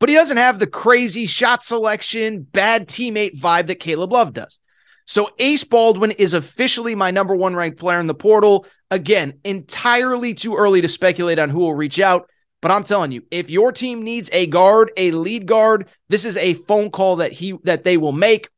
But 0.00 0.08
he 0.08 0.14
doesn't 0.14 0.36
have 0.36 0.58
the 0.58 0.66
crazy 0.66 1.26
shot 1.26 1.62
selection, 1.62 2.42
bad 2.42 2.88
teammate 2.88 3.38
vibe 3.38 3.66
that 3.66 3.80
Caleb 3.80 4.12
Love 4.12 4.32
does. 4.32 4.60
So 5.06 5.30
Ace 5.38 5.64
Baldwin 5.64 6.10
is 6.12 6.34
officially 6.34 6.94
my 6.94 7.10
number 7.10 7.34
one 7.34 7.56
ranked 7.56 7.78
player 7.78 7.98
in 7.98 8.06
the 8.06 8.14
portal. 8.14 8.66
Again, 8.90 9.40
entirely 9.44 10.34
too 10.34 10.56
early 10.56 10.80
to 10.82 10.88
speculate 10.88 11.38
on 11.38 11.50
who 11.50 11.60
will 11.60 11.74
reach 11.74 11.98
out. 11.98 12.28
But 12.60 12.72
I'm 12.72 12.84
telling 12.84 13.12
you, 13.12 13.22
if 13.30 13.50
your 13.50 13.72
team 13.72 14.02
needs 14.02 14.28
a 14.32 14.46
guard, 14.46 14.90
a 14.96 15.12
lead 15.12 15.46
guard, 15.46 15.88
this 16.08 16.24
is 16.24 16.36
a 16.36 16.54
phone 16.54 16.90
call 16.90 17.16
that 17.16 17.32
he 17.32 17.56
that 17.64 17.84
they 17.84 17.96
will 17.96 18.12
make. 18.12 18.50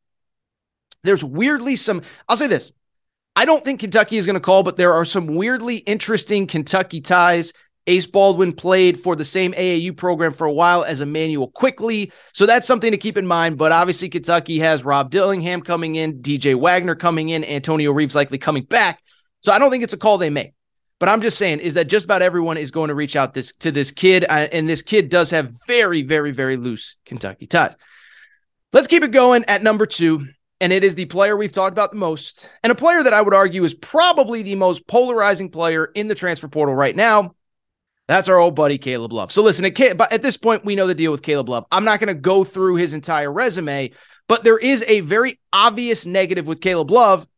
There's 1.04 1.22
weirdly 1.22 1.76
some 1.76 2.02
I'll 2.28 2.36
say 2.36 2.46
this. 2.46 2.72
I 3.36 3.44
don't 3.44 3.62
think 3.62 3.80
Kentucky 3.80 4.16
is 4.16 4.26
going 4.26 4.34
to 4.34 4.40
call, 4.40 4.62
but 4.62 4.76
there 4.76 4.92
are 4.92 5.04
some 5.04 5.26
weirdly 5.26 5.76
interesting 5.76 6.46
Kentucky 6.46 7.00
ties. 7.00 7.52
Ace 7.86 8.06
Baldwin 8.06 8.52
played 8.52 9.00
for 9.00 9.16
the 9.16 9.24
same 9.24 9.52
AAU 9.52 9.96
program 9.96 10.32
for 10.32 10.46
a 10.46 10.52
while 10.52 10.84
as 10.84 11.00
Immanuel 11.00 11.48
Quickley. 11.48 12.12
So 12.32 12.46
that's 12.46 12.66
something 12.66 12.90
to 12.90 12.98
keep 12.98 13.16
in 13.16 13.26
mind. 13.26 13.58
But 13.58 13.72
obviously, 13.72 14.08
Kentucky 14.08 14.58
has 14.58 14.84
Rob 14.84 15.10
Dillingham 15.10 15.62
coming 15.62 15.96
in, 15.96 16.22
DJ 16.22 16.54
Wagner 16.54 16.94
coming 16.94 17.30
in, 17.30 17.44
Antonio 17.44 17.92
Reeves 17.92 18.14
likely 18.14 18.38
coming 18.38 18.64
back. 18.64 19.02
So 19.40 19.52
I 19.52 19.58
don't 19.58 19.70
think 19.70 19.82
it's 19.82 19.94
a 19.94 19.98
call 19.98 20.18
they 20.18 20.30
make. 20.30 20.54
But 20.98 21.08
I'm 21.08 21.22
just 21.22 21.38
saying 21.38 21.60
is 21.60 21.74
that 21.74 21.88
just 21.88 22.04
about 22.04 22.20
everyone 22.20 22.58
is 22.58 22.70
going 22.70 22.88
to 22.88 22.94
reach 22.94 23.16
out 23.16 23.32
this 23.32 23.52
to 23.56 23.72
this 23.72 23.90
kid, 23.90 24.24
uh, 24.24 24.48
and 24.52 24.68
this 24.68 24.82
kid 24.82 25.08
does 25.08 25.30
have 25.30 25.54
very, 25.66 26.02
very, 26.02 26.30
very 26.30 26.58
loose 26.58 26.96
Kentucky 27.06 27.46
ties. 27.46 27.74
Let's 28.72 28.86
keep 28.86 29.02
it 29.02 29.10
going 29.10 29.46
at 29.46 29.62
number 29.62 29.86
two, 29.86 30.28
and 30.60 30.74
it 30.74 30.84
is 30.84 30.94
the 30.94 31.06
player 31.06 31.36
we've 31.36 31.50
talked 31.50 31.72
about 31.72 31.90
the 31.90 31.96
most, 31.96 32.46
and 32.62 32.70
a 32.70 32.74
player 32.74 33.02
that 33.02 33.14
I 33.14 33.22
would 33.22 33.32
argue 33.32 33.64
is 33.64 33.72
probably 33.72 34.42
the 34.42 34.56
most 34.56 34.86
polarizing 34.86 35.50
player 35.50 35.86
in 35.86 36.06
the 36.06 36.14
transfer 36.14 36.48
portal 36.48 36.74
right 36.74 36.94
now. 36.94 37.34
That's 38.10 38.28
our 38.28 38.40
old 38.40 38.56
buddy 38.56 38.76
Caleb 38.76 39.12
Love. 39.12 39.30
So 39.30 39.40
listen, 39.40 39.72
but 39.96 40.12
at 40.12 40.20
this 40.20 40.36
point, 40.36 40.64
we 40.64 40.74
know 40.74 40.88
the 40.88 40.96
deal 40.96 41.12
with 41.12 41.22
Caleb 41.22 41.48
Love. 41.48 41.64
I'm 41.70 41.84
not 41.84 42.00
going 42.00 42.08
to 42.08 42.20
go 42.20 42.42
through 42.42 42.74
his 42.74 42.92
entire 42.92 43.32
resume, 43.32 43.92
but 44.26 44.42
there 44.42 44.58
is 44.58 44.84
a 44.88 44.98
very 44.98 45.38
obvious 45.52 46.04
negative 46.06 46.44
with 46.44 46.60
Caleb 46.60 46.90
Love, 46.90 47.28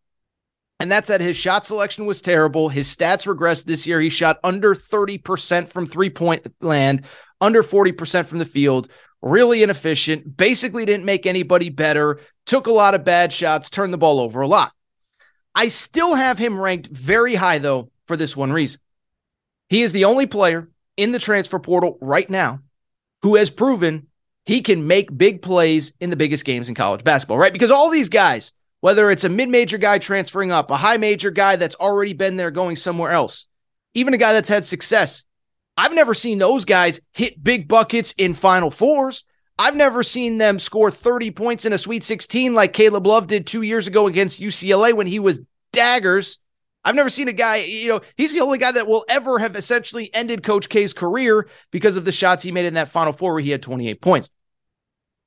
and 0.81 0.91
that's 0.91 1.09
that 1.09 1.21
his 1.21 1.37
shot 1.37 1.67
selection 1.67 2.07
was 2.07 2.23
terrible. 2.23 2.71
His 2.71 2.89
stats 2.89 3.27
regressed 3.27 3.65
this 3.65 3.87
year. 3.87 4.01
He 4.01 4.09
shot 4.09 4.41
under 4.43 4.75
30% 4.75 5.69
from 5.69 5.85
three 5.85 6.09
point 6.09 6.47
land, 6.63 7.05
under 7.39 7.63
40% 7.63 8.25
from 8.25 8.39
the 8.39 8.47
field, 8.47 8.89
really 9.21 9.63
inefficient, 9.63 10.39
basically 10.39 10.87
didn't 10.87 11.05
make 11.05 11.27
anybody 11.27 11.69
better, 11.69 12.19
took 12.47 12.67
a 12.67 12.73
lot 12.73 12.95
of 12.95 13.05
bad 13.05 13.31
shots, 13.31 13.69
turned 13.69 13.93
the 13.93 13.99
ball 13.99 14.21
over 14.21 14.41
a 14.41 14.49
lot. 14.49 14.73
I 15.55 15.69
still 15.69 16.15
have 16.15 16.39
him 16.39 16.59
ranked 16.59 16.87
very 16.87 17.35
high, 17.35 17.59
though, 17.59 17.91
for 18.07 18.17
this 18.17 18.35
one 18.35 18.55
reason. 18.55 18.81
He 19.73 19.81
is 19.81 19.93
the 19.93 20.05
only 20.05 20.27
player 20.27 20.69
in 20.99 21.13
the 21.13 21.19
transfer 21.19 21.59
portal 21.59 21.97
right 22.03 22.29
now 22.29 22.61
who 23.23 23.37
has 23.37 23.49
proven 23.49 24.09
he 24.45 24.61
can 24.61 24.87
make 24.87 25.17
big 25.17 25.41
plays 25.41 25.95
in 25.99 26.11
the 26.11 26.17
biggest 26.17 26.45
games 26.45 26.69
in 26.69 26.75
college 26.75 27.03
basketball, 27.05 27.39
right? 27.39 27.55
Because 27.55 27.71
all 27.71 27.89
these 27.89 28.11
guys, 28.11 28.53
whether 28.83 29.11
it's 29.11 29.25
a 29.25 29.31
mid 29.31 29.49
major 29.49 29.79
guy 29.79 29.99
transferring 29.99 30.53
up, 30.53 30.71
a 30.71 30.77
high 30.77 30.99
major 30.99 31.31
guy 31.31 31.57
that's 31.57 31.77
already 31.77 32.13
been 32.13 32.37
there 32.37 32.51
going 32.51 32.77
somewhere 32.77 33.13
else, 33.13 33.47
even 33.95 34.13
a 34.13 34.19
guy 34.19 34.35
that's 34.35 34.51
had 34.51 34.67
success. 34.67 35.25
I've 35.79 35.95
never 35.95 36.13
seen 36.13 36.39
those 36.39 36.67
guys 36.67 37.01
hit 37.15 37.43
big 37.43 37.67
buckets 37.67 38.13
in 38.19 38.35
Final 38.35 38.71
Fours. 38.71 39.25
I've 39.59 39.75
never 39.75 40.03
seen 40.03 40.37
them 40.37 40.59
score 40.59 40.91
30 40.91 41.31
points 41.31 41.65
in 41.65 41.73
a 41.73 41.79
Sweet 41.79 42.05
16 42.05 42.53
like 42.53 42.75
Caleb 42.75 43.07
Love 43.07 43.27
did 43.27 43.47
two 43.47 43.63
years 43.63 43.87
ago 43.87 44.07
against 44.07 44.39
UCLA 44.39 44.93
when 44.93 45.07
he 45.07 45.19
was 45.19 45.41
daggers. 45.73 46.41
I've 46.85 46.95
never 46.95 47.11
seen 47.11 47.29
a 47.29 47.33
guy, 47.33 47.57
you 47.59 47.89
know, 47.89 48.01
he's 48.17 48.33
the 48.33 48.41
only 48.41 48.59
guy 48.59 48.73
that 48.73 48.87
will 48.87 49.05
ever 49.09 49.39
have 49.39 49.55
essentially 49.55 50.13
ended 50.13 50.43
Coach 50.43 50.69
K's 50.69 50.93
career 50.93 51.49
because 51.71 51.97
of 51.97 52.05
the 52.05 52.13
shots 52.13 52.43
he 52.43 52.51
made 52.51 52.67
in 52.67 52.75
that 52.75 52.91
Final 52.91 53.13
Four 53.13 53.35
where 53.35 53.43
he 53.43 53.51
had 53.51 53.63
28 53.63 54.01
points. 54.01 54.29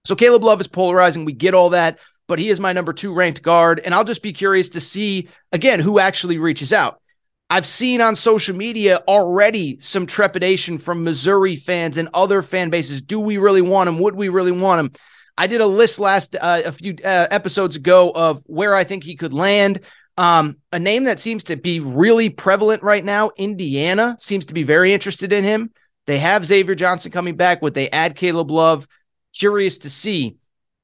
So 0.05 0.15
Caleb 0.15 0.43
Love 0.43 0.59
is 0.59 0.67
polarizing. 0.67 1.25
We 1.25 1.33
get 1.33 1.53
all 1.53 1.69
that 1.69 1.97
but 2.27 2.39
he 2.39 2.49
is 2.49 2.59
my 2.59 2.73
number 2.73 2.93
two 2.93 3.13
ranked 3.13 3.41
guard. 3.41 3.79
And 3.79 3.93
I'll 3.93 4.03
just 4.03 4.23
be 4.23 4.33
curious 4.33 4.69
to 4.69 4.81
see, 4.81 5.29
again, 5.51 5.79
who 5.79 5.99
actually 5.99 6.37
reaches 6.37 6.73
out. 6.73 7.01
I've 7.49 7.67
seen 7.67 8.01
on 8.01 8.15
social 8.15 8.55
media 8.55 9.03
already 9.07 9.77
some 9.79 10.07
trepidation 10.07 10.79
from 10.79 11.03
Missouri 11.03 11.55
fans 11.55 11.97
and 11.97 12.09
other 12.13 12.41
fan 12.41 12.71
bases. 12.71 13.03
Do 13.03 13.19
we 13.19 13.37
really 13.37 13.61
want 13.61 13.87
him? 13.87 13.99
Would 13.99 14.15
we 14.15 14.29
really 14.29 14.51
want 14.51 14.79
him? 14.79 14.91
I 15.37 15.47
did 15.47 15.61
a 15.61 15.67
list 15.67 15.99
last 15.99 16.35
uh, 16.35 16.61
a 16.65 16.71
few 16.71 16.95
uh, 17.03 17.27
episodes 17.29 17.75
ago 17.75 18.11
of 18.15 18.41
where 18.45 18.73
I 18.73 18.83
think 18.83 19.03
he 19.03 19.15
could 19.15 19.33
land. 19.33 19.81
Um, 20.17 20.57
a 20.71 20.79
name 20.79 21.05
that 21.05 21.19
seems 21.19 21.45
to 21.45 21.57
be 21.57 21.79
really 21.79 22.29
prevalent 22.29 22.83
right 22.83 23.03
now, 23.03 23.31
Indiana 23.37 24.17
seems 24.21 24.45
to 24.45 24.53
be 24.53 24.63
very 24.63 24.93
interested 24.93 25.33
in 25.33 25.43
him. 25.43 25.71
They 26.07 26.19
have 26.19 26.45
Xavier 26.45 26.75
Johnson 26.75 27.11
coming 27.11 27.35
back. 27.35 27.61
Would 27.61 27.73
they 27.73 27.89
add 27.89 28.15
Caleb 28.15 28.51
Love? 28.51 28.87
Curious 29.33 29.79
to 29.79 29.89
see. 29.89 30.37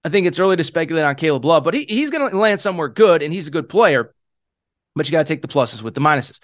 I 0.03 0.09
think 0.09 0.27
it's 0.27 0.39
early 0.39 0.57
to 0.57 0.63
speculate 0.63 1.05
on 1.05 1.15
Caleb 1.15 1.45
Love, 1.45 1.63
but 1.63 1.73
he, 1.73 1.85
he's 1.87 2.09
going 2.09 2.29
to 2.29 2.37
land 2.37 2.59
somewhere 2.59 2.89
good 2.89 3.21
and 3.21 3.33
he's 3.33 3.47
a 3.47 3.51
good 3.51 3.69
player. 3.69 4.13
But 4.95 5.07
you 5.07 5.11
got 5.11 5.25
to 5.25 5.33
take 5.33 5.41
the 5.41 5.47
pluses 5.47 5.81
with 5.81 5.93
the 5.93 6.01
minuses. 6.01 6.39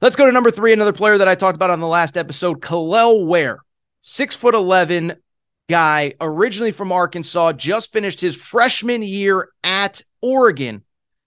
Let's 0.00 0.16
go 0.16 0.26
to 0.26 0.32
number 0.32 0.50
three, 0.50 0.72
another 0.72 0.92
player 0.92 1.18
that 1.18 1.28
I 1.28 1.36
talked 1.36 1.54
about 1.54 1.70
on 1.70 1.78
the 1.78 1.86
last 1.86 2.16
episode, 2.16 2.60
Kel'el 2.60 3.24
Ware, 3.26 3.60
six 4.00 4.34
foot 4.34 4.54
11 4.54 5.14
guy, 5.68 6.14
originally 6.20 6.72
from 6.72 6.90
Arkansas, 6.90 7.52
just 7.52 7.92
finished 7.92 8.20
his 8.20 8.34
freshman 8.34 9.02
year 9.02 9.50
at 9.62 10.02
Oregon, 10.20 10.82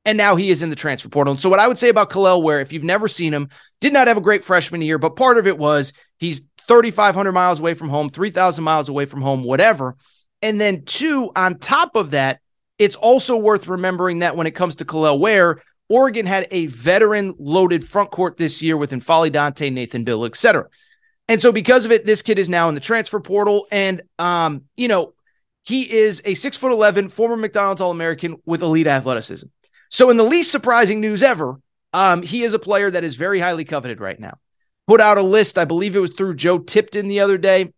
and 0.06 0.18
now 0.18 0.36
he 0.36 0.51
is 0.51 0.62
in 0.62 0.70
the 0.70 0.76
transfer 0.76 1.10
portal. 1.10 1.32
And 1.32 1.41
so, 1.41 1.49
what 1.49 1.60
I 1.60 1.68
would 1.68 1.78
say 1.78 1.89
about 1.89 2.10
Kel'el 2.10 2.43
Ware, 2.43 2.62
if 2.62 2.72
you've 2.72 2.84
never 2.84 3.08
seen 3.08 3.34
him, 3.34 3.49
did 3.82 3.91
not 3.91 4.08
have 4.08 4.18
a 4.18 4.22
great 4.22 4.43
freshman 4.43 4.82
year, 4.82 4.97
but 4.97 5.16
part 5.16 5.38
of 5.38 5.47
it 5.47 5.58
was 5.58 5.93
he's 6.20 6.41
3,500 6.68 7.32
miles 7.32 7.60
away 7.60 7.74
from 7.74 7.89
home, 7.89 8.10
3,000 8.10 8.64
miles 8.64 8.89
away 8.89 9.06
from 9.06 9.22
home, 9.22 9.43
whatever. 9.43 9.95
And 10.41 10.62
then, 10.62 10.86
two, 10.86 11.32
on 11.36 11.58
top 11.58 11.95
of 11.95 12.12
that, 12.12 12.39
it's 12.78 12.95
also 12.95 13.38
worth 13.38 13.68
remembering 13.68 14.20
that 14.20 14.36
when 14.36 14.47
it 14.47 14.51
comes 14.51 14.78
to 14.78 14.86
Kel'el 14.86 15.20
Ware, 15.20 15.62
Oregon 15.89 16.26
had 16.26 16.47
a 16.51 16.66
veteran 16.68 17.34
loaded 17.38 17.86
front 17.88 18.12
court 18.12 18.38
this 18.38 18.62
year 18.62 18.78
with 18.78 18.91
N'Faly 18.91 19.32
Dante, 19.32 19.70
Nate 19.70 19.91
Bittle, 19.91 20.28
etc. 20.28 20.68
And 21.28 21.41
so 21.41 21.51
because 21.51 21.86
of 21.86 21.91
it, 21.91 22.06
this 22.06 22.22
kid 22.22 22.38
is 22.38 22.49
now 22.49 22.70
in 22.70 22.76
the 22.76 22.82
transfer 22.82 23.20
portal. 23.20 23.68
And 23.72 24.01
um, 24.20 24.64
you 24.76 24.88
know, 24.88 25.14
he 25.64 25.91
is 25.91 26.22
a 26.26 26.36
six 26.36 26.58
foot 26.58 26.72
eleven 26.72 27.10
former 27.10 27.38
McDonald's 27.38 27.82
All 27.82 27.91
American 27.91 28.38
with 28.45 28.62
elite 28.62 28.88
athleticism. 28.88 29.47
So 29.90 30.10
in 30.10 30.18
the 30.18 30.24
least 30.24 30.52
surprising 30.52 31.00
news 31.00 31.24
ever, 31.24 31.60
um, 31.94 32.22
he 32.22 32.44
is 32.44 32.54
a 32.54 32.60
player 32.60 32.92
that 32.92 33.04
is 33.04 33.16
very 33.16 33.40
highly 33.40 33.66
coveted 33.66 34.00
right 34.00 34.20
now. 34.20 34.38
Put 34.88 35.02
out 35.02 35.18
a 35.18 35.24
list, 35.24 35.58
I 35.58 35.66
believe 35.66 35.96
it 35.96 36.00
was 36.00 36.12
through 36.12 36.36
Joe 36.36 36.60
Tipton 36.60 37.08
the 37.08 37.22
other 37.22 37.38
day. 37.38 37.74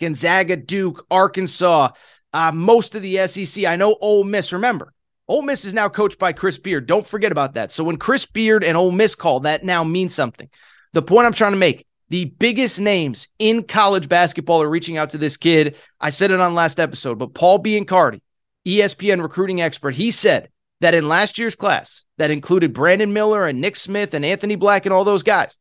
Gonzaga, 0.00 0.56
Duke, 0.56 1.04
Arkansas, 1.10 1.90
uh, 2.32 2.52
most 2.52 2.94
of 2.94 3.02
the 3.02 3.26
SEC. 3.28 3.64
I 3.64 3.76
know 3.76 3.96
Ole 4.00 4.24
Miss. 4.24 4.52
Remember, 4.52 4.92
Ole 5.28 5.42
Miss 5.42 5.64
is 5.64 5.74
now 5.74 5.88
coached 5.88 6.18
by 6.18 6.32
Chris 6.32 6.58
Beard. 6.58 6.86
Don't 6.86 7.06
forget 7.06 7.30
about 7.30 7.54
that. 7.54 7.70
So 7.70 7.84
when 7.84 7.98
Chris 7.98 8.26
Beard 8.26 8.64
and 8.64 8.76
Ole 8.76 8.90
Miss 8.90 9.14
call, 9.14 9.40
that 9.40 9.62
now 9.62 9.84
means 9.84 10.14
something. 10.14 10.48
The 10.92 11.02
point 11.02 11.26
I'm 11.26 11.32
trying 11.32 11.52
to 11.52 11.58
make 11.58 11.86
the 12.08 12.24
biggest 12.24 12.80
names 12.80 13.28
in 13.38 13.62
college 13.62 14.08
basketball 14.08 14.62
are 14.62 14.68
reaching 14.68 14.96
out 14.96 15.10
to 15.10 15.18
this 15.18 15.36
kid. 15.36 15.76
I 16.00 16.10
said 16.10 16.32
it 16.32 16.40
on 16.40 16.54
last 16.54 16.80
episode, 16.80 17.18
but 17.18 17.34
Paul 17.34 17.62
Biancardi, 17.62 18.20
ESPN 18.66 19.22
recruiting 19.22 19.60
expert, 19.60 19.94
he 19.94 20.10
said 20.10 20.48
that 20.80 20.94
in 20.94 21.08
last 21.08 21.38
year's 21.38 21.56
class 21.56 22.04
that 22.18 22.30
included 22.30 22.72
Brandon 22.72 23.12
Miller 23.12 23.46
and 23.46 23.60
Nick 23.60 23.76
Smith 23.76 24.14
and 24.14 24.24
Anthony 24.24 24.56
Black 24.56 24.86
and 24.86 24.92
all 24.92 25.04
those 25.04 25.22
guys, 25.22 25.58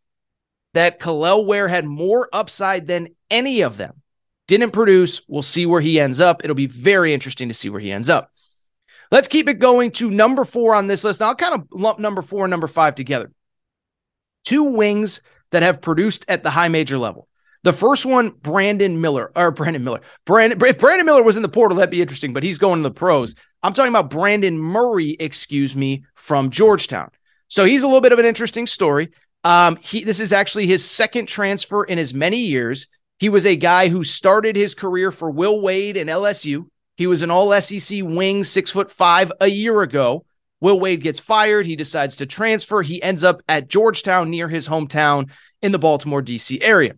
that 0.73 0.99
Kel'el 0.99 1.45
Ware 1.45 1.67
had 1.67 1.85
more 1.85 2.29
upside 2.31 2.87
than 2.87 3.09
any 3.29 3.61
of 3.61 3.77
them. 3.77 4.01
Didn't 4.47 4.71
produce. 4.71 5.21
We'll 5.27 5.41
see 5.41 5.65
where 5.65 5.81
he 5.81 5.99
ends 5.99 6.19
up. 6.19 6.43
It'll 6.43 6.55
be 6.55 6.67
very 6.67 7.13
interesting 7.13 7.49
to 7.49 7.53
see 7.53 7.69
where 7.69 7.81
he 7.81 7.91
ends 7.91 8.09
up. 8.09 8.31
Let's 9.11 9.27
keep 9.27 9.47
it 9.47 9.59
going 9.59 9.91
to 9.93 10.11
number 10.11 10.45
four 10.45 10.75
on 10.75 10.87
this 10.87 11.03
list. 11.03 11.19
Now, 11.19 11.27
I'll 11.27 11.35
kind 11.35 11.55
of 11.55 11.67
lump 11.71 11.99
number 11.99 12.21
four 12.21 12.45
and 12.45 12.51
number 12.51 12.67
five 12.67 12.95
together. 12.95 13.31
Two 14.43 14.63
wings 14.63 15.21
that 15.51 15.63
have 15.63 15.81
produced 15.81 16.25
at 16.27 16.43
the 16.43 16.49
high 16.49 16.67
major 16.67 16.97
level. 16.97 17.27
The 17.63 17.73
first 17.73 18.05
one, 18.05 18.29
Brandon 18.29 19.01
Miller, 19.01 19.31
or 19.35 19.51
Brandon 19.51 19.83
Miller. 19.83 20.01
Brandon, 20.25 20.59
if 20.65 20.79
Brandon 20.79 21.05
Miller 21.05 21.23
was 21.23 21.35
in 21.35 21.43
the 21.43 21.49
portal, 21.49 21.77
that'd 21.77 21.89
be 21.89 22.01
interesting, 22.01 22.33
but 22.33 22.43
he's 22.43 22.57
going 22.57 22.79
to 22.79 22.83
the 22.83 22.93
pros. 22.93 23.35
I'm 23.61 23.73
talking 23.73 23.91
about 23.91 24.09
Brandon 24.09 24.57
Murray, 24.57 25.17
excuse 25.19 25.75
me, 25.75 26.05
from 26.15 26.51
Georgetown. 26.51 27.09
So 27.47 27.65
he's 27.65 27.83
a 27.83 27.87
little 27.87 28.01
bit 28.01 28.13
of 28.13 28.19
an 28.19 28.25
interesting 28.25 28.67
story. 28.67 29.09
Um, 29.43 29.77
he 29.77 30.03
this 30.03 30.19
is 30.19 30.33
actually 30.33 30.67
his 30.67 30.85
second 30.85 31.27
transfer 31.27 31.83
in 31.83 31.99
as 31.99 32.13
many 32.13 32.37
years. 32.37 32.87
He 33.19 33.29
was 33.29 33.45
a 33.45 33.55
guy 33.55 33.89
who 33.89 34.03
started 34.03 34.55
his 34.55 34.75
career 34.75 35.11
for 35.11 35.29
Will 35.29 35.61
Wade 35.61 35.97
and 35.97 36.09
LSU. 36.09 36.65
He 36.95 37.07
was 37.07 37.21
an 37.21 37.31
all 37.31 37.59
SEC 37.61 37.99
wing, 38.03 38.43
six 38.43 38.71
foot 38.71 38.91
five 38.91 39.31
a 39.41 39.47
year 39.47 39.81
ago. 39.81 40.25
Will 40.61 40.79
Wade 40.79 41.01
gets 41.01 41.19
fired. 41.19 41.65
He 41.65 41.75
decides 41.75 42.17
to 42.17 42.25
transfer. 42.25 42.81
He 42.81 43.01
ends 43.01 43.23
up 43.23 43.41
at 43.47 43.69
Georgetown 43.69 44.29
near 44.29 44.47
his 44.47 44.67
hometown 44.67 45.29
in 45.61 45.71
the 45.71 45.79
Baltimore, 45.79 46.21
D.C. 46.21 46.61
area. 46.61 46.95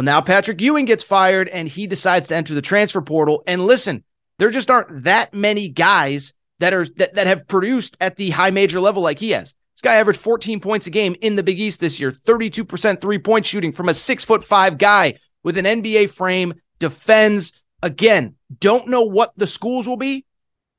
Well, 0.00 0.06
now 0.06 0.22
Patrick 0.22 0.62
Ewing 0.62 0.86
gets 0.86 1.02
fired 1.02 1.48
and 1.48 1.68
he 1.68 1.86
decides 1.86 2.28
to 2.28 2.34
enter 2.34 2.54
the 2.54 2.62
transfer 2.62 3.02
portal. 3.02 3.42
And 3.46 3.66
listen, 3.66 4.02
there 4.38 4.48
just 4.48 4.70
aren't 4.70 5.04
that 5.04 5.34
many 5.34 5.68
guys 5.68 6.32
that 6.58 6.72
are 6.72 6.86
that, 6.96 7.16
that 7.16 7.26
have 7.26 7.46
produced 7.46 7.98
at 8.00 8.16
the 8.16 8.30
high 8.30 8.50
major 8.50 8.80
level 8.80 9.02
like 9.02 9.18
he 9.18 9.32
has. 9.32 9.54
This 9.74 9.82
guy 9.82 9.96
averaged 9.96 10.20
14 10.20 10.58
points 10.58 10.86
a 10.86 10.90
game 10.90 11.16
in 11.20 11.36
the 11.36 11.42
Big 11.42 11.60
East 11.60 11.80
this 11.80 12.00
year, 12.00 12.12
32% 12.12 12.98
three 12.98 13.18
point 13.18 13.44
shooting 13.44 13.72
from 13.72 13.90
a 13.90 13.94
six 13.94 14.24
foot 14.24 14.42
five 14.42 14.78
guy 14.78 15.18
with 15.42 15.58
an 15.58 15.66
NBA 15.66 16.08
frame, 16.08 16.54
defends. 16.78 17.52
Again, 17.82 18.36
don't 18.58 18.88
know 18.88 19.02
what 19.02 19.34
the 19.36 19.46
schools 19.46 19.86
will 19.86 19.98
be, 19.98 20.24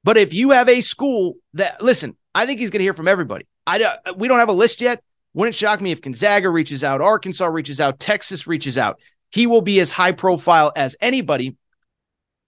but 0.04 0.18
if 0.18 0.34
you 0.34 0.50
have 0.50 0.68
a 0.68 0.82
school 0.82 1.36
that, 1.54 1.80
listen, 1.80 2.18
I 2.34 2.48
think 2.48 2.60
he's 2.60 2.72
going 2.72 2.80
to 2.80 2.86
hear 2.86 2.96
from 2.96 3.08
everybody. 3.08 3.46
I 3.68 3.98
we 4.18 4.28
don't 4.28 4.40
have 4.40 4.50
a 4.50 4.54
list 4.54 4.82
yet. 4.82 5.04
Wouldn't 5.34 5.56
shock 5.56 5.80
me 5.80 5.92
if 5.92 6.02
Gonzaga 6.02 6.50
reaches 6.50 6.84
out, 6.84 7.02
Arkansas 7.02 7.46
reaches 7.46 7.80
out, 7.80 8.00
Texas 8.00 8.48
reaches 8.48 8.78
out. 8.78 9.00
He 9.32 9.48
will 9.48 9.62
be 9.62 9.80
as 9.80 9.92
high 9.92 10.12
profile 10.12 10.72
as 10.76 10.96
anybody. 11.02 11.58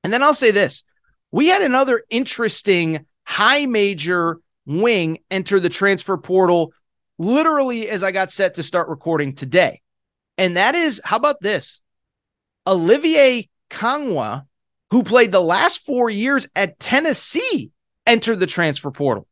And 0.04 0.12
then 0.12 0.24
I'll 0.24 0.34
say 0.34 0.52
this: 0.52 0.84
we 1.32 1.48
had 1.48 1.62
another 1.62 2.04
interesting 2.10 3.06
high 3.26 3.66
major 3.66 4.40
wing 4.66 5.20
enter 5.32 5.60
the 5.60 5.70
transfer 5.70 6.18
portal 6.18 6.74
literally 7.18 7.90
as 7.90 8.04
I 8.04 8.12
got 8.12 8.32
set 8.32 8.56
to 8.56 8.64
start 8.64 8.90
recording 8.90 9.36
today. 9.36 9.82
And 10.38 10.58
that 10.58 10.76
is, 10.76 11.02
how 11.04 11.18
about 11.18 11.42
this? 11.42 11.82
Olivier 12.66 13.50
Nkamhoua 13.70 14.46
who 14.94 15.02
played 15.02 15.32
the 15.32 15.42
last 15.42 15.84
four 15.84 16.08
years 16.08 16.48
at 16.56 16.78
Tennessee, 16.78 17.72
entered 18.06 18.40
the 18.40 18.46
transfer 18.46 18.92
portal. 18.92 19.28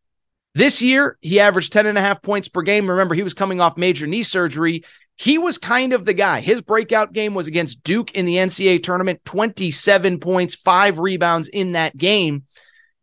This 0.56 0.82
year, 0.82 1.20
he 1.22 1.40
averaged 1.40 1.72
10 1.72 1.86
and 1.86 2.00
a 2.00 2.02
half 2.02 2.24
points 2.24 2.48
per 2.48 2.64
game. 2.64 2.90
Remember, 2.90 3.14
he 3.14 3.22
was 3.22 3.36
coming 3.36 3.62
off 3.62 3.78
major 3.78 4.08
knee 4.08 4.24
surgery. 4.24 4.84
He 5.18 5.38
was 5.38 5.58
kind 5.58 5.94
of 5.94 6.06
the 6.06 6.14
guy. 6.14 6.40
His 6.40 6.62
breakout 6.62 7.14
game 7.14 7.34
was 7.34 7.48
against 7.48 7.84
Duke 7.84 8.12
in 8.14 8.26
the 8.26 8.38
NCAA 8.38 8.82
tournament 8.82 9.24
27 9.26 10.20
points, 10.20 10.56
five 10.56 11.00
rebounds 11.00 11.48
in 11.48 11.74
that 11.74 11.96
game. 11.96 12.46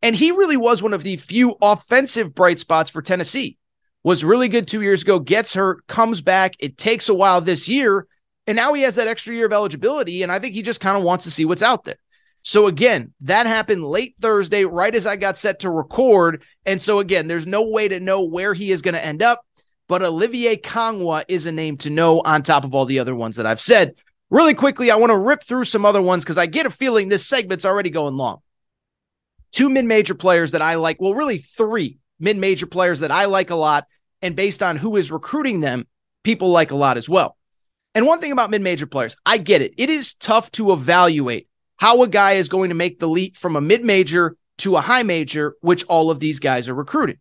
And 0.02 0.14
he 0.14 0.30
really 0.30 0.56
was 0.56 0.82
one 0.82 0.94
of 0.94 1.02
the 1.02 1.16
few 1.16 1.56
offensive 1.60 2.34
bright 2.34 2.58
spots 2.58 2.90
for 2.90 3.02
Tennessee. 3.02 3.56
Was 4.04 4.24
really 4.24 4.48
good 4.48 4.68
two 4.68 4.82
years 4.82 5.02
ago, 5.02 5.18
gets 5.18 5.54
hurt, 5.54 5.86
comes 5.86 6.20
back. 6.20 6.54
It 6.60 6.78
takes 6.78 7.08
a 7.08 7.14
while 7.14 7.40
this 7.40 7.68
year. 7.68 8.06
And 8.46 8.56
now 8.56 8.72
he 8.72 8.82
has 8.82 8.94
that 8.94 9.08
extra 9.08 9.34
year 9.34 9.46
of 9.46 9.52
eligibility. 9.52 10.22
And 10.22 10.32
I 10.32 10.38
think 10.38 10.54
he 10.54 10.62
just 10.62 10.80
kind 10.80 10.96
of 10.96 11.02
wants 11.02 11.24
to 11.24 11.30
see 11.30 11.44
what's 11.44 11.62
out 11.62 11.84
there. 11.84 11.98
So 12.42 12.66
again, 12.66 13.12
that 13.22 13.46
happened 13.46 13.84
late 13.84 14.14
Thursday, 14.20 14.64
right 14.64 14.94
as 14.94 15.06
I 15.06 15.16
got 15.16 15.36
set 15.36 15.60
to 15.60 15.70
record. 15.70 16.42
And 16.64 16.80
so 16.80 17.00
again, 17.00 17.26
there's 17.26 17.46
no 17.46 17.68
way 17.68 17.88
to 17.88 18.00
know 18.00 18.22
where 18.22 18.54
he 18.54 18.70
is 18.70 18.80
going 18.80 18.94
to 18.94 19.04
end 19.04 19.22
up. 19.22 19.42
But 19.88 20.02
Olivier 20.02 20.56
Nkamhoua 20.56 21.24
is 21.28 21.46
a 21.46 21.52
name 21.52 21.78
to 21.78 21.90
know 21.90 22.20
on 22.20 22.42
top 22.42 22.64
of 22.64 22.74
all 22.74 22.84
the 22.84 22.98
other 22.98 23.14
ones 23.14 23.36
that 23.36 23.46
I've 23.46 23.60
said. 23.60 23.94
Really 24.30 24.54
quickly, 24.54 24.90
I 24.90 24.96
want 24.96 25.10
to 25.10 25.16
rip 25.16 25.42
through 25.42 25.64
some 25.64 25.86
other 25.86 26.02
ones 26.02 26.22
because 26.22 26.36
I 26.36 26.46
get 26.46 26.66
a 26.66 26.70
feeling 26.70 27.08
this 27.08 27.26
segment's 27.26 27.64
already 27.64 27.88
going 27.88 28.16
long. 28.16 28.40
Two 29.50 29.70
mid 29.70 29.86
major 29.86 30.14
players 30.14 30.52
that 30.52 30.60
I 30.60 30.74
like, 30.74 31.00
well, 31.00 31.14
really 31.14 31.38
three 31.38 31.98
mid 32.20 32.36
major 32.36 32.66
players 32.66 33.00
that 33.00 33.10
I 33.10 33.24
like 33.24 33.48
a 33.48 33.54
lot. 33.54 33.86
And 34.20 34.36
based 34.36 34.62
on 34.62 34.76
who 34.76 34.96
is 34.96 35.10
recruiting 35.10 35.60
them, 35.60 35.86
people 36.22 36.50
like 36.50 36.70
a 36.70 36.76
lot 36.76 36.98
as 36.98 37.08
well. 37.08 37.36
And 37.94 38.04
one 38.04 38.20
thing 38.20 38.32
about 38.32 38.50
mid 38.50 38.60
major 38.60 38.86
players, 38.86 39.16
I 39.24 39.38
get 39.38 39.62
it. 39.62 39.72
It 39.78 39.88
is 39.88 40.12
tough 40.14 40.52
to 40.52 40.72
evaluate 40.72 41.48
how 41.78 42.02
a 42.02 42.08
guy 42.08 42.32
is 42.32 42.50
going 42.50 42.68
to 42.68 42.74
make 42.74 42.98
the 42.98 43.08
leap 43.08 43.36
from 43.36 43.56
a 43.56 43.60
mid 43.62 43.82
major 43.82 44.36
to 44.58 44.76
a 44.76 44.82
high 44.82 45.04
major, 45.04 45.54
which 45.62 45.84
all 45.84 46.10
of 46.10 46.20
these 46.20 46.40
guys 46.40 46.68
are 46.68 46.74
recruited. 46.74 47.18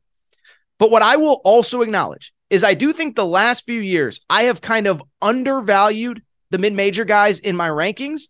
But 0.80 0.92
what 0.92 1.02
I 1.02 1.16
will 1.16 1.40
also 1.46 1.82
acknowledge 1.82 2.34
is 2.50 2.64
I 2.64 2.74
do 2.74 2.94
think 2.94 3.16
the 3.16 3.26
last 3.26 3.66
few 3.66 3.82
years 3.82 4.22
I 4.30 4.44
have 4.44 4.62
kind 4.62 4.88
of 4.88 5.04
undervalued 5.22 6.22
the 6.50 6.58
mid 6.58 6.74
major 6.74 7.06
guys 7.06 7.40
in 7.40 7.56
my 7.56 7.70
rankings. 7.70 8.24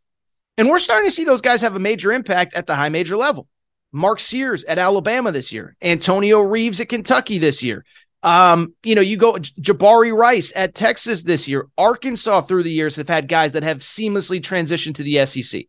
And 0.57 0.70
we're 0.70 0.80
starting 0.80 1.07
to 1.07 1.15
see 1.15 1.24
those 1.24 1.41
guys 1.41 1.61
have 1.61 1.76
a 1.76 1.80
major 1.80 2.11
impact 2.11 2.55
at 2.55 2.65
the 2.65 2.76
high 2.76 2.89
major 2.89 3.15
level. 3.15 3.47
Mark 3.91 4.20
Sears 4.20 4.63
at 4.63 4.80
Alabama 4.80 5.32
this 5.32 5.53
year, 5.53 5.76
Antonio 5.82 6.41
Reeves 6.41 6.80
at 6.80 6.89
Kentucky 6.89 7.38
this 7.38 7.63
year. 7.63 7.86
Um, 8.24 8.74
you 8.84 8.95
know, 8.95 9.01
you 9.01 9.18
go 9.18 9.34
Jabari 9.34 10.15
Rice 10.15 10.51
at 10.55 10.76
Texas 10.76 11.24
this 11.24 11.47
year. 11.47 11.68
Arkansas 11.78 12.41
through 12.41 12.63
the 12.63 12.72
years 12.72 12.95
have 12.95 13.07
had 13.07 13.28
guys 13.28 13.53
that 13.53 13.63
have 13.63 13.80
seamlessly 13.80 14.41
transitioned 14.41 14.95
to 14.95 15.03
the 15.03 15.26
SEC. 15.26 15.65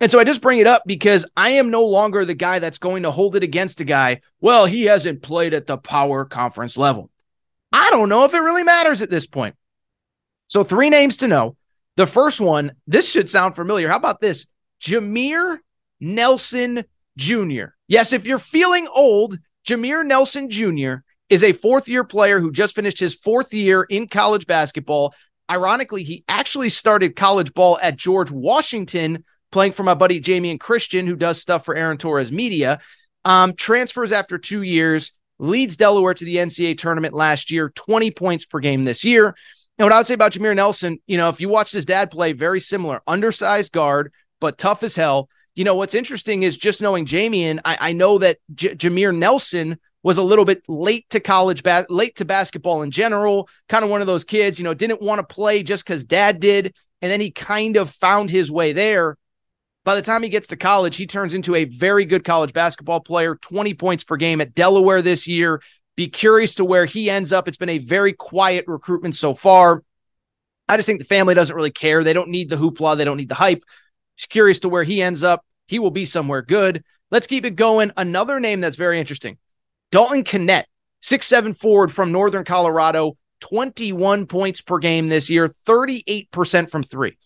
And 0.00 0.10
so 0.10 0.18
I 0.18 0.24
just 0.24 0.40
bring 0.40 0.58
it 0.58 0.66
up 0.66 0.82
because 0.86 1.26
I 1.36 1.50
am 1.50 1.70
no 1.70 1.84
longer 1.84 2.24
the 2.24 2.34
guy 2.34 2.58
that's 2.58 2.78
going 2.78 3.02
to 3.04 3.10
hold 3.10 3.36
it 3.36 3.42
against 3.42 3.80
a 3.80 3.84
guy. 3.84 4.20
Well, 4.40 4.66
he 4.66 4.84
hasn't 4.84 5.22
played 5.22 5.54
at 5.54 5.66
the 5.66 5.78
power 5.78 6.24
conference 6.24 6.76
level. 6.76 7.10
I 7.72 7.90
don't 7.90 8.08
know 8.08 8.24
if 8.24 8.34
it 8.34 8.38
really 8.38 8.62
matters 8.62 9.02
at 9.02 9.10
this 9.10 9.26
point. 9.26 9.54
So, 10.46 10.64
three 10.64 10.90
names 10.90 11.18
to 11.18 11.28
know. 11.28 11.56
The 11.96 12.06
first 12.06 12.40
one, 12.40 12.72
this 12.86 13.10
should 13.10 13.28
sound 13.28 13.56
familiar. 13.56 13.88
How 13.88 13.96
about 13.96 14.20
this? 14.20 14.46
Jameer 14.80 15.58
Nelson 16.00 16.84
Jr. 17.16 17.64
Yes, 17.88 18.12
if 18.12 18.26
you're 18.26 18.38
feeling 18.38 18.86
old, 18.94 19.38
Jameer 19.66 20.06
Nelson 20.06 20.48
Jr. 20.48 21.02
is 21.28 21.42
a 21.42 21.52
fourth 21.52 21.88
year 21.88 22.04
player 22.04 22.40
who 22.40 22.52
just 22.52 22.74
finished 22.74 23.00
his 23.00 23.14
fourth 23.14 23.52
year 23.52 23.82
in 23.82 24.06
college 24.06 24.46
basketball. 24.46 25.12
Ironically, 25.50 26.04
he 26.04 26.24
actually 26.28 26.68
started 26.68 27.16
college 27.16 27.52
ball 27.52 27.78
at 27.82 27.96
George 27.96 28.30
Washington 28.30 29.24
playing 29.50 29.72
for 29.72 29.82
my 29.82 29.94
buddy 29.94 30.20
Jamion 30.20 30.60
Christian, 30.60 31.06
who 31.06 31.16
does 31.16 31.40
stuff 31.40 31.64
for 31.64 31.74
Aaron 31.74 31.98
Torres 31.98 32.30
Media. 32.30 32.80
Um, 33.24 33.54
transfers 33.54 34.12
after 34.12 34.38
two 34.38 34.62
years. 34.62 35.12
Leads 35.38 35.76
Delaware 35.76 36.14
to 36.14 36.24
the 36.24 36.36
NCAA 36.36 36.78
tournament 36.78 37.14
last 37.14 37.50
year, 37.50 37.70
20 37.70 38.10
points 38.10 38.44
per 38.44 38.60
game 38.60 38.84
this 38.84 39.04
year. 39.04 39.34
And 39.78 39.86
what 39.86 39.92
I 39.92 39.98
would 39.98 40.06
say 40.06 40.14
about 40.14 40.32
Jameer 40.32 40.56
Nelson, 40.56 40.98
you 41.06 41.16
know, 41.16 41.28
if 41.28 41.40
you 41.40 41.48
watch 41.48 41.70
his 41.70 41.84
dad 41.84 42.10
play, 42.10 42.32
very 42.32 42.60
similar, 42.60 43.00
undersized 43.06 43.72
guard, 43.72 44.12
but 44.40 44.58
tough 44.58 44.82
as 44.82 44.96
hell. 44.96 45.28
You 45.54 45.64
know, 45.64 45.74
what's 45.74 45.94
interesting 45.94 46.42
is 46.42 46.56
just 46.56 46.80
knowing 46.80 47.04
Jamion, 47.04 47.60
I, 47.64 47.78
I 47.80 47.92
know 47.92 48.18
that 48.18 48.38
J- 48.54 48.74
Jameer 48.74 49.14
Nelson 49.14 49.78
was 50.02 50.18
a 50.18 50.22
little 50.22 50.44
bit 50.44 50.62
late 50.68 51.08
to 51.10 51.20
college, 51.20 51.62
ba- 51.62 51.86
late 51.90 52.16
to 52.16 52.24
basketball 52.24 52.82
in 52.82 52.90
general, 52.90 53.48
kind 53.68 53.84
of 53.84 53.90
one 53.90 54.00
of 54.00 54.06
those 54.06 54.24
kids, 54.24 54.58
you 54.58 54.64
know, 54.64 54.74
didn't 54.74 55.02
want 55.02 55.18
to 55.18 55.34
play 55.34 55.62
just 55.62 55.84
because 55.84 56.04
dad 56.04 56.40
did. 56.40 56.74
And 57.02 57.12
then 57.12 57.20
he 57.20 57.30
kind 57.30 57.76
of 57.76 57.90
found 57.90 58.30
his 58.30 58.50
way 58.50 58.72
there. 58.72 59.17
By 59.88 59.94
the 59.94 60.02
time 60.02 60.22
he 60.22 60.28
gets 60.28 60.48
to 60.48 60.56
college, 60.58 60.96
he 60.96 61.06
turns 61.06 61.32
into 61.32 61.54
a 61.54 61.64
very 61.64 62.04
good 62.04 62.22
college 62.22 62.52
basketball 62.52 63.00
player, 63.00 63.36
20 63.36 63.72
points 63.72 64.04
per 64.04 64.18
game 64.18 64.42
at 64.42 64.54
Delaware 64.54 65.00
this 65.00 65.26
year. 65.26 65.62
Be 65.96 66.08
curious 66.08 66.56
to 66.56 66.64
where 66.66 66.84
he 66.84 67.08
ends 67.08 67.32
up. 67.32 67.48
It's 67.48 67.56
been 67.56 67.70
a 67.70 67.78
very 67.78 68.12
quiet 68.12 68.66
recruitment 68.68 69.14
so 69.16 69.32
far. 69.32 69.82
I 70.68 70.76
just 70.76 70.84
think 70.84 70.98
the 70.98 71.06
family 71.06 71.32
doesn't 71.32 71.56
really 71.56 71.70
care. 71.70 72.04
They 72.04 72.12
don't 72.12 72.28
need 72.28 72.50
the 72.50 72.56
hoopla, 72.56 72.98
they 72.98 73.04
don't 73.06 73.16
need 73.16 73.30
the 73.30 73.34
hype. 73.34 73.62
Curious 74.28 74.58
to 74.58 74.68
where 74.68 74.84
he 74.84 75.00
ends 75.00 75.22
up. 75.22 75.42
He 75.68 75.78
will 75.78 75.90
be 75.90 76.04
somewhere 76.04 76.42
good. 76.42 76.84
Let's 77.10 77.26
keep 77.26 77.46
it 77.46 77.56
going. 77.56 77.90
Another 77.96 78.40
name 78.40 78.60
that's 78.60 78.76
very 78.76 79.00
interesting 79.00 79.38
Dalton 79.90 80.22
Knecht, 80.22 80.64
six-seven 81.00 81.54
forward 81.54 81.90
from 81.90 82.12
Northern 82.12 82.44
Colorado, 82.44 83.16
21 83.40 84.26
points 84.26 84.60
per 84.60 84.80
game 84.80 85.06
this 85.06 85.30
year, 85.30 85.48
38% 85.48 86.68
from 86.68 86.82
three. 86.82 87.16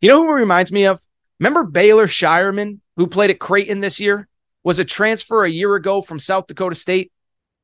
You 0.00 0.08
know 0.08 0.24
who 0.24 0.32
reminds 0.32 0.72
me 0.72 0.86
of? 0.86 1.00
Remember 1.40 1.64
Baylor 1.64 2.06
Scheierman, 2.06 2.80
who 2.96 3.06
played 3.06 3.30
at 3.30 3.40
Creighton 3.40 3.80
this 3.80 3.98
year, 3.98 4.28
was 4.62 4.78
a 4.78 4.84
transfer 4.84 5.44
a 5.44 5.50
year 5.50 5.74
ago 5.74 6.02
from 6.02 6.18
South 6.18 6.46
Dakota 6.46 6.74
State. 6.74 7.10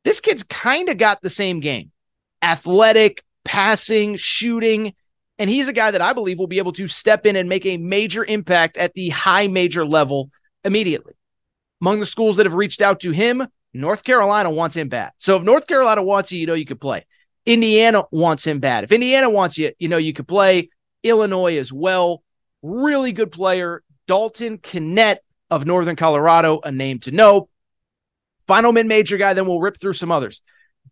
This 0.03 0.21
kid's 0.21 0.43
kind 0.43 0.89
of 0.89 0.97
got 0.97 1.21
the 1.21 1.31
same 1.31 1.61
game 1.61 1.93
athletic, 2.43 3.23
passing, 3.45 4.17
shooting. 4.17 4.95
And 5.39 5.51
he's 5.51 5.69
a 5.69 5.73
guy 5.73 5.91
that 5.91 6.01
I 6.01 6.15
believe 6.15 6.39
will 6.39 6.47
be 6.47 6.59
able 6.59 6.73
to 6.73 6.89
step 6.89 7.27
in 7.27 7.37
and 7.37 7.49
make 7.49 7.67
a 7.67 7.77
major 7.77 8.25
impact 8.25 8.79
at 8.79 8.95
the 8.95 9.11
high 9.11 9.49
major 9.49 9.85
level 9.85 10.31
immediately. 10.65 11.13
Among 11.83 12.01
the 12.01 12.07
schools 12.07 12.39
that 12.39 12.47
have 12.47 12.55
reached 12.55 12.81
out 12.81 13.01
to 13.01 13.11
him, 13.11 13.47
North 13.75 14.05
Carolina 14.05 14.51
wants 14.51 14.75
him 14.75 14.89
bad. 14.89 15.13
So 15.19 15.37
if 15.37 15.43
North 15.43 15.67
Carolina 15.67 16.03
wants 16.03 16.33
you, 16.33 16.41
you 16.41 16.47
know 16.47 16.55
you 16.55 16.65
could 16.65 16.81
play. 16.81 17.05
Indiana 17.45 18.05
wants 18.11 18.47
him 18.47 18.61
bad. 18.61 18.85
If 18.85 18.93
Indiana 18.93 19.29
wants 19.29 19.59
you, 19.59 19.73
you 19.79 19.89
know 19.89 19.99
you 19.99 20.15
could 20.15 20.27
play. 20.27 20.71
Illinois 21.03 21.59
as 21.59 21.71
well. 21.73 22.23
Really 22.67 23.13
good 23.13 23.31
player. 23.31 23.85
Dalton 24.09 24.59
Knecht 24.59 25.19
of 25.51 25.67
Northern 25.67 25.95
Colorado, 25.95 26.61
a 26.65 26.73
name 26.73 26.99
to 27.01 27.13
know. 27.13 27.49
Final 28.49 28.73
mid 28.73 28.87
major 28.87 29.17
guy, 29.17 29.35
then 29.35 29.47
we'll 29.47 29.61
rip 29.61 29.79
through 29.81 29.93
some 29.93 30.11
others. 30.11 30.43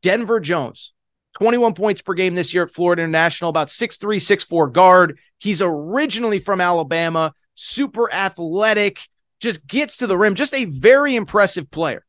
Denver 0.01 0.39
Jones, 0.39 0.93
21 1.37 1.75
points 1.75 2.01
per 2.01 2.15
game 2.15 2.37
this 2.37 2.55
year 2.55 2.63
at 2.63 2.71
Florida 2.71 3.03
International, 3.03 3.51
about 3.51 3.69
6'3, 3.69 4.17
6'4 4.17 4.73
guard. 4.73 5.19
He's 5.39 5.61
originally 5.61 6.39
from 6.39 6.61
Alabama, 6.61 7.35
super 7.55 8.13
athletic, 8.13 9.01
just 9.41 9.67
gets 9.67 9.97
to 9.97 10.07
the 10.07 10.17
rim, 10.17 10.37
just 10.37 10.55
a 10.55 10.67
very 10.67 11.17
impressive 11.17 11.71
player. 11.73 12.05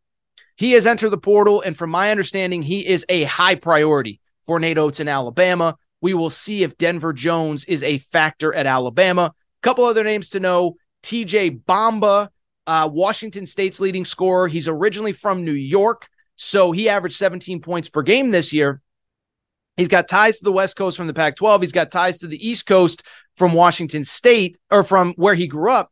He 0.58 0.74
has 0.74 0.86
entered 0.86 1.10
the 1.10 1.18
portal, 1.18 1.62
and 1.62 1.76
from 1.76 1.90
my 1.90 2.12
understanding, 2.12 2.62
he 2.62 2.86
is 2.86 3.04
a 3.10 3.24
high 3.24 3.56
priority 3.56 4.22
for 4.46 4.60
Nate 4.60 4.78
Oats 4.78 5.00
in 5.00 5.08
Alabama. 5.08 5.76
We 6.02 6.14
will 6.14 6.30
see 6.30 6.62
if 6.62 6.78
Denver 6.78 7.14
Jones 7.14 7.66
is 7.66 7.82
a 7.82 7.98
factor 7.98 8.54
at 8.54 8.68
Alabama. 8.68 9.34
Couple 9.66 9.86
other 9.86 10.04
names 10.04 10.30
to 10.30 10.40
know 10.40 10.76
TJ 11.02 11.64
Bamba, 11.64 12.30
uh, 12.68 12.88
Washington 12.92 13.48
State's 13.48 13.80
leading 13.80 14.06
scorer. 14.06 14.48
He's 14.48 14.68
originally 14.68 15.12
from 15.12 15.44
New 15.44 15.54
York, 15.54 16.08
so 16.36 16.72
he 16.72 16.88
averaged 16.88 17.16
17 17.16 17.64
points 17.64 17.90
per 17.90 18.04
game 18.04 18.30
this 18.30 18.54
year. 18.54 18.80
He's 19.76 19.88
got 19.88 20.08
ties 20.08 20.38
to 20.38 20.44
the 20.44 20.52
West 20.52 20.76
Coast 20.76 20.98
from 20.98 21.08
the 21.08 21.16
Pac 21.16 21.36
12. 21.38 21.62
He's 21.62 21.72
got 21.72 21.90
ties 21.90 22.20
to 22.20 22.28
the 22.28 22.48
East 22.48 22.68
Coast 22.68 23.02
from 23.38 23.54
Washington 23.54 24.04
State 24.04 24.60
or 24.70 24.84
from 24.84 25.14
where 25.14 25.34
he 25.34 25.48
grew 25.48 25.72
up. 25.72 25.92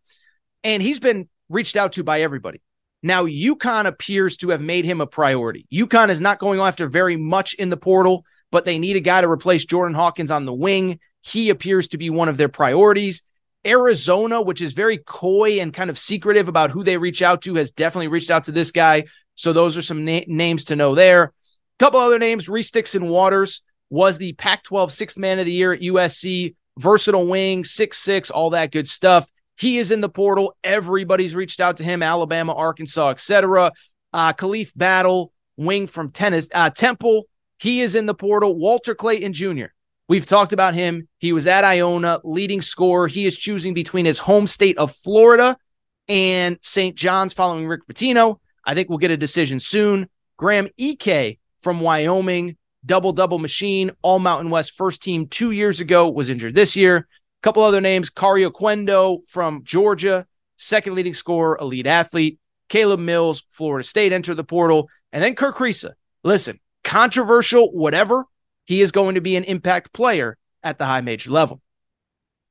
And 0.64 0.84
he's 0.84 1.00
been 1.00 1.28
reached 1.50 1.76
out 1.76 1.94
to 1.94 2.04
by 2.04 2.22
everybody. 2.22 2.62
Now, 3.02 3.26
UConn 3.26 3.88
appears 3.88 4.38
to 4.38 4.50
have 4.50 4.62
made 4.62 4.86
him 4.86 5.02
a 5.02 5.08
priority. 5.08 5.66
UConn 5.74 6.10
is 6.10 6.22
not 6.22 6.38
going 6.38 6.60
after 6.60 6.88
very 6.88 7.18
much 7.18 7.56
in 7.56 7.72
the 7.72 7.78
portal, 7.78 8.24
but 8.52 8.66
they 8.66 8.78
need 8.78 8.98
a 8.98 9.00
guy 9.00 9.22
to 9.22 9.28
replace 9.28 9.66
Jordan 9.66 9.96
Hawkins 9.96 10.30
on 10.30 10.46
the 10.46 10.54
wing. 10.54 11.00
He 11.22 11.50
appears 11.50 11.88
to 11.88 11.98
be 11.98 12.12
one 12.12 12.30
of 12.30 12.38
their 12.38 12.50
priorities. 12.50 13.24
Arizona, 13.66 14.42
which 14.42 14.62
is 14.62 14.74
very 14.74 14.98
coy 14.98 15.60
and 15.60 15.74
kind 15.74 15.90
of 15.90 16.00
secretive 16.00 16.48
about 16.48 16.72
who 16.72 16.84
they 16.84 16.98
reach 16.98 17.22
out 17.22 17.42
to, 17.44 17.56
has 17.56 17.72
definitely 17.72 18.08
reached 18.08 18.32
out 18.32 18.46
to 18.46 18.52
this 18.52 18.72
guy. 18.72 19.06
So 19.36 19.54
those 19.54 19.78
are 19.78 19.82
some 19.82 20.06
na- 20.06 20.22
names 20.28 20.66
to 20.66 20.76
know 20.76 20.96
there. 20.96 21.24
A 21.24 21.32
couple 21.80 22.00
other 22.00 22.20
names: 22.20 22.50
Reese 22.50 22.72
Dixon 22.72 23.08
Waters 23.08 23.62
was 23.90 24.18
the 24.18 24.34
Pac-12 24.34 24.92
Sixth 24.92 25.18
Man 25.18 25.40
of 25.40 25.46
the 25.46 25.52
Year 25.52 25.74
at 25.74 25.82
USC. 25.82 26.56
Versatile 26.80 27.28
wing, 27.28 27.64
six 27.64 28.00
six, 28.00 28.32
all 28.32 28.50
that 28.52 28.72
good 28.72 28.88
stuff. 28.88 29.30
He 29.58 29.78
is 29.78 29.92
in 29.92 30.02
the 30.02 30.10
portal. 30.10 30.56
Everybody's 30.64 31.36
reached 31.36 31.60
out 31.60 31.78
to 31.78 31.84
him. 31.84 32.02
Alabama, 32.02 32.54
Arkansas, 32.54 33.12
etc. 33.12 33.72
Uh, 34.12 34.34
Khalif 34.34 34.72
Battle, 34.76 35.32
wing 35.56 35.86
from 35.86 36.12
tennis, 36.12 36.48
uh, 36.54 36.72
Temple. 36.72 37.28
He 37.60 37.82
is 37.82 37.94
in 37.96 38.08
the 38.08 38.16
portal. 38.16 38.56
Walter 38.56 38.96
Clayton 38.96 39.34
Jr. 39.34 39.66
We've 40.08 40.26
talked 40.26 40.54
about 40.54 40.76
him. 40.76 41.08
He 41.20 41.34
was 41.34 41.48
at 41.48 41.64
Iona, 41.64 42.20
leading 42.24 42.62
scorer. 42.62 43.08
He 43.08 43.26
is 43.26 43.38
choosing 43.38 43.74
between 43.74 44.06
his 44.06 44.20
home 44.20 44.48
state 44.48 44.78
of 44.78 44.96
Florida 44.96 45.58
and 46.08 46.58
St. 46.62 46.96
John's 46.96 47.34
following 47.34 47.68
Rick 47.68 47.88
Pitino. 47.88 48.40
I 48.66 48.76
think 48.76 48.90
we'll 48.90 48.98
get 48.98 49.12
a 49.12 49.18
decision 49.18 49.60
soon. 49.60 50.10
Graham 50.38 50.68
Ike 50.80 51.40
from 51.62 51.80
Wyoming, 51.80 52.58
double 52.86 53.14
double 53.14 53.40
machine, 53.40 53.92
all 54.02 54.20
Mountain 54.20 54.50
West 54.50 54.74
first 54.74 55.02
team 55.02 55.28
two 55.28 55.52
years 55.52 55.80
ago, 55.80 56.10
was 56.10 56.30
injured 56.30 56.56
this 56.56 56.76
year. 56.76 56.98
A 56.98 57.06
couple 57.42 57.64
other 57.64 57.82
names 57.82 58.10
Kario 58.10 58.52
Oquendo 58.52 59.28
from 59.28 59.64
Georgia, 59.64 60.28
second 60.58 60.96
leading 60.96 61.14
scorer, 61.14 61.58
elite 61.60 61.88
athlete. 61.88 62.40
Caleb 62.70 63.00
Mills, 63.00 63.44
Florida 63.50 63.88
State, 63.88 64.14
enter 64.14 64.34
the 64.34 64.44
portal. 64.44 64.90
And 65.12 65.24
then 65.24 65.36
Kerr 65.36 65.54
Kriisa. 65.54 65.92
Listen, 66.24 66.60
controversial, 66.84 67.72
whatever. 67.72 68.26
He 68.66 68.82
is 68.82 68.92
going 68.92 69.16
to 69.16 69.22
be 69.22 69.36
an 69.36 69.44
impact 69.44 69.94
player 69.94 70.38
at 70.64 70.78
the 70.78 70.86
high 70.86 71.02
major 71.02 71.32
level. 71.32 71.62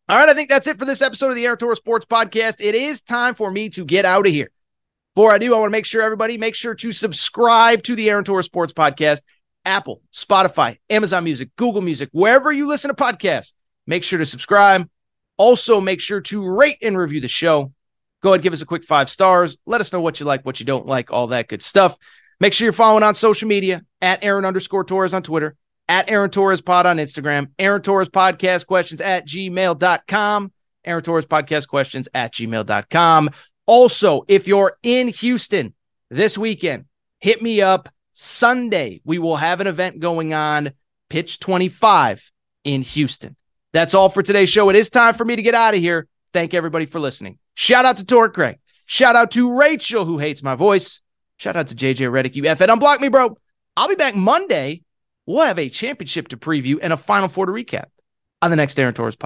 All 0.09 0.19
right, 0.19 0.29
I 0.29 0.35
think 0.35 0.49
that's 0.49 0.67
it 0.67 0.79
for 0.79 0.85
this 0.85 1.01
episode 1.01 1.31
of 1.31 1.37
the 1.37 1.47
Aaron 1.47 1.59
Torres 1.59 1.79
Sports 1.79 2.05
Podcast. 2.05 2.57
It 2.61 2.75
is 2.75 3.03
time 3.03 3.35
for 3.35 3.51
me 3.51 3.71
to 3.71 3.85
get 3.85 4.05
out 4.05 4.27
of 4.27 4.33
here. 4.33 4.51
Before 5.15 5.31
I 5.31 5.39
do, 5.39 5.55
I 5.55 5.59
want 5.59 5.69
to 5.69 5.73
make 5.73 5.87
sure 5.87 6.03
everybody 6.03 6.39
make 6.39 6.55
sure 6.55 6.75
to 6.75 6.93
subscribe 6.93 7.83
to 7.85 7.95
the 7.95 8.11
Aaron 8.11 8.25
Torres 8.25 8.47
Sports 8.47 8.73
Podcast, 8.73 9.23
Apple, 9.65 10.03
Spotify, 10.13 10.79
Amazon 10.91 11.25
Music, 11.25 11.51
Google 11.57 11.83
Music, 11.83 12.09
wherever 12.13 12.51
you 12.51 12.67
listen 12.67 12.89
to 12.89 12.95
podcasts. 12.95 13.53
Make 13.87 14.05
sure 14.05 14.19
to 14.19 14.27
subscribe. 14.27 14.89
Also, 15.37 15.81
make 15.81 16.01
sure 16.01 16.21
to 16.21 16.47
rate 16.47 16.79
and 16.83 16.97
review 16.97 17.21
the 17.21 17.29
show. 17.29 17.73
Go 18.23 18.33
ahead, 18.33 18.43
give 18.43 18.53
us 18.53 18.63
a 18.63 18.67
quick 18.67 18.85
five 18.85 19.11
stars. 19.11 19.59
Let 19.67 19.81
us 19.81 19.93
know 19.93 20.01
what 20.01 20.21
you 20.21 20.27
like, 20.27 20.47
what 20.47 20.61
you 20.61 20.67
don't 20.67 20.87
like, 20.87 21.11
all 21.11 21.29
that 21.29 21.49
good 21.49 21.63
stuff. 21.63 21.97
Make 22.41 22.53
sure 22.53 22.67
you're 22.67 22.73
following 22.73 23.03
on 23.03 23.15
social 23.15 23.49
media 23.49 23.83
at 24.01 24.25
Aaron 24.25 24.45
underscore 24.45 24.85
Torres 24.85 25.15
on 25.15 25.23
Twitter, 25.23 25.57
at 25.89 26.11
Aaron 26.11 26.31
Torres 26.31 26.61
Pod 26.61 26.87
on 26.87 26.97
Instagram, 26.97 27.49
Aaron 27.59 27.83
Torres 27.83 28.09
Podcast 28.09 28.67
Questions 28.67 29.01
at 29.01 29.27
gmail.com, 29.27 30.53
Aaron 30.85 31.03
Torres 31.03 31.27
Podcast 31.27 31.69
Questions 31.69 32.09
at 32.15 32.33
gmail.com. 32.33 33.31
Also, 33.67 34.25
if 34.29 34.47
you're 34.47 34.77
in 34.83 35.09
Houston 35.09 35.75
this 36.11 36.37
weekend, 36.37 36.87
hit 37.21 37.43
me 37.43 37.61
up. 37.63 37.89
Sunday, 38.13 39.01
we 39.05 39.19
will 39.19 39.37
have 39.37 39.61
an 39.61 39.67
event 39.67 39.99
going 39.99 40.35
on, 40.35 40.73
Pitch 41.09 41.41
25 41.41 42.31
in 42.65 42.83
Houston. 42.83 43.37
That's 43.73 43.95
all 43.95 44.09
for 44.09 44.23
today's 44.23 44.51
show. 44.51 44.69
It 44.69 44.77
is 44.77 44.91
time 44.91 45.15
for 45.15 45.25
me 45.25 45.37
to 45.37 45.43
get 45.43 45.55
out 45.55 45.75
of 45.75 45.81
here. 45.81 46.07
Thank 46.33 46.55
everybody 46.55 46.87
for 46.87 47.01
listening. 47.01 47.39
Shout 47.55 47.85
out 47.85 47.97
to 47.99 48.05
Torque 48.05 48.35
Craig. 48.35 48.59
Shout 48.87 49.17
out 49.17 49.31
to 49.33 49.57
Rachel, 49.57 50.05
who 50.05 50.19
hates 50.19 50.43
my 50.43 50.55
voice. 50.55 51.01
Shout 51.39 51.57
out 51.57 51.69
to 51.69 51.75
JJ 51.75 52.11
Redick. 52.11 52.37
You 52.37 52.45
F 52.47 52.61
it. 52.61 52.69
Unblock 52.69 53.01
me, 53.01 53.09
bro. 53.09 53.37
I'll 53.77 53.89
be 53.89 53.95
back 53.95 54.15
Monday. 54.15 54.83
We'll 55.27 55.47
have 55.47 55.59
a 55.59 55.69
championship 55.69 56.29
to 56.29 56.37
preview 56.37 56.79
and 56.83 56.93
a 56.93 56.97
Final 56.97 57.29
Four 57.29 57.47
to 57.47 57.53
recap 57.53 57.87
on 58.41 58.51
the 58.51 58.57
next 58.57 58.79
Aaron 58.79 58.95
Torres 58.95 59.17
podcast. 59.17 59.21